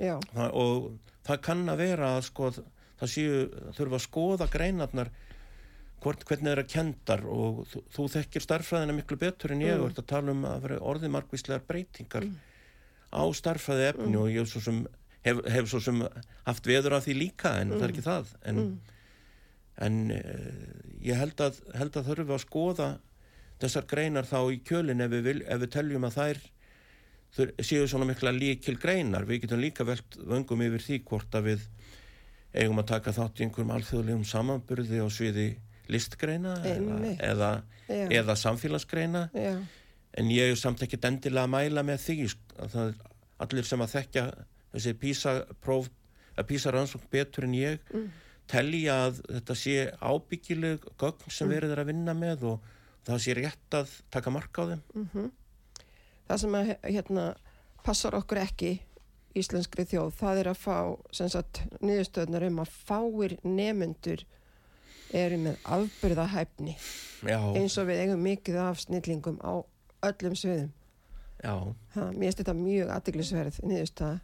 Já, 0.00 0.16
Það, 0.32 0.54
og 0.56 0.86
það 1.28 1.42
kann 1.44 1.68
að 1.68 1.82
vera 1.82 2.14
að 2.16 2.22
sko, 2.30 2.48
það 3.02 3.10
séu, 3.12 3.42
þurfa 3.76 3.98
að 3.98 4.04
skoða 4.06 4.46
greinarnar 4.50 5.10
hvort, 6.02 6.24
hvernig 6.26 6.48
það 6.48 6.54
eru 6.56 6.64
að 6.64 6.72
kendar 6.72 7.20
og 7.30 7.60
þú, 7.70 7.82
þú 7.94 8.06
þekkir 8.16 8.42
starffræðina 8.46 8.96
miklu 8.96 9.18
betur 9.20 9.52
en 9.54 9.60
ég 9.62 9.76
og 9.78 9.90
ert 9.92 10.00
að 10.02 10.08
tala 10.14 10.32
um 10.34 10.46
að 10.48 10.64
vera 10.64 10.80
orðið 10.92 11.12
margvíslegar 11.14 11.62
breytingar 11.68 12.26
á 13.12 13.22
starffræði 13.36 13.84
efni 13.92 14.18
og 14.18 14.32
ég 14.32 14.48
svo 14.50 14.62
sem, 14.64 14.80
hef, 15.28 15.42
hef 15.52 15.68
svo 15.70 15.82
sem 15.84 16.00
haft 16.48 16.66
veður 16.66 16.96
af 16.98 17.04
því 17.06 17.18
líka 17.20 17.52
en 17.60 17.76
það 17.76 17.84
er 17.86 17.94
ekki 17.94 18.06
það 18.08 18.32
en, 18.50 18.62
en 19.82 19.98
uh, 20.14 20.48
ég 21.02 21.18
held 21.18 21.40
að, 21.42 21.60
held 21.78 21.98
að 21.98 22.10
þurfa 22.10 22.36
að 22.38 22.44
skoða 22.46 22.88
þessar 23.62 23.86
greinar 23.90 24.26
þá 24.26 24.38
í 24.50 24.60
kjölinn 24.66 25.04
ef 25.04 25.14
ef 25.14 25.62
við 25.62 25.70
teljum 25.74 26.08
að 26.08 26.18
þær 26.18 26.42
séu 27.64 27.86
svona 27.88 28.06
mikla 28.08 28.32
líkil 28.34 28.76
greinar. 28.80 29.24
Við 29.24 29.46
getum 29.46 29.62
líka 29.62 29.86
velt 29.88 30.18
vöngum 30.18 30.64
yfir 30.66 30.82
því 30.84 30.98
hvort 31.08 31.38
að 31.38 31.46
við 31.52 31.68
eigum 32.52 32.82
að 32.82 32.90
taka 32.90 33.14
þátt 33.16 33.40
í 33.40 33.46
einhverjum 33.46 33.72
alþjóðlegum 33.76 34.26
samanburði 34.28 35.00
á 35.00 35.08
sviði 35.12 35.46
listgreina 35.92 36.58
eða, 36.68 36.98
eða, 37.16 37.50
eða 37.88 38.36
samfélagsgreina 38.38 39.26
Já, 39.34 39.54
en 40.18 40.30
ég 40.32 40.52
er 40.52 40.60
samt 40.60 40.84
ekki 40.84 41.00
endilega 41.00 41.46
að 41.46 41.54
mæla 41.54 41.84
með 41.86 42.04
því 42.04 42.18
allir 43.42 43.66
sem 43.66 43.82
að 43.82 43.94
þekkja 43.96 44.26
þessi 44.74 44.94
að 46.32 46.46
písa-rannsókn 46.48 47.10
betur 47.12 47.44
en 47.48 47.56
ég 47.56 47.80
mm. 47.92 48.04
Telja 48.52 48.98
að 49.08 49.20
þetta 49.28 49.56
sé 49.58 49.74
ábyggileg 50.00 50.84
gögn 51.00 51.32
sem 51.32 51.48
verið 51.50 51.72
er 51.74 51.82
að 51.82 51.90
vinna 51.92 52.14
með 52.18 52.44
og 52.52 52.66
það 53.08 53.22
sé 53.24 53.34
rétt 53.38 53.76
að 53.78 53.94
taka 54.14 54.32
mark 54.34 54.60
á 54.60 54.64
þeim? 54.72 55.30
Það 56.28 56.42
sem 56.44 56.56
að 56.60 56.72
hérna 56.86 57.24
passar 57.82 58.14
okkur 58.20 58.42
ekki 58.44 58.72
íslenskri 59.40 59.86
þjóð, 59.88 60.10
það 60.20 60.38
er 60.42 60.48
að 60.52 60.60
fá 60.60 60.76
sem 61.16 61.30
sagt 61.32 61.62
niðurstöðnar 61.80 62.44
um 62.50 62.60
að 62.62 62.74
fáir 62.84 63.34
nemyndur 63.48 64.22
eru 65.12 65.38
með 65.40 65.56
afbyrðahæfni 65.76 66.74
Já, 67.24 67.38
eins 67.56 67.76
og 67.80 67.88
við 67.88 68.02
eigum 68.04 68.22
mikið 68.24 68.58
af 68.60 68.80
snillingum 68.84 69.38
á 69.44 69.64
öllum 70.08 70.36
sviðum. 70.36 70.70
já, 71.42 71.54
Ha, 71.94 72.04
mér 72.12 72.28
finnst 72.28 72.42
þetta 72.42 72.54
mjög 72.58 72.92
aðdeglisverð 72.96 73.58
niðurstöða. 73.62 74.20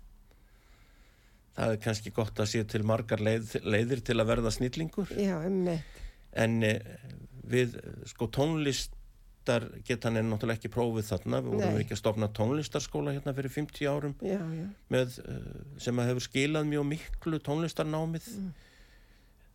Það 1.58 1.72
er 1.74 1.80
kannski 1.82 2.12
gott 2.14 2.38
að 2.38 2.50
sé 2.52 2.60
til 2.70 2.84
margar 2.86 3.18
leið, 3.18 3.56
leiðir 3.66 4.00
til 4.06 4.14
að 4.22 4.28
verða 4.30 4.52
snillingur 4.54 5.10
Já, 5.18 5.40
en 6.38 6.62
eh, 6.62 6.78
við 7.48 7.74
sko 8.06 8.28
tónlistar 8.30 9.64
getan 9.88 10.16
er 10.20 10.22
náttúrulega 10.28 10.60
ekki 10.60 10.70
prófið 10.70 11.06
þarna 11.08 11.40
við 11.42 11.50
vorum 11.56 11.74
Nei. 11.74 11.82
ekki 11.82 11.96
að 11.96 12.00
stofna 12.02 12.28
tónlistarskóla 12.36 13.14
hérna 13.16 13.32
fyrir 13.34 13.50
50 13.54 13.88
árum 13.90 14.14
Já, 14.22 14.38
já. 14.38 14.66
með, 14.92 15.18
eh, 15.24 15.52
sem 15.82 15.98
að 15.98 16.10
hefur 16.12 16.26
skilað 16.28 16.68
mjög 16.70 16.88
miklu 16.94 17.40
tónlistarnámið 17.48 18.28
Mm. 18.38 18.52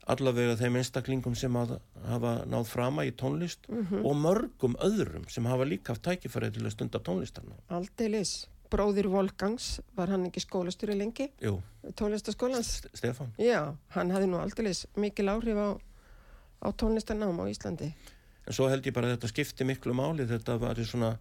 allavega 0.08 0.58
þeim 0.60 0.76
einstaklingum 0.82 1.36
sem 1.40 1.54
að 1.56 1.78
hafa 2.10 2.32
náð 2.52 2.66
frama 2.68 3.06
í 3.08 3.12
tónlist 3.16 3.70
Mhm. 3.70 4.02
og 4.04 4.16
mörgum 4.20 4.76
öðrum 4.84 5.30
sem 5.32 5.46
hafa 5.46 5.64
líka 5.64 5.94
haft 5.94 6.02
tækifærið 6.04 6.54
til 6.58 6.64
að 6.68 6.72
stunda 6.76 7.00
tónlistarnám 7.00 7.62
Aldeilis. 7.70 8.48
Bróðir 8.74 9.06
Volgangs, 9.14 9.80
var 9.96 10.10
hann 10.10 10.26
ekki 10.30 10.42
skólastjóri 10.42 10.96
lengi? 10.98 11.28
Jú, 11.44 11.60
Tónlistaskólans? 12.00 12.72
St- 12.80 12.90
Stefán 12.98 13.30
Já, 13.38 13.60
hann 13.94 14.10
hafði 14.16 14.30
nú 14.32 14.40
aldeilis 14.42 14.86
mikil 14.98 15.30
áhrif 15.30 15.60
á, 15.62 15.70
á 16.66 16.68
tónlistarnám 16.74 17.38
á 17.38 17.46
Íslandi. 17.54 17.92
en 18.48 18.54
svo 18.54 18.68
held 18.72 18.84
ég 18.90 18.94
bara 18.96 19.08
að 19.12 19.18
þetta 19.18 19.30
skipti 19.32 19.64
miklu 19.70 19.94
máli 19.96 20.26
þetta 20.28 20.58
var 20.60 20.76
svona 20.84 21.14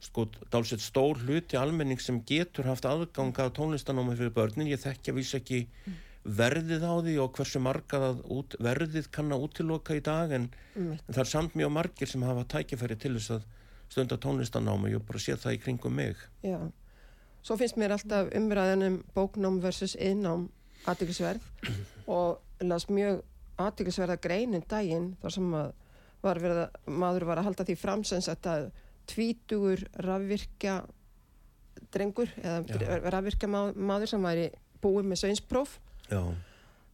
sko, 0.00 0.28
dálsett 0.50 0.80
stór 0.80 1.18
hluti 1.26 1.58
almenning 1.60 2.00
sem 2.00 2.22
getur 2.24 2.64
haft 2.70 2.86
aðgang 2.88 3.34
að 3.36 3.50
tónlistanámi 3.58 4.14
fyrir 4.16 4.32
börnin, 4.32 4.70
ég 4.70 4.80
þekkja 4.80 5.12
vís 5.12 5.34
ekki 5.36 5.66
verðið 6.24 6.84
á 6.86 6.94
því 7.04 7.16
og 7.20 7.34
hversu 7.36 7.60
margað 7.60 8.22
verðið 8.60 9.10
kann 9.12 9.32
að 9.32 9.44
útiloka 9.48 9.96
í 9.96 10.00
dag 10.04 10.32
en, 10.32 10.48
Einmitt. 10.76 11.02
en 11.08 11.14
það 11.16 11.20
er 11.24 11.30
samt 11.34 11.54
mjög 11.58 11.72
margir 11.76 12.08
sem 12.08 12.22
hafa 12.24 12.44
tækifæri 12.54 12.96
til 13.00 13.14
þess 13.18 13.30
að 13.36 13.42
stunda 13.90 14.18
tónlistanámi 14.20 14.94
og 14.96 15.04
bara 15.08 15.22
sé 15.22 15.36
það 15.36 15.56
í 15.56 15.62
kringum 15.64 15.96
mig. 15.98 16.16
Já. 16.46 16.58
Svo 17.42 17.56
finnst 17.56 17.78
mér 17.80 17.96
alltaf 17.96 18.30
umræðan 18.36 18.86
um 18.86 18.96
bóknám 19.16 19.60
versus 19.62 19.96
innám 19.96 20.48
aðtiklisverð 20.88 21.44
og 22.16 22.40
las 22.64 22.88
mjög 22.88 23.22
aðtiklisverða 23.60 24.20
greinin 24.22 24.64
daginn 24.68 25.14
þar 25.22 25.36
sem 25.36 25.54
að 25.56 25.72
var 26.20 26.40
verið 26.40 26.62
að, 26.66 26.80
maður 27.00 27.26
var 27.30 27.40
að 27.40 27.48
halda 27.48 27.66
því 27.68 27.76
fram 27.80 28.02
sem 28.04 28.22
sagt 28.24 28.48
að 28.50 28.66
tvítugur 29.10 29.82
rafvirkja 30.04 30.82
drengur 31.90 32.30
eða 32.42 33.00
rafvirkja 33.14 33.48
maður 33.50 34.12
sem 34.12 34.26
væri 34.26 34.50
búið 34.84 35.08
með 35.08 35.22
sveinspróf 35.22 35.78
Já, 36.10 36.20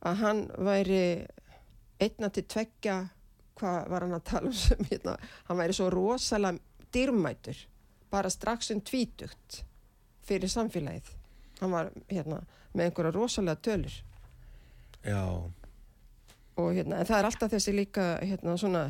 að 0.07 0.23
hann 0.23 0.45
væri 0.63 1.03
einna 2.03 2.31
til 2.31 2.47
tveggja 2.47 2.97
hvað 3.57 3.91
var 3.91 4.07
hann 4.07 4.17
að 4.17 4.27
tala 4.31 4.51
um 4.53 4.57
sem 4.57 4.89
hérna, 4.91 5.17
hann 5.49 5.61
væri 5.61 5.77
svo 5.77 5.91
rosalega 5.93 6.61
dýrmætur 6.97 7.61
bara 8.11 8.33
strax 8.33 8.73
um 8.73 8.81
tvítugt 8.81 9.63
fyrir 10.27 10.51
samfélagið. 10.51 11.13
Hann 11.61 11.73
var 11.73 11.93
hérna 12.11 12.41
með 12.75 12.89
einhverja 12.89 13.15
rosalega 13.15 13.63
tölur. 13.63 13.97
Já, 15.07 15.23
og 16.57 16.73
hérna, 16.75 17.01
en 17.01 17.09
það 17.09 17.19
er 17.19 17.29
alltaf 17.29 17.53
þessi 17.53 17.75
líka 17.77 18.07
hérna 18.23 18.57
svona 18.59 18.87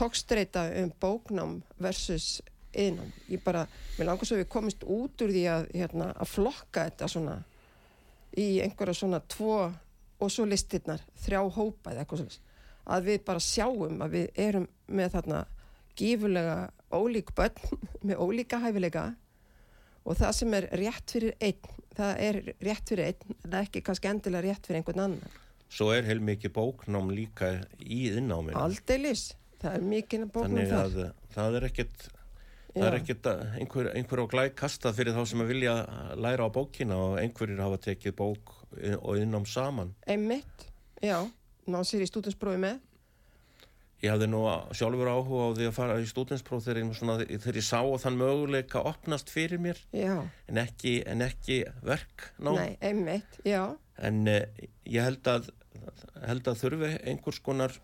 tókstreita 0.00 0.64
um 0.80 0.92
bóknám 1.00 1.60
versus 1.78 2.40
innám, 2.72 3.12
ég 3.28 3.42
bara, 3.44 3.66
mér 3.98 4.10
langar 4.10 4.28
svo 4.28 4.38
við 4.38 4.48
komist 4.48 4.84
út 4.86 5.22
úr 5.24 5.32
því 5.34 5.44
að 5.50 5.70
hérna, 5.74 6.10
að 6.14 6.32
flokka 6.34 6.86
þetta 6.88 7.08
svona 7.10 7.36
í 8.38 8.48
einhverja 8.62 9.00
svona 9.00 9.20
tvo 9.28 9.56
og 10.20 10.30
svo 10.30 10.46
listirnar, 10.46 11.02
þrjá 11.24 11.40
hópa 11.56 11.92
eða 11.92 12.04
eitthvað 12.04 12.22
svona, 12.22 12.58
að 12.94 13.08
við 13.10 13.24
bara 13.26 13.44
sjáum 13.44 14.04
að 14.04 14.16
við 14.16 14.44
erum 14.46 14.68
með 14.86 15.16
þarna 15.16 15.40
gífurlega 15.98 16.58
ólík 16.94 17.32
börn 17.36 17.80
með 18.06 18.22
ólíka 18.24 18.60
hæfileika 18.62 19.04
og 20.04 20.16
það 20.18 20.32
sem 20.38 20.54
er 20.56 20.68
rétt 20.80 21.12
fyrir 21.14 21.34
einn, 21.44 21.74
það 21.96 22.22
er 22.26 22.38
rétt 22.64 22.92
fyrir 22.92 23.10
einn, 23.10 23.34
er 23.50 23.58
ekki 23.64 23.82
kannski 23.84 24.10
endilega 24.10 24.46
rétt 24.48 24.66
fyrir 24.68 24.80
einhvern 24.80 25.04
annan. 25.06 25.34
svo 25.70 25.90
er 25.94 26.06
heilmikið 26.08 26.54
bóknám 26.56 27.12
líka 27.14 27.52
í 27.78 28.08
innáminu 28.16 28.58
Aldeilis, 28.58 29.34
það 29.60 29.76
er 29.76 29.84
mikið 29.92 30.24
þannig 30.34 30.72
þar. 30.72 30.80
að 30.88 31.12
það 31.36 31.60
er 31.60 31.68
ekkit 31.68 32.08
það 32.70 32.86
er 32.86 32.96
að 33.00 33.44
einhver, 33.58 33.88
einhver 33.98 34.22
á 34.22 34.26
glæð 34.30 34.50
kastað 34.58 34.98
fyrir 35.00 35.16
þá 35.16 35.22
sem 35.26 35.42
að 35.42 35.50
vilja 35.50 35.74
læra 36.18 36.46
á 36.46 36.50
bókina 36.54 36.98
og 36.98 37.16
einhverjir 37.22 37.62
hafa 37.62 37.80
tekið 37.86 38.16
bók 38.18 38.52
og 39.02 39.18
innám 39.18 39.46
saman 39.46 39.94
Einmitt, 40.06 40.68
já, 41.02 41.18
ná 41.66 41.80
sér 41.86 42.04
í 42.04 42.08
stúdinsprófi 42.10 42.60
með. 42.62 42.78
Ég 44.00 44.14
hafði 44.14 44.30
nú 44.32 44.42
sjálfur 44.76 45.10
áhuga 45.12 45.50
á 45.52 45.56
því 45.58 45.68
að 45.68 45.76
fara 45.76 45.98
í 46.00 46.08
stúdenspróf 46.08 46.64
þegar, 46.64 46.90
þegar 47.28 47.60
ég 47.60 47.66
sá 47.66 47.78
að 47.80 48.00
þann 48.04 48.18
möguleika 48.20 48.84
opnast 48.88 49.32
fyrir 49.32 49.60
mér. 49.62 49.80
En 49.92 50.60
ekki, 50.62 51.00
en 51.06 51.24
ekki 51.26 51.62
verk 51.84 52.30
ná. 52.38 52.54
nei, 52.56 52.76
einmitt, 52.80 53.40
já, 53.44 53.62
en 54.00 54.22
uh, 54.30 54.42
ég 54.88 55.04
held 55.04 55.28
að 55.28 55.50
held 56.26 56.50
að 56.50 56.60
þurfi 56.60 56.90
einhvers 57.08 57.40
konar 57.44 57.76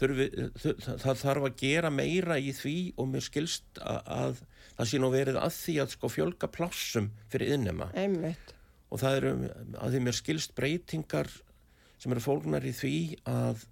þurfi, 0.00 0.28
þur, 0.60 0.80
það 1.02 1.22
þarf 1.22 1.46
að 1.48 1.56
gera 1.62 1.92
meira 1.92 2.38
í 2.40 2.52
því 2.56 2.76
og 2.96 3.10
mér 3.12 3.26
skilst 3.26 3.80
að, 3.82 4.00
að 4.06 4.42
það 4.76 4.90
sé 4.90 5.00
nú 5.02 5.12
verið 5.12 5.38
að 5.40 5.54
því 5.58 5.76
að 5.82 5.94
sko 5.96 6.12
fjölga 6.12 6.50
plássum 6.52 7.10
fyrir 7.32 7.56
innema 7.56 7.90
einmitt, 7.98 8.54
og 8.90 9.02
það 9.02 9.18
eru 9.20 9.34
að 9.78 9.94
því 9.94 10.04
mér 10.06 10.18
skilst 10.18 10.56
breytingar 10.58 11.30
sem 12.02 12.14
eru 12.14 12.24
fólknar 12.24 12.66
í 12.66 12.72
því 12.74 12.96
að 13.30 13.66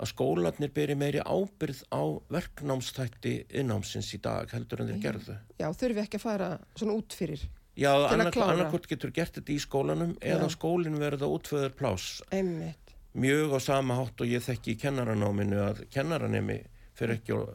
að 0.00 0.08
skólanir 0.14 0.70
beri 0.72 0.94
meiri 0.96 1.20
ábyrð 1.20 1.82
á 1.92 2.02
verknámsþætti 2.32 3.34
innámsins 3.60 4.12
í 4.16 4.20
dag 4.22 4.50
heldur 4.54 4.80
en 4.84 4.88
þeir 4.94 5.02
gerðu. 5.04 5.36
já, 5.60 5.66
þurfi 5.76 6.00
ekki 6.04 6.16
að 6.20 6.24
fara 6.24 6.50
svona 6.76 6.96
út 7.00 7.12
fyrir, 7.16 7.48
Já, 7.80 7.92
Til 7.94 8.02
að 8.02 8.12
annar, 8.12 8.32
klára. 8.34 8.52
annarkvort 8.56 8.86
getur 8.90 9.10
gert 9.14 9.34
þetta 9.38 9.52
í 9.54 9.58
skólanum 9.62 10.16
eða 10.20 10.48
Já. 10.48 10.54
skólinn 10.56 10.98
verða 11.00 11.28
útföður 11.30 11.72
pláss. 11.78 12.20
einmitt, 12.32 12.94
Mjög 13.14 13.54
á 13.56 13.58
sama 13.62 13.94
hátt 13.96 14.20
og 14.20 14.26
ég 14.26 14.42
þekki 14.42 14.74
í 14.74 14.78
kennaranáminu 14.80 15.56
að 15.68 15.84
kennaranemi 15.90 16.58
ekki 17.00 17.32
og 17.32 17.54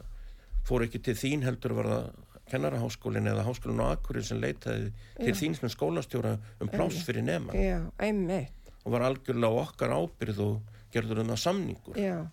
fór 0.66 0.84
ekki 0.88 1.00
til 1.04 1.14
þín 1.16 1.44
heldur 1.46 1.74
var 1.78 1.86
það 1.86 2.08
kennaraháskólinn 2.50 3.28
eða 3.30 3.44
háskólinn 3.46 3.82
á 3.86 3.88
Akurinn 3.94 4.24
sem 4.26 4.40
leitaði 4.42 4.92
til 5.18 5.34
Já. 5.34 5.38
þín 5.42 5.56
sem 5.60 5.70
skólastjóra 5.70 6.34
um 6.62 6.68
pláss 6.70 6.96
Einmitt. 6.96 7.06
fyrir 7.06 7.24
nema 7.24 7.54
já, 7.54 7.80
einmitt, 8.00 8.72
og 8.86 8.92
var 8.92 9.02
algjörlega 9.02 9.62
okkar 9.66 9.94
ábyrð 9.94 10.40
og 10.40 10.62
gerður 10.92 11.24
það 11.26 11.40
samningur. 11.44 11.96
já. 11.98 12.26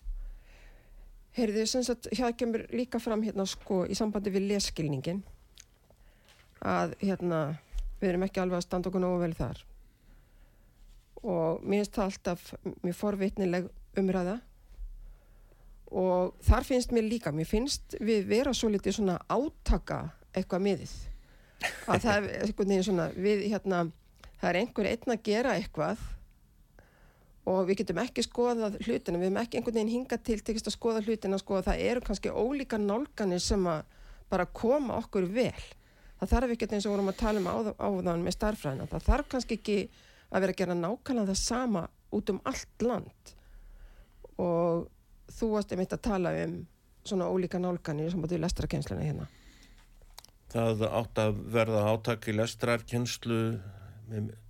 Heyrðu, 1.33 1.65
hjá 2.13 2.27
kemur 2.37 2.67
líka 2.69 2.99
fram 3.01 3.23
hérna 3.25 3.45
sko 3.49 3.83
í 3.89 3.95
sambandi 3.97 4.29
við 4.33 4.51
leskilningin 4.51 5.23
að 6.63 6.93
hérna 7.01 7.39
við 7.99 8.11
erum 8.11 8.25
ekki 8.27 8.41
alveg 8.43 8.59
að 8.59 8.65
standa 8.67 8.91
okkur 8.91 9.01
nógu 9.03 9.21
vel 9.23 9.33
þar. 9.37 9.61
Og 11.23 11.63
mér 11.63 11.83
finnst 11.83 11.97
það 11.97 12.09
alltaf 12.09 12.45
mjög 12.83 12.97
forvitnileg 12.99 13.69
umræða. 13.99 14.37
Og 15.93 16.33
þar 16.43 16.67
finnst 16.67 16.93
mér 16.93 17.07
líka, 17.07 17.31
mér 17.31 17.47
finnst 17.49 17.97
við 18.01 18.27
vera 18.29 18.53
svo 18.53 18.69
litið 18.73 18.97
svona 18.97 19.19
átaka 19.31 20.03
eitthvað 20.33 20.65
miðið. 20.67 20.95
Að 21.87 22.05
það 22.05 22.15
er 22.15 22.29
einhvern 22.47 22.73
veginn 22.73 22.87
svona 22.89 23.09
við 23.15 23.45
hérna, 23.53 23.85
það 24.41 24.49
er 24.49 24.59
einhver 24.61 24.89
einn 24.91 25.15
að 25.15 25.23
gera 25.29 25.57
eitthvað 25.57 26.01
og 27.49 27.67
við 27.67 27.81
getum 27.81 27.99
ekki 28.03 28.23
skoðað 28.23 28.77
hlutina, 28.85 29.19
við 29.19 29.27
hefum 29.27 29.41
ekki 29.41 29.59
einhvern 29.59 29.77
veginn 29.79 29.93
hingað 29.93 30.23
til 30.29 30.39
tekist 30.39 30.69
að 30.69 30.77
skoða 30.77 31.03
hlutina, 31.03 31.39
sko, 31.41 31.59
það 31.65 31.83
eru 31.89 32.03
kannski 32.07 32.31
ólíka 32.31 32.79
nálganir 32.79 33.43
sem 33.43 33.67
að 33.67 33.83
bara 34.31 34.45
koma 34.45 34.97
okkur 35.01 35.27
vel. 35.33 35.65
Það 36.21 36.31
þarf 36.31 36.53
ekki 36.55 36.69
eins 36.71 36.87
og 36.87 36.93
vorum 36.95 37.11
að 37.11 37.19
tala 37.19 37.41
um 37.41 37.49
áð- 37.51 37.75
áðan 37.83 38.23
með 38.23 38.37
starfræðina, 38.37 38.87
það 38.87 39.07
þarf 39.09 39.29
kannski 39.33 39.57
ekki 39.59 39.77
að 40.31 40.41
vera 40.41 40.55
að 40.55 40.61
gera 40.61 40.77
nákvæmlega 40.79 41.29
það 41.33 41.41
sama 41.41 41.83
út 42.13 42.29
um 42.29 42.41
allt 42.49 42.85
land 42.85 43.33
og 44.41 44.87
þú 45.33 45.49
varst 45.53 45.73
einmitt 45.73 45.93
að 45.93 46.05
tala 46.07 46.33
um 46.45 46.57
svona 47.03 47.29
ólíka 47.29 47.59
nálganir 47.61 48.11
sem 48.13 48.23
að 48.23 48.35
þú 48.35 48.39
lestra 48.41 48.69
kennsluna 48.71 49.05
hérna. 49.05 49.27
það 50.53 50.83
átt 50.89 51.21
að 51.21 51.39
verða 51.53 51.85
átak 51.91 52.27
í 52.29 52.35
lestrarkenslu 52.37 53.39
með 53.59 53.82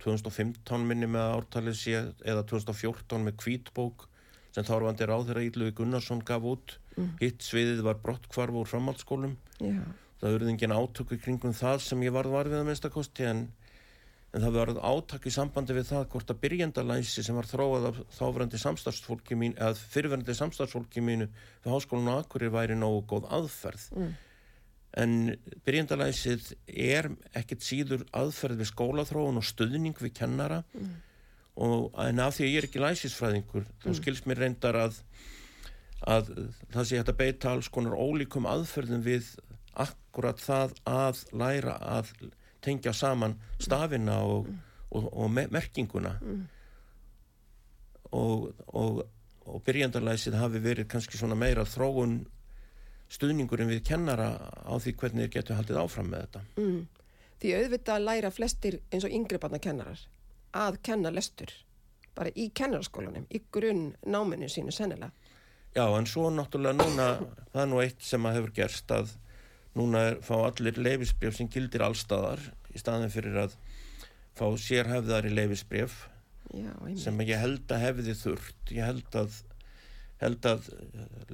2015 0.02 0.86
minni 0.88 1.08
með 1.10 1.34
ártalið 1.38 1.76
sé 1.78 1.96
eða 2.26 2.44
2014 2.50 3.24
með 3.24 3.36
kvítbók 3.42 4.06
sem 4.54 4.66
þárvandi 4.66 5.08
ráðherra 5.08 5.42
Ídluði 5.44 5.74
Gunnarsson 5.80 6.22
gaf 6.26 6.46
út. 6.46 6.78
Hitt 7.18 7.42
sviðið 7.42 7.82
var 7.86 7.98
brottkvarf 8.02 8.54
úr 8.54 8.68
framhaldsskólum. 8.70 9.36
Já, 9.58 9.82
það 10.20 10.36
verður 10.36 10.50
engin 10.52 10.74
átöku 10.74 11.18
kringum 11.18 11.54
það 11.56 11.80
sem 11.88 12.02
ég 12.06 12.14
varð 12.14 12.34
varfið 12.36 12.60
að 12.60 12.68
minnstakosti 12.68 13.26
en, 13.26 13.40
en 14.30 14.44
það 14.44 14.58
verður 14.58 14.78
átak 14.90 15.26
í 15.26 15.32
sambandi 15.34 15.74
við 15.76 15.88
það 15.90 16.06
hvort 16.12 16.30
að 16.30 16.40
byrjendalæsi 16.44 17.24
sem 17.26 17.38
var 17.38 17.50
þróað 17.50 17.88
af 17.90 17.98
þáverandi 18.14 18.60
samstarfsfólki 18.62 19.38
mín 19.40 19.56
eða 19.58 19.74
fyrirverandi 19.94 20.38
samstarfsfólki 20.38 21.02
mínu 21.02 21.28
við 21.64 21.74
háskólan 21.74 22.12
og 22.14 22.22
akkurir 22.22 22.54
væri 22.54 22.78
nógu 22.78 23.02
góð 23.10 23.28
aðferð 23.40 23.88
en 25.00 25.34
byrjendalæsið 25.66 26.52
er 26.68 27.10
ekkit 27.34 27.64
síður 27.66 28.04
aðferð 28.14 28.62
við 28.62 28.70
skólaþróun 28.70 29.40
og 29.40 29.46
stuðning 29.46 29.98
við 29.98 30.14
kennara. 30.20 30.62
Og 31.54 31.90
en 32.02 32.22
af 32.22 32.36
því 32.36 32.46
að 32.46 32.52
ég 32.52 32.60
er 32.60 32.68
ekki 32.68 32.82
læsisfræðingur 32.82 33.66
þá 33.82 33.88
skilst 33.98 34.26
mér 34.26 34.42
reyndar 34.42 34.78
að 34.78 35.02
að 36.04 36.30
það 36.72 36.86
sé 36.86 36.98
hægt 36.98 37.10
að 37.12 37.20
beita 37.20 37.52
alls 37.54 37.70
konar 37.72 37.96
ólíkum 37.96 38.48
aðferðum 38.50 39.04
við 39.04 39.30
akkurat 39.80 40.40
það 40.42 40.74
að 40.88 41.22
læra 41.32 41.78
að 41.80 42.10
tengja 42.64 42.92
saman 42.96 43.38
stafina 43.62 44.20
og, 44.24 44.50
og, 44.90 45.08
og 45.08 45.30
me 45.32 45.46
merkinguna. 45.52 46.14
Og, 48.14 48.50
og, 48.66 49.00
og 49.48 49.64
byrjandarlæsið 49.66 50.36
hafi 50.38 50.62
verið 50.62 50.88
kannski 50.92 51.18
svona 51.18 51.38
meira 51.38 51.64
þróun 51.66 52.20
stuðningurinn 53.12 53.70
við 53.70 53.84
kennara 53.90 54.28
á 54.64 54.74
því 54.80 54.94
hvernig 55.00 55.26
þeir 55.26 55.34
getur 55.38 55.58
haldið 55.58 55.80
áfram 55.82 56.10
með 56.10 56.24
þetta. 56.26 56.44
mm. 56.56 56.80
því 57.42 57.54
auðvitað 57.58 58.06
læra 58.08 58.30
flestir 58.34 58.80
eins 58.90 59.04
og 59.04 59.14
yngri 59.14 59.40
barna 59.42 59.60
kennarar 59.62 60.00
að 60.54 60.80
kenna 60.86 61.10
lestur 61.10 61.52
bara 62.14 62.30
í 62.38 62.48
kennaraskólanum, 62.54 63.26
í 63.30 63.42
grunn 63.52 63.94
náminu 64.06 64.48
sínu 64.48 64.72
sennilega 64.74 65.10
Já, 65.74 65.88
en 65.98 66.06
svo 66.06 66.28
náttúrulega 66.30 66.78
núna, 66.78 67.06
það 67.50 67.62
er 67.64 67.70
nú 67.72 67.78
eitt 67.82 68.02
sem 68.06 68.26
að 68.28 68.36
hefur 68.38 68.52
gerst 68.54 68.92
að 68.94 69.16
núna 69.74 70.04
er, 70.10 70.20
fá 70.22 70.36
allir 70.46 70.78
leifisbref 70.78 71.34
sem 71.34 71.48
gildir 71.50 71.82
allstaðar 71.82 72.42
í 72.70 72.78
staðin 72.78 73.10
fyrir 73.10 73.40
að 73.42 73.56
fá 74.38 74.46
sérhefðari 74.62 75.32
leifisbref 75.34 75.96
já, 76.54 76.70
einmitt. 76.70 77.02
sem 77.02 77.18
ég 77.26 77.42
held 77.42 77.74
að 77.74 77.82
hefði 77.88 78.14
þurft 78.20 78.74
ég 78.76 78.86
held 78.86 79.18
að 79.18 79.40
held 80.22 80.48
að 80.48 80.70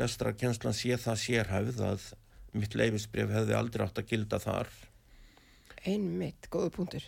lestrakenslan 0.00 0.76
sé 0.76 0.96
það 1.00 1.22
sérhæfð 1.24 1.80
að 1.86 2.10
mitt 2.56 2.74
leifisbref 2.74 3.30
hefði 3.30 3.56
aldrei 3.56 3.86
átt 3.86 4.00
að 4.02 4.12
gilda 4.12 4.40
þar. 4.42 4.70
Einmitt, 5.86 6.48
góðu 6.52 6.72
punktur. 6.74 7.04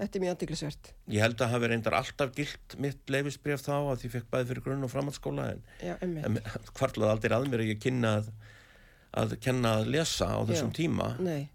Þetta 0.00 0.16
er 0.16 0.22
mjög 0.24 0.34
antiklisvert 0.36 0.90
ég 1.12 1.24
held 1.24 1.42
að 1.42 1.52
hafi 1.54 1.68
reyndar 1.70 1.96
alltaf 1.98 2.32
gilt 2.36 2.76
mitt 2.80 3.10
leifisbref 3.10 3.64
þá 3.64 3.74
að 3.76 4.06
ég 4.06 4.14
fekk 4.14 4.28
bæði 4.32 4.48
fyrir 4.50 4.64
grunn 4.64 4.86
og 4.86 4.92
framhaldsskóla 4.92 5.48
en, 5.54 5.64
en 6.06 6.38
hvarlaði 6.78 7.10
aldrei 7.10 7.36
að 7.36 7.48
mér 7.50 7.64
að 7.64 7.72
ég 7.72 7.82
kynna 7.82 8.14
að, 8.20 8.30
að 9.22 9.34
kenna 9.44 9.74
að 9.80 9.90
lesa 9.96 10.30
á 10.30 10.40
þessum 10.48 10.72
Já. 10.72 10.76
tíma 10.78 11.10
nei. 11.20 11.50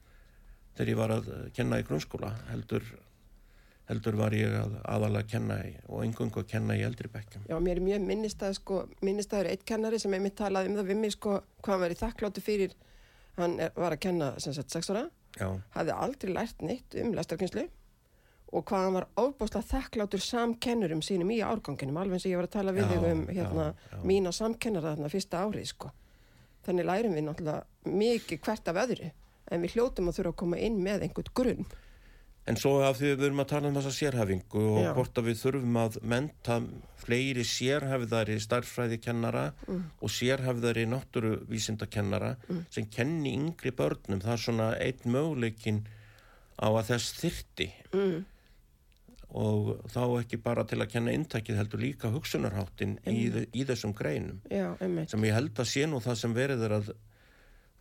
þegar 0.75 0.91
ég 0.91 0.99
var 0.99 1.15
að 1.15 1.31
kenna 1.57 1.81
í 1.81 1.87
grunnskóla 1.87 2.33
heldur, 2.51 2.85
heldur 3.89 4.17
var 4.17 4.33
ég 4.33 4.53
að 4.57 4.75
aðalega 4.89 5.29
kenna 5.35 5.59
í, 5.67 5.75
og 5.89 6.03
engungu 6.05 6.41
að 6.41 6.49
kenna 6.55 6.77
í 6.77 6.83
eldri 6.87 7.09
bekkjum 7.13 7.45
Já, 7.51 7.55
mér 7.61 7.77
er 7.77 7.85
mjög 7.85 8.07
minnistað, 8.09 8.57
sko, 8.57 8.81
minnistæður 9.05 9.51
eitt 9.51 9.65
kennari 9.69 9.99
sem 10.01 10.13
einmitt 10.17 10.37
talaði 10.39 10.71
um 10.71 10.79
það 10.79 10.89
við 10.91 11.01
mig, 11.03 11.13
sko, 11.13 11.37
hvað 11.61 11.75
hann 11.75 11.83
verið 11.85 12.01
þakkláttu 12.01 12.43
fyrir, 12.45 12.75
hann 13.37 13.57
er, 13.61 13.73
var 13.77 13.95
að 13.95 14.03
kenna, 14.07 14.31
sem 14.41 14.55
sagt, 14.57 14.73
sex 14.73 14.89
ára, 14.89 15.07
Já, 15.35 15.49
hafði 15.75 15.97
aldrei 15.99 16.31
lært 16.33 16.61
neitt 16.63 16.95
um 17.01 17.11
lestarkynslu 17.13 17.65
og 18.55 18.63
hvað 18.69 18.85
hann 18.85 18.95
var 18.95 19.07
ofbáslega 19.19 19.67
þakkláttur 19.67 20.23
samkennurum 20.23 21.01
sínum 21.03 21.31
í 21.33 21.41
árganginum, 21.43 21.97
alveg 21.99 22.17
eins 22.19 22.25
og 22.27 22.31
ég 22.31 22.39
var 22.39 22.47
að 22.47 22.53
tala 22.55 22.73
við 22.75 22.85
Já, 22.85 22.89
þig 22.93 23.07
um, 23.09 23.23
hérna, 23.27 23.65
já, 23.75 23.95
já. 23.97 24.03
mína 24.07 24.31
samkennara 24.35 24.93
þarna 24.93 25.11
fyrsta 25.11 25.41
árið, 25.43 25.65
sko. 25.73 25.91
Þannig 26.65 26.87
lærum 26.87 27.17
við 27.17 27.25
náttúrulega 27.27 27.95
mikið 27.99 28.41
hvert 28.45 28.71
af 28.71 28.79
öðru, 28.85 29.09
en 29.51 29.65
við 29.65 29.75
hljótum 29.75 30.07
að 30.09 30.19
þurfa 30.19 30.31
að 30.31 30.39
koma 30.41 30.61
inn 30.69 30.79
með 30.85 31.05
einhvern 31.09 31.33
grunn. 31.41 31.67
En 32.47 32.55
svo 32.61 32.75
af 32.85 32.99
því 32.99 33.15
við 33.15 33.23
erum 33.25 33.39
að 33.41 33.47
tala 33.49 33.67
um 33.71 33.77
þessa 33.79 33.91
sérhæfingu 33.97 34.59
og 34.75 34.83
Já. 34.83 34.91
hvort 34.93 35.17
að 35.17 35.25
við 35.31 35.39
þurfum 35.41 35.77
að 35.81 35.95
menta 36.05 36.57
fleiri 37.01 37.41
sérhæfðari 37.41 38.35
starffræðikennara 38.43 39.45
Mm. 39.67 39.79
og 40.01 40.09
sérhæfðari 40.13 40.83
náttúruvísindakennara 40.91 42.35
sem 42.69 42.85
kenni 42.85 43.33
yngri 43.33 43.71
börnum. 43.71 44.21
Það 44.21 44.31
er 44.33 44.43
svona 44.45 44.67
einn 44.77 45.01
möguleikin 45.09 45.81
á 46.61 46.69
að 46.69 46.85
þess 46.93 47.13
þyrti 47.23 47.69
Mm. 47.93 48.25
og 49.35 49.81
þá 49.89 49.99
ekki 50.21 50.37
bara 50.43 50.63
til 50.63 50.77
að 50.79 50.91
kenna 50.93 51.11
intakið 51.17 51.57
heldur 51.57 51.79
líka 51.81 52.11
hugsunarháttin 52.13 52.99
í, 53.09 53.25
í 53.57 53.65
þessum 53.65 53.93
greinum 53.97 54.39
Já, 54.51 54.77
sem 55.09 55.21
ég 55.25 55.33
held 55.33 55.53
að 55.59 55.65
sé 55.73 55.85
nú 55.89 55.99
það 55.99 56.15
sem 56.21 56.33
verið 56.37 56.63
er 56.69 56.75
að 56.77 56.93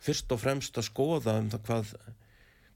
fyrst 0.04 0.32
og 0.32 0.40
fremst 0.40 0.74
að 0.80 0.88
skoða 0.88 1.36
um 1.38 1.50
það 1.52 1.62
hvað 1.68 1.94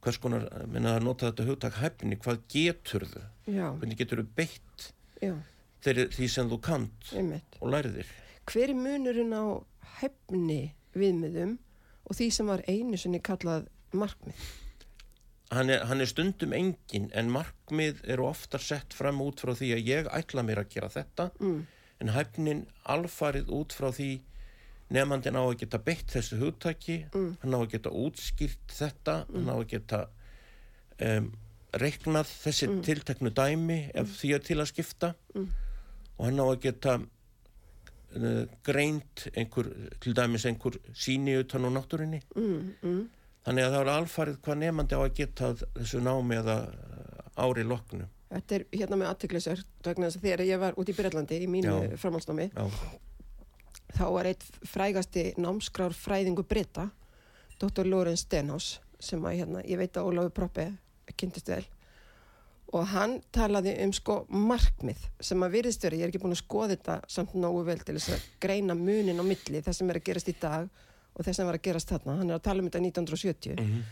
hvers 0.05 0.19
konar, 0.23 0.45
minna 0.71 0.97
að 0.99 1.05
nota 1.09 1.31
þetta 1.31 1.47
hugtak 1.49 1.79
hæfni, 1.83 2.17
hvað 2.23 2.39
getur 2.53 3.05
þau 3.11 3.25
hvernig 3.81 3.99
getur 3.99 4.23
þau 4.23 4.29
beitt 4.39 4.93
þeirri, 5.83 6.05
því 6.15 6.29
sem 6.31 6.51
þú 6.51 6.59
kant 6.63 7.13
einmitt. 7.17 7.59
og 7.61 7.73
lærðir 7.75 8.07
Hver 8.49 8.71
er 8.71 8.79
munurinn 8.79 9.35
á 9.37 9.45
hefni 10.01 10.61
viðmiðum 10.97 11.59
og 12.09 12.17
því 12.17 12.31
sem 12.33 12.47
var 12.49 12.63
einu 12.69 12.97
sinni 12.97 13.21
kallað 13.21 13.67
markmið? 13.93 14.39
hann 15.51 15.71
er, 15.73 15.85
hann 15.89 16.01
er 16.05 16.09
stundum 16.11 16.53
engin 16.53 17.11
en 17.17 17.31
markmið 17.33 18.03
eru 18.13 18.27
oftar 18.29 18.61
sett 18.61 18.93
fram 18.97 19.21
út 19.25 19.41
frá 19.41 19.55
því 19.57 19.71
að 19.79 19.87
ég 19.89 20.09
ætla 20.13 20.43
mér 20.45 20.61
að 20.63 20.73
gera 20.75 20.89
þetta 20.93 21.31
Mm. 21.41 21.67
en 22.01 22.09
hæfnin 22.15 22.67
alfarið 22.87 23.49
út 23.51 23.73
frá 23.75 23.89
því 23.91 24.21
nefnandinn 24.91 25.37
á 25.37 25.43
að 25.45 25.59
geta 25.61 25.79
beitt 25.79 26.07
þessu 26.15 26.39
hugtaki 26.41 26.99
Mm. 27.15 27.37
hann 27.43 27.55
á 27.55 27.59
að 27.61 27.71
geta 27.75 27.91
útskýrt 27.91 28.73
þetta 28.79 29.17
hann 29.35 29.49
á 29.53 29.57
að 29.59 29.67
geta 29.75 30.01
um, 31.05 31.33
reiknað 31.73 32.27
þessi 32.45 32.69
Mm. 32.71 32.83
tilteknu 32.87 33.31
dæmi 33.37 33.79
ef 33.95 34.15
því 34.23 34.35
er 34.35 34.39
til 34.49 34.57
að 34.63 34.71
skipta 34.73 35.15
og 35.37 36.25
hann 36.25 36.41
á 36.41 36.47
að 36.49 36.61
geta 36.65 36.95
uh, 38.17 38.45
greint 38.65 39.29
einhver, 39.37 39.69
til 40.01 40.15
dæmis 40.17 40.47
einhver 40.49 40.79
síni 40.95 41.37
utan 41.39 41.65
á 41.69 41.71
náttúrinni 41.71 42.23
Mm, 42.37 42.75
mm. 42.83 43.09
þannig 43.45 43.65
að 43.69 43.73
það 43.75 43.81
er 43.85 43.93
alfarið 43.95 44.39
hvað 44.45 44.59
nefnandi 44.65 44.97
á 44.97 45.01
að 45.05 45.15
geta 45.21 45.51
þessu 45.77 46.01
námi 46.01 46.39
eða 46.41 46.57
uh, 46.69 47.45
ári 47.45 47.65
loknu 47.65 48.09
Þetta 48.29 48.55
er 48.59 48.65
hérna 48.77 48.97
með 49.01 49.09
aðtiklisar 49.09 49.61
vegna 49.85 50.09
þess 50.11 50.19
að 50.19 50.25
þegar 50.27 50.41
ég 50.45 50.59
var 50.61 50.75
út 50.77 50.89
í 50.91 50.93
Byrjallandi 50.93 51.37
í 51.41 51.47
mínu 51.49 51.77
Já. 51.93 51.97
framhaldsnámi 51.97 52.51
Já, 52.53 52.67
þá 53.97 54.05
var 54.13 54.29
eitt 54.31 54.45
frægasti 54.69 55.33
námskrár 55.41 55.95
fræðingu 55.97 56.45
Brita 56.49 56.89
Dr. 57.59 57.87
Lawrence 57.89 58.25
Stenhouse 58.27 58.81
sem 59.01 59.23
að 59.25 59.39
hérna, 59.41 59.63
ég 59.67 59.79
veit 59.79 59.97
að 59.97 60.09
Ólafur 60.11 60.31
Proppi 60.35 60.67
kynntist 61.17 61.49
vel. 61.49 61.65
Og 62.77 62.85
hann 62.91 63.15
talaði 63.33 63.73
um 63.85 63.93
sko 63.97 64.19
markmið 64.29 65.07
sem 65.25 65.41
að 65.47 65.55
virðist 65.57 65.85
verið, 65.87 66.03
ég 66.03 66.05
er 66.05 66.13
ekki 66.13 66.21
búin 66.21 66.35
að 66.37 66.43
skoða 66.43 66.75
þetta 66.75 66.97
samt 67.09 67.33
nógu 67.41 67.63
vel 67.65 67.79
til 67.81 67.95
þess 67.97 68.13
að 68.19 68.27
greina 68.45 68.75
munin 68.77 69.23
á 69.23 69.25
milli 69.25 69.63
það 69.65 69.79
sem 69.79 69.91
er 69.95 70.01
að 70.01 70.05
gerast 70.11 70.29
í 70.29 70.35
dag 70.43 70.69
og 71.15 71.25
það 71.25 71.39
sem 71.39 71.49
var 71.49 71.57
að 71.59 71.65
gerast 71.65 71.89
þarna, 71.95 72.17
hann 72.21 72.31
er 72.31 72.37
að 72.37 72.45
tala 72.45 72.61
um 72.63 72.69
þetta 72.69 72.83
1970 72.85 73.57
Mhm. 73.63 73.83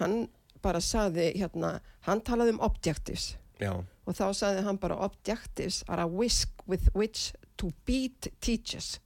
hann 0.00 0.28
bara 0.62 0.80
saði 0.80 1.26
hérna, 1.36 1.80
hann 2.08 2.20
talaði 2.24 2.54
um 2.56 2.60
objectives. 2.64 3.36
Já, 3.60 3.70
og 4.06 4.14
þá 4.16 4.24
sagði 4.34 4.62
hann 4.64 4.78
bara 4.78 4.96
objectives 5.04 5.84
are 5.88 6.02
a 6.02 6.06
whisk 6.08 6.48
with 6.66 6.88
which 6.94 7.34
to 7.58 7.70
beat 7.84 8.26
teachers 8.40 8.98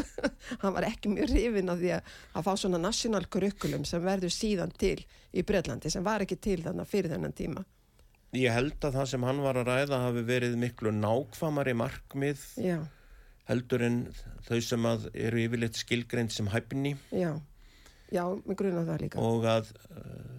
hann 0.62 0.74
var 0.74 0.86
ekki 0.86 1.12
mjög 1.12 1.32
hrifin 1.32 1.72
af 1.72 1.80
því 1.80 1.92
að, 1.96 2.10
að 2.38 2.48
fá 2.48 2.52
svona 2.62 2.80
national 2.82 3.26
curriculum 3.32 3.86
sem 3.88 4.02
verður 4.04 4.34
síðan 4.34 4.74
til 4.78 4.98
í 5.32 5.44
Breitlandi 5.46 5.92
sem 5.92 6.04
var 6.06 6.24
ekki 6.24 6.38
til 6.42 6.58
þannig 6.64 6.90
fyrir 6.90 7.14
þennan 7.14 7.36
tíma. 7.36 7.64
Ég 8.36 8.54
held 8.54 8.80
að 8.80 8.96
það 8.96 9.08
sem 9.10 9.24
hann 9.28 9.42
var 9.44 9.60
að 9.60 9.68
ræða 9.68 10.02
hafi 10.06 10.24
verið 10.28 10.58
miklu 10.60 10.92
nákvæmari 10.96 11.74
markmið 11.76 12.44
já, 12.64 12.78
heldur 13.50 13.84
en 13.84 13.98
þau 14.48 14.60
sem 14.64 14.86
að 14.88 15.08
eru 15.12 15.42
yfirleitt 15.42 15.80
skilgreind 15.80 16.32
sem 16.32 16.48
hæfni. 16.52 16.94
Já. 17.12 17.34
Já, 18.12 18.24
með 18.44 18.56
grunna 18.60 18.84
það 18.88 19.04
líka. 19.06 19.24
Og 19.24 19.44
að 19.48 19.68
uh, 19.92 20.32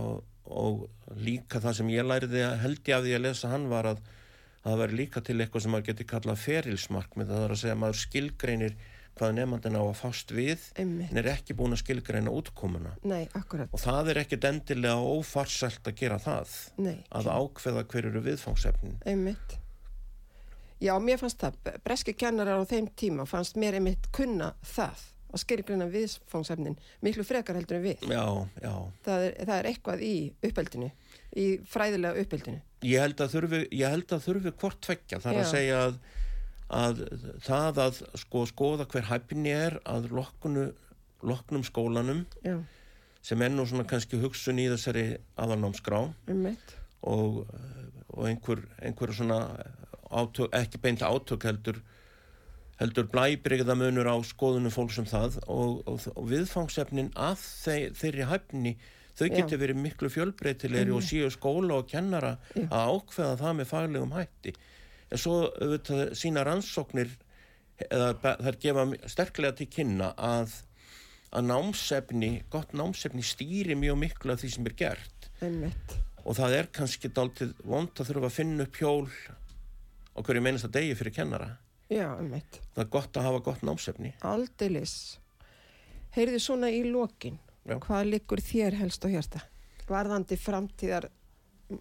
og, 0.00 0.24
og 0.46 1.18
líka 1.18 1.62
það 1.62 1.78
sem 1.80 1.92
ég 1.94 2.06
læriði 2.06 2.42
að 2.46 2.58
held 2.64 2.90
ég 2.90 2.98
að 2.98 3.24
lesa 3.26 3.50
hann 3.50 3.70
var 3.70 3.90
að 3.90 4.02
að 4.02 4.18
það 4.64 4.80
væri 4.82 4.98
líka 4.98 5.22
til 5.24 5.36
eitthvað 5.40 5.64
sem 5.64 5.74
maður 5.74 5.90
geti 5.90 6.06
kallað 6.10 6.42
ferilsmarkmið, 6.44 7.30
það 7.30 7.44
er 7.44 7.54
að 7.54 7.62
segja 7.62 7.76
að 7.76 7.82
maður 7.84 8.00
skilgreinir 8.04 8.74
hvað 9.18 9.32
nefnandinn 9.36 9.76
á 9.76 9.82
að 9.82 9.96
fást 9.98 10.32
við 10.32 10.66
Einmitt. 10.80 11.10
en 11.10 11.20
er 11.20 11.30
ekki 11.34 11.56
búin 11.58 11.74
að 11.74 11.82
skilgreina 11.82 12.32
útkomuna 12.32 12.94
nei, 13.04 13.26
og 13.34 13.80
það 13.82 14.12
er 14.12 14.22
ekkit 14.22 14.46
endilega 14.48 14.96
ófarsælt 15.02 15.90
að 15.90 15.98
gera 15.98 16.20
það 16.22 16.54
nei, 16.80 16.98
að 17.10 17.32
ákveða 17.34 17.84
hver 17.90 18.10
eru 18.12 18.22
viðfangsefnin 18.24 19.00
einmitt 19.04 19.56
já, 20.80 20.94
mér 21.02 21.20
fannst 21.20 21.42
það, 21.42 21.58
breski 21.84 22.16
kennarar 22.16 22.62
á 22.62 22.64
þeim 22.70 22.88
tíma 22.96 23.26
fannst 23.28 23.60
mér 23.60 23.80
einmitt 23.80 24.08
kunna 24.14 24.54
það 24.62 25.08
að 25.30 25.44
skilgrina 25.44 25.86
viðfangsefnin 25.90 26.78
miklu 27.04 27.24
frekar 27.26 27.58
heldur 27.58 27.78
en 27.78 27.84
við. 27.84 28.02
Já, 28.10 28.24
já. 28.62 28.72
Það 29.06 29.26
er, 29.26 29.36
það 29.44 29.54
er 29.56 29.68
eitthvað 29.70 30.02
í 30.02 30.14
uppeldinu, 30.48 30.90
í 31.38 31.46
fræðilega 31.70 32.24
uppeldinu. 32.24 32.62
Ég 32.86 33.02
held 33.02 33.20
að 33.20 33.34
þurfi, 33.34 33.60
ég 33.76 33.92
held 33.92 34.14
að 34.16 34.24
þurfi 34.24 34.52
hvort 34.62 34.80
tveggja. 34.86 35.20
Það 35.20 35.32
er 35.32 35.40
að 35.40 35.46
Já. 35.46 35.50
segja 35.52 35.80
að, 35.84 35.96
að 36.80 37.02
það 37.44 37.80
að 37.84 38.02
sko, 38.22 38.44
skoða 38.48 38.86
hver 38.92 39.08
hæfni 39.10 39.54
er 39.54 39.78
að 39.84 40.08
loknu, 40.16 40.66
loknum 41.26 41.66
skólanum 41.66 42.24
Já, 42.46 42.56
sem 43.26 43.42
er 43.44 43.52
nú 43.52 43.66
svona 43.68 43.84
kannski 43.88 44.20
hugsun 44.22 44.60
í 44.62 44.68
þessari 44.72 45.04
aðalnámskrá 45.40 46.06
um 46.32 46.46
og, 47.00 47.42
og 48.12 48.26
einhver, 48.28 48.64
einhver 48.84 49.12
svona 49.16 49.40
átök, 50.10 50.50
ekki 50.56 50.80
beint 50.82 51.04
átök 51.04 51.44
heldur 51.48 51.80
heldur 52.80 53.08
blæbrigða 53.12 53.76
munur 53.76 54.08
á 54.08 54.16
skoðunum 54.24 54.72
fólk 54.72 54.94
sem 54.94 55.08
það 55.08 55.36
og, 55.46 55.82
og, 55.88 56.06
og 56.16 56.28
viðfangsefnin 56.30 57.12
að 57.12 57.42
þeir, 57.44 57.92
þeirri 58.00 58.28
hæfni 58.30 58.72
þau 59.18 59.28
getur 59.34 59.60
verið 59.60 59.80
miklu 59.82 60.08
fjölbreytilegri 60.12 60.92
og 60.94 61.02
síu 61.04 61.30
skóla 61.34 61.80
og 61.80 61.88
kennara 61.90 62.36
Já. 62.54 62.66
að 62.70 62.92
ákveða 62.94 63.36
það 63.42 63.56
með 63.60 63.68
faglegum 63.72 64.14
hætti 64.16 64.54
en 65.10 65.18
svo 65.18 65.36
auðvitað 65.50 66.12
sína 66.20 66.44
rannsóknir 66.46 67.10
eða 67.90 68.34
þær 68.44 68.58
gefa 68.62 68.84
sterklega 69.10 69.56
til 69.60 69.66
kynna 69.72 70.12
að 70.16 70.58
að 71.30 71.44
námsefni, 71.46 72.28
gott 72.50 72.72
námsefni 72.74 73.22
stýri 73.22 73.76
mjög 73.78 73.98
miklu 74.02 74.32
af 74.34 74.40
því 74.42 74.48
sem 74.56 74.66
er 74.66 74.74
gert 74.80 75.28
Um 75.40 75.60
mitt. 75.62 75.92
og 76.26 76.34
það 76.36 76.54
er 76.58 76.66
kannski 76.74 77.08
dálítið 77.16 77.52
vond 77.64 77.92
að 77.96 78.08
þurfa 78.10 78.26
að 78.28 78.34
finna 78.34 78.64
upp 78.66 78.76
hjól 78.76 79.06
á 79.08 80.18
hverju 80.26 80.42
meinasta 80.42 80.68
degi 80.74 80.96
fyrir 80.98 81.14
kennara 81.16 81.52
Já, 81.90 82.10
um 82.18 82.28
mitt. 82.34 82.58
það 82.74 82.82
er 82.84 82.90
gott 82.92 83.16
að 83.16 83.28
hafa 83.28 83.40
gott 83.46 83.62
námsefni 83.66 84.10
Aldeilis. 84.26 84.96
Heyrðu 86.16 86.40
svona 86.42 86.68
í 86.74 86.82
lokin. 86.90 87.38
Já. 87.70 87.78
Hvað 87.86 88.08
liggur 88.10 88.42
þér 88.42 88.76
helst 88.80 89.04
á 89.06 89.08
hjarta? 89.12 89.42
Varðandi 89.90 90.38
framtíðar 90.38 91.08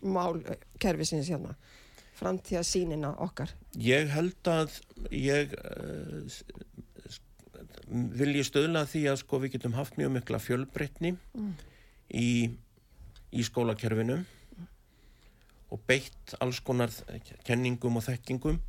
mál 0.05 0.37
kerfisins 0.81 1.29
hérna. 1.31 1.55
Framtíðar 2.19 2.65
sínina 2.67 3.13
okkar. 3.23 3.53
ég 3.79 4.09
held 4.11 4.47
að 4.51 4.73
ég 5.15 5.53
uh, 5.55 6.39
vil 7.89 8.33
ég 8.35 8.45
stöðla 8.45 8.83
því 8.89 9.05
að 9.09 9.21
sko 9.23 9.39
við 9.41 9.55
getum 9.55 9.77
haft 9.77 9.97
mjög 9.97 10.11
mikla 10.17 10.41
fjölbreytni 10.43 11.15
í, 12.13 12.51
í 13.31 13.45
skólakerfinu 13.45 14.19
og 15.69 15.81
beitt 15.87 16.35
alls 16.41 16.59
konar 16.65 16.93
kenningum 17.47 17.97
og 17.97 18.05
þekkingum 18.05 18.59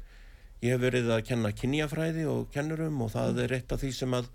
ég 0.62 0.72
hef 0.74 0.80
verið 0.80 1.10
að 1.16 1.26
kenna 1.28 1.52
kynjafræði 1.56 2.26
og 2.30 2.48
kennurum 2.54 3.02
og 3.04 3.12
það 3.16 3.42
er 3.44 3.56
eitt 3.58 3.72
af 3.72 3.82
því 3.82 3.92
sem 3.96 4.16
að 4.16 4.30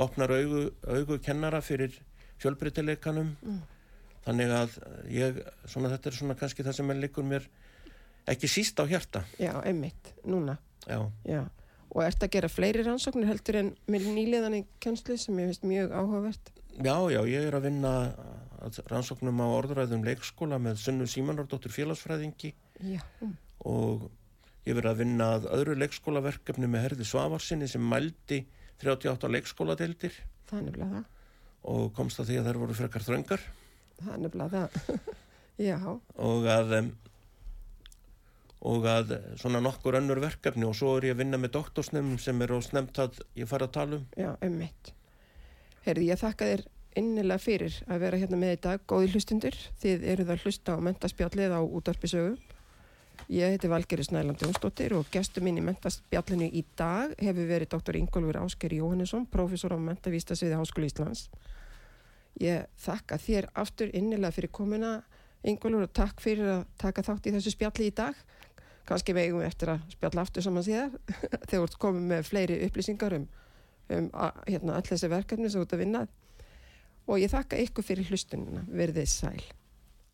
opnar 0.00 0.32
augu, 0.32 0.70
augu 0.88 1.18
kennara 1.24 1.60
fyrir 1.64 1.98
fjölbreytileikanum 2.42 3.32
þannig 4.26 4.52
að 4.54 4.76
ég, 5.10 5.40
svona 5.66 5.90
þetta 5.94 6.10
er 6.12 6.18
svona 6.20 6.36
kannski 6.38 6.62
það 6.66 6.76
sem 6.78 6.92
leikur 7.00 7.26
mér 7.26 7.48
ekki 8.30 8.50
síst 8.50 8.78
á 8.78 8.86
hjarta 8.86 9.24
Já, 9.42 9.56
einmitt. 9.66 10.12
Núna. 10.24 10.58
já, 10.86 11.00
Já. 11.26 11.42
Og 11.92 12.00
ert 12.06 12.22
að 12.24 12.30
gera 12.32 12.48
fleiri 12.48 12.80
rannsóknir 12.86 13.26
heldur 13.28 13.56
en 13.58 13.66
með 13.92 14.06
nýliðan 14.14 14.54
í 14.56 14.60
kennslu 14.80 15.18
sem 15.20 15.36
ég 15.42 15.50
finnst 15.50 15.66
mjög 15.68 15.90
áhugavert. 15.92 16.52
já, 16.80 16.94
já, 17.12 17.20
ég 17.28 17.48
er 17.50 17.56
að 17.58 17.66
vinna 17.66 17.90
að 18.64 18.78
rannsóknum 18.88 19.42
á 19.44 19.46
orðræðum 19.58 20.06
leikskóla 20.06 20.56
með 20.62 20.78
Sunnu 20.86 21.04
Símanardóttur 21.10 21.74
félagsfræðingi 21.74 22.54
Já. 22.80 23.02
Mm. 23.20 23.34
og 23.68 24.06
ég 24.64 24.78
verið 24.78 24.90
að 24.94 25.02
vinna 25.02 25.26
að 25.36 25.48
öðru 25.58 25.74
leikskólaverkefni 25.82 26.70
með 26.70 26.84
Herði 26.86 27.04
Svavarsinni 27.10 27.68
sem 27.68 27.84
mældi 27.84 28.38
38 28.80 29.28
leikskóladeildir 29.34 30.16
Það 30.48 30.58
er 30.58 30.64
nefnilega 30.70 30.94
það. 30.94 31.10
Og 31.68 31.92
komst 31.96 32.20
að 32.22 32.30
því 32.32 32.40
að 32.40 32.48
þær 32.50 32.60
voru 32.64 32.76
frekar 32.78 33.06
þröngar 33.06 33.46
Það 34.02 34.12
er 34.12 34.22
nefnilega 34.24 34.62
það. 34.62 35.08
Já. 35.68 35.78
og 36.18 36.46
að 36.50 36.72
og 38.62 38.84
að 38.86 39.16
svona 39.40 39.60
nokkur 39.62 39.96
önnur 39.98 40.20
verkefni 40.22 40.66
og 40.66 40.76
svo 40.78 40.96
er 40.96 41.08
ég 41.10 41.16
að 41.16 41.22
vinna 41.24 41.38
með 41.42 41.56
doktorsnefnum 41.56 42.18
sem 42.22 42.42
er 42.44 42.54
á 42.54 42.58
snemt 42.62 42.98
að 43.02 43.18
ég 43.38 43.50
fara 43.50 43.66
að 43.66 43.74
tala 43.74 43.98
um 43.98 44.04
Já, 44.14 44.30
einmitt. 44.38 44.92
Heyrðu, 45.82 46.06
ég 46.06 46.20
þakka 46.20 46.48
þér 46.52 46.62
innilega 47.00 47.42
fyrir 47.42 47.78
að 47.88 48.02
vera 48.04 48.20
hérna 48.20 48.38
með 48.38 48.54
í 48.54 48.60
dag, 48.66 48.82
góði 48.86 49.10
hlustundur. 49.14 49.56
Þið 49.82 50.06
eruð 50.14 50.32
að 50.34 50.46
hlusta 50.46 50.76
á 50.76 50.84
mentaspjallið 50.86 51.54
á 51.58 51.60
útvarpisögu. 51.62 52.36
Ég 53.28 53.54
heiti 53.54 53.68
Valgeri 53.70 54.04
Snæland 54.04 54.42
Jónsdóttir 54.42 54.94
og 54.96 55.06
gestur 55.12 55.44
minn 55.46 55.60
í 55.60 55.64
mentaspjallinu 55.64 56.48
í 56.50 56.64
dag 56.78 57.14
hefur 57.22 57.48
verið 57.48 57.70
dr. 57.74 57.98
Ingólfur 58.00 58.40
Ásker 58.42 58.74
Jóhannesson, 58.74 59.26
prófessor 59.30 59.74
á 59.74 59.78
mentavístasviði 59.78 60.58
Háskóli 60.58 60.90
Íslands. 60.90 61.28
Ég 62.42 62.66
þakka 62.82 63.20
þér 63.22 63.50
aftur 63.54 63.92
innilega 63.94 64.34
fyrir 64.34 64.50
komuna, 64.50 65.02
Ingólfur, 65.42 65.86
og 65.86 65.94
takk 65.94 66.20
fyrir 66.22 66.50
að 66.58 66.64
taka 66.82 67.04
þátt 67.06 67.28
í 67.30 67.34
þessu 67.36 67.54
spjalli 67.54 67.90
í 67.90 67.94
dag. 67.94 68.18
Kannski 68.88 69.14
vegum 69.14 69.42
við 69.42 69.52
eftir 69.52 69.70
að 69.76 69.86
spjalla 69.94 70.26
aftur 70.26 70.42
saman 70.42 70.66
síðar 70.66 70.90
þegar 71.48 71.68
ert 71.68 71.78
komið 71.86 72.10
með 72.10 72.28
fleiri 72.32 72.58
upplýsingar 72.66 73.20
um 73.20 73.30
um 73.92 74.10
hérna, 74.46 74.76
all 74.76 74.86
þessi 74.86 75.10
verkefni 75.10 75.50
sem 75.50 75.60
þú 75.60 75.66
ert 75.66 75.74
að 75.76 75.82
vinna 75.82 76.04
og 77.10 77.18
ég 77.18 77.32
þakka 77.32 77.58
ykkur 77.64 77.86
fyrir 77.86 78.08
hlustunina, 78.10 78.62
verðið 78.70 79.10
sæl 79.10 79.42